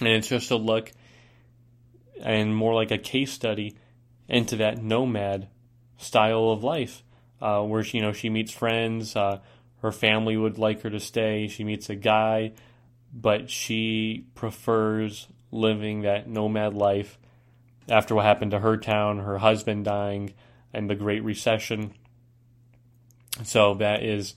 And 0.00 0.08
it's 0.08 0.28
just 0.28 0.50
a 0.50 0.56
look 0.56 0.92
and 2.22 2.54
more 2.54 2.74
like 2.74 2.90
a 2.90 2.98
case 2.98 3.32
study 3.32 3.76
into 4.28 4.56
that 4.56 4.82
nomad 4.82 5.48
style 5.98 6.50
of 6.50 6.64
life, 6.64 7.02
uh, 7.40 7.62
where 7.62 7.82
she, 7.82 7.98
you 7.98 8.02
know 8.02 8.12
she 8.12 8.30
meets 8.30 8.52
friends. 8.52 9.16
Uh, 9.16 9.40
her 9.82 9.92
family 9.92 10.36
would 10.36 10.58
like 10.58 10.82
her 10.82 10.90
to 10.90 11.00
stay. 11.00 11.48
She 11.48 11.64
meets 11.64 11.90
a 11.90 11.94
guy, 11.94 12.52
but 13.12 13.50
she 13.50 14.26
prefers 14.34 15.28
living 15.52 16.02
that 16.02 16.28
nomad 16.28 16.74
life 16.74 17.18
after 17.88 18.14
what 18.14 18.24
happened 18.24 18.50
to 18.50 18.58
her 18.58 18.76
town, 18.76 19.18
her 19.18 19.38
husband 19.38 19.84
dying, 19.84 20.34
and 20.72 20.90
the 20.90 20.94
Great 20.94 21.22
Recession. 21.22 21.94
So 23.44 23.74
that 23.74 24.02
is, 24.02 24.34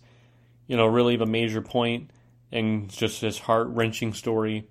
you 0.68 0.78
know, 0.78 0.86
really 0.86 1.16
the 1.16 1.26
major 1.26 1.62
point 1.62 2.12
and 2.52 2.90
just 2.90 3.22
this 3.22 3.40
heart 3.40 3.68
wrenching 3.70 4.14
story 4.14 4.68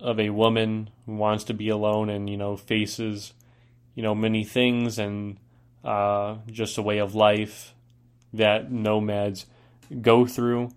of 0.00 0.20
a 0.20 0.30
woman 0.30 0.90
who 1.06 1.16
wants 1.16 1.44
to 1.44 1.54
be 1.54 1.68
alone 1.68 2.10
and, 2.10 2.28
you 2.28 2.36
know, 2.36 2.56
faces, 2.56 3.32
you 3.98 4.02
know, 4.04 4.14
many 4.14 4.44
things 4.44 5.00
and 5.00 5.38
uh, 5.82 6.36
just 6.46 6.78
a 6.78 6.82
way 6.82 6.98
of 6.98 7.16
life 7.16 7.74
that 8.32 8.70
nomads 8.70 9.44
go 10.00 10.24
through, 10.24 10.70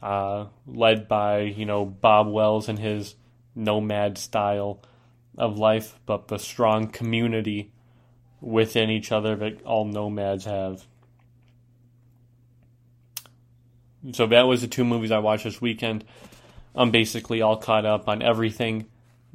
uh, 0.00 0.46
led 0.64 1.08
by, 1.08 1.40
you 1.40 1.66
know, 1.66 1.84
Bob 1.84 2.28
Wells 2.28 2.68
and 2.68 2.78
his 2.78 3.16
nomad 3.56 4.16
style 4.16 4.80
of 5.36 5.58
life, 5.58 5.98
but 6.06 6.28
the 6.28 6.38
strong 6.38 6.86
community 6.86 7.72
within 8.40 8.90
each 8.90 9.10
other 9.10 9.34
that 9.34 9.60
all 9.64 9.84
nomads 9.84 10.44
have. 10.44 10.86
So 14.12 14.24
that 14.28 14.46
was 14.46 14.60
the 14.60 14.68
two 14.68 14.84
movies 14.84 15.10
I 15.10 15.18
watched 15.18 15.42
this 15.42 15.60
weekend. 15.60 16.04
I'm 16.76 16.92
basically 16.92 17.42
all 17.42 17.56
caught 17.56 17.84
up 17.84 18.08
on 18.08 18.22
everything. 18.22 18.86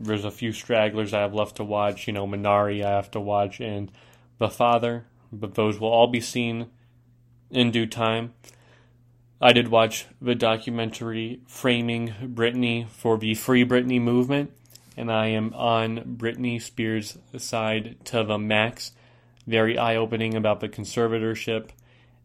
There's 0.03 0.25
a 0.25 0.31
few 0.31 0.51
stragglers 0.51 1.13
I 1.13 1.21
have 1.21 1.33
left 1.33 1.57
to 1.57 1.63
watch. 1.63 2.07
You 2.07 2.13
know, 2.13 2.27
Minari 2.27 2.83
I 2.83 2.91
have 2.91 3.11
to 3.11 3.19
watch, 3.19 3.59
and 3.59 3.91
The 4.37 4.49
Father, 4.49 5.05
but 5.31 5.55
those 5.55 5.79
will 5.79 5.89
all 5.89 6.07
be 6.07 6.21
seen 6.21 6.67
in 7.49 7.71
due 7.71 7.85
time. 7.85 8.33
I 9.39 9.53
did 9.53 9.69
watch 9.69 10.05
the 10.21 10.35
documentary 10.35 11.41
Framing 11.47 12.13
Britney 12.23 12.87
for 12.87 13.17
the 13.17 13.33
Free 13.33 13.65
Britney 13.65 13.99
movement, 13.99 14.51
and 14.95 15.11
I 15.11 15.27
am 15.27 15.53
on 15.53 16.17
Britney 16.17 16.61
Spears' 16.61 17.17
side 17.37 17.97
to 18.05 18.23
the 18.23 18.37
max. 18.37 18.91
Very 19.47 19.77
eye 19.77 19.95
opening 19.95 20.35
about 20.35 20.59
the 20.59 20.69
conservatorship 20.69 21.69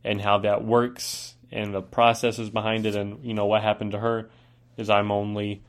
and 0.04 0.20
how 0.20 0.38
that 0.38 0.64
works 0.64 1.34
and 1.50 1.74
the 1.74 1.82
processes 1.82 2.50
behind 2.50 2.86
it 2.86 2.94
and 2.94 3.24
you 3.24 3.34
know 3.34 3.46
what 3.46 3.62
happened 3.62 3.92
to 3.92 3.98
her 3.98 4.28
is 4.76 4.90
I'm 4.90 5.10
only 5.10 5.62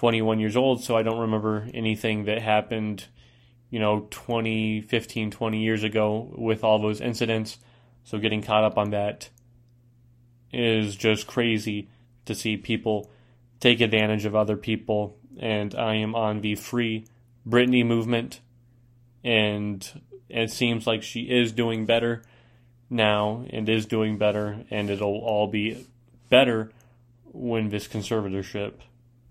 21 0.00 0.40
years 0.40 0.56
old 0.56 0.82
so 0.82 0.96
I 0.96 1.02
don't 1.02 1.18
remember 1.18 1.68
anything 1.74 2.24
that 2.24 2.40
happened 2.40 3.04
you 3.68 3.78
know 3.78 4.06
20 4.10 4.80
15 4.80 5.30
20 5.30 5.62
years 5.62 5.84
ago 5.84 6.32
with 6.36 6.64
all 6.64 6.78
those 6.78 7.02
incidents 7.02 7.58
so 8.04 8.18
getting 8.18 8.40
caught 8.42 8.64
up 8.64 8.78
on 8.78 8.90
that 8.90 9.28
is 10.52 10.96
just 10.96 11.26
crazy 11.26 11.90
to 12.24 12.34
see 12.34 12.56
people 12.56 13.10
take 13.60 13.82
advantage 13.82 14.24
of 14.24 14.34
other 14.34 14.56
people 14.56 15.18
and 15.38 15.74
I 15.74 15.96
am 15.96 16.14
on 16.14 16.40
the 16.40 16.54
free 16.54 17.06
Britney 17.46 17.84
movement 17.84 18.40
and 19.22 19.86
it 20.30 20.50
seems 20.50 20.86
like 20.86 21.02
she 21.02 21.24
is 21.24 21.52
doing 21.52 21.84
better 21.84 22.22
now 22.88 23.44
and 23.50 23.68
is 23.68 23.86
doing 23.86 24.18
better, 24.18 24.64
and 24.70 24.90
it'll 24.90 25.18
all 25.18 25.46
be 25.46 25.86
better 26.28 26.72
when 27.32 27.68
this 27.68 27.86
conservatorship 27.86 28.74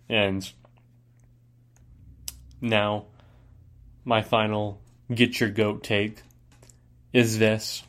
ends. 0.09 0.53
Now, 2.61 3.05
my 4.03 4.21
final 4.21 4.81
get 5.13 5.39
your 5.39 5.49
goat 5.49 5.83
take 5.83 6.21
is 7.13 7.39
this, 7.39 7.83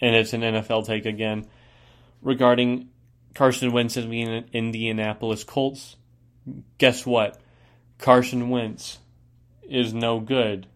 and 0.00 0.14
it's 0.14 0.32
an 0.32 0.42
NFL 0.42 0.86
take 0.86 1.06
again 1.06 1.46
regarding 2.20 2.88
Carson 3.34 3.72
Wentz 3.72 3.96
and 3.96 4.10
the 4.10 4.44
Indianapolis 4.52 5.44
Colts. 5.44 5.96
Guess 6.78 7.06
what? 7.06 7.40
Carson 7.98 8.50
Wentz 8.50 8.98
is 9.62 9.94
no 9.94 10.20
good. 10.20 10.66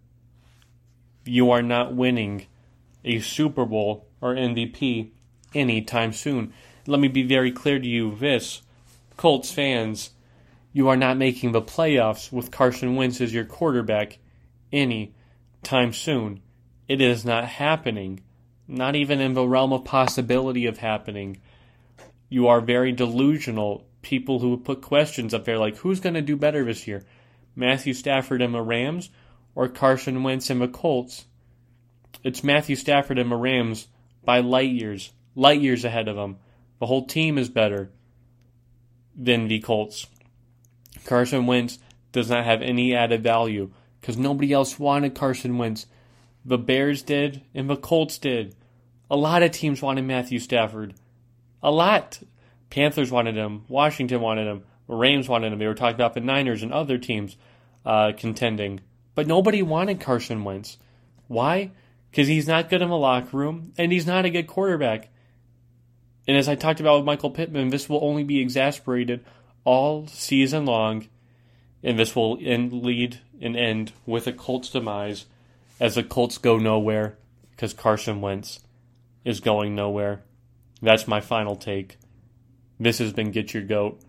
You 1.24 1.50
are 1.50 1.62
not 1.62 1.94
winning 1.94 2.46
a 3.04 3.20
Super 3.20 3.64
Bowl 3.64 4.06
or 4.20 4.34
MVP 4.34 5.10
anytime 5.54 6.12
soon. 6.12 6.52
Let 6.86 7.00
me 7.00 7.08
be 7.08 7.24
very 7.24 7.50
clear 7.52 7.78
to 7.78 7.86
you 7.86 8.16
this 8.16 8.62
Colts 9.16 9.50
fans, 9.50 10.10
you 10.76 10.88
are 10.88 10.96
not 10.96 11.16
making 11.16 11.52
the 11.52 11.62
playoffs 11.62 12.30
with 12.30 12.50
Carson 12.50 12.96
Wentz 12.96 13.22
as 13.22 13.32
your 13.32 13.46
quarterback 13.46 14.18
any 14.70 15.14
time 15.62 15.90
soon. 15.90 16.42
It 16.86 17.00
is 17.00 17.24
not 17.24 17.46
happening. 17.46 18.20
Not 18.68 18.94
even 18.94 19.22
in 19.22 19.32
the 19.32 19.48
realm 19.48 19.72
of 19.72 19.86
possibility 19.86 20.66
of 20.66 20.76
happening. 20.76 21.40
You 22.28 22.48
are 22.48 22.60
very 22.60 22.92
delusional. 22.92 23.86
People 24.02 24.38
who 24.38 24.58
put 24.58 24.82
questions 24.82 25.32
up 25.32 25.46
there 25.46 25.56
like, 25.56 25.78
who's 25.78 26.00
going 26.00 26.12
to 26.12 26.20
do 26.20 26.36
better 26.36 26.62
this 26.62 26.86
year? 26.86 27.06
Matthew 27.54 27.94
Stafford 27.94 28.42
and 28.42 28.52
the 28.52 28.60
Rams 28.60 29.08
or 29.54 29.68
Carson 29.68 30.24
Wentz 30.24 30.50
and 30.50 30.60
the 30.60 30.68
Colts? 30.68 31.24
It's 32.22 32.44
Matthew 32.44 32.76
Stafford 32.76 33.18
and 33.18 33.32
the 33.32 33.36
Rams 33.36 33.88
by 34.26 34.40
light 34.40 34.72
years, 34.72 35.10
light 35.34 35.62
years 35.62 35.86
ahead 35.86 36.06
of 36.06 36.16
them. 36.16 36.36
The 36.80 36.86
whole 36.86 37.06
team 37.06 37.38
is 37.38 37.48
better 37.48 37.92
than 39.16 39.48
the 39.48 39.60
Colts. 39.60 40.06
Carson 41.06 41.46
Wentz 41.46 41.78
does 42.12 42.28
not 42.30 42.44
have 42.44 42.62
any 42.62 42.94
added 42.94 43.22
value 43.22 43.70
because 44.00 44.16
nobody 44.16 44.52
else 44.52 44.78
wanted 44.78 45.14
Carson 45.14 45.58
Wentz. 45.58 45.86
The 46.44 46.58
Bears 46.58 47.02
did, 47.02 47.42
and 47.54 47.68
the 47.68 47.76
Colts 47.76 48.18
did. 48.18 48.54
A 49.10 49.16
lot 49.16 49.42
of 49.42 49.50
teams 49.50 49.82
wanted 49.82 50.04
Matthew 50.04 50.38
Stafford. 50.38 50.94
A 51.62 51.70
lot. 51.70 52.20
Panthers 52.70 53.10
wanted 53.10 53.36
him. 53.36 53.64
Washington 53.68 54.20
wanted 54.20 54.46
him. 54.46 54.62
Rams 54.88 55.28
wanted 55.28 55.52
him. 55.52 55.58
They 55.58 55.66
were 55.66 55.74
talking 55.74 55.94
about 55.94 56.14
the 56.14 56.20
Niners 56.20 56.62
and 56.62 56.72
other 56.72 56.98
teams 56.98 57.36
uh, 57.84 58.12
contending. 58.16 58.80
But 59.14 59.26
nobody 59.26 59.62
wanted 59.62 60.00
Carson 60.00 60.44
Wentz. 60.44 60.78
Why? 61.28 61.72
Because 62.10 62.28
he's 62.28 62.46
not 62.46 62.68
good 62.68 62.82
in 62.82 62.88
the 62.88 62.96
locker 62.96 63.36
room, 63.36 63.72
and 63.78 63.90
he's 63.90 64.06
not 64.06 64.24
a 64.24 64.30
good 64.30 64.46
quarterback. 64.46 65.08
And 66.28 66.36
as 66.36 66.48
I 66.48 66.54
talked 66.54 66.80
about 66.80 66.98
with 66.98 67.06
Michael 67.06 67.30
Pittman, 67.30 67.70
this 67.70 67.88
will 67.88 68.04
only 68.04 68.24
be 68.24 68.40
exasperated 68.40 69.24
all 69.66 70.06
season 70.06 70.64
long, 70.64 71.08
and 71.82 71.98
this 71.98 72.16
will 72.16 72.38
end, 72.40 72.72
lead 72.72 73.20
and 73.42 73.54
end 73.54 73.92
with 74.06 74.26
a 74.26 74.32
Colts 74.32 74.70
demise 74.70 75.26
as 75.78 75.96
the 75.96 76.02
Colts 76.02 76.38
go 76.38 76.56
nowhere 76.56 77.18
because 77.50 77.74
Carson 77.74 78.22
Wentz 78.22 78.60
is 79.24 79.40
going 79.40 79.74
nowhere. 79.74 80.22
That's 80.80 81.08
my 81.08 81.20
final 81.20 81.56
take. 81.56 81.98
This 82.78 82.98
has 82.98 83.12
been 83.12 83.32
Get 83.32 83.52
Your 83.52 83.64
Goat. 83.64 84.00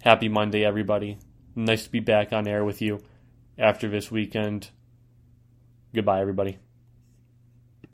Happy 0.00 0.28
Monday, 0.28 0.64
everybody. 0.64 1.18
Nice 1.54 1.84
to 1.84 1.90
be 1.90 2.00
back 2.00 2.32
on 2.32 2.48
air 2.48 2.64
with 2.64 2.80
you 2.80 3.02
after 3.58 3.88
this 3.88 4.10
weekend. 4.10 4.70
Goodbye, 5.94 6.20
everybody. 6.20 6.58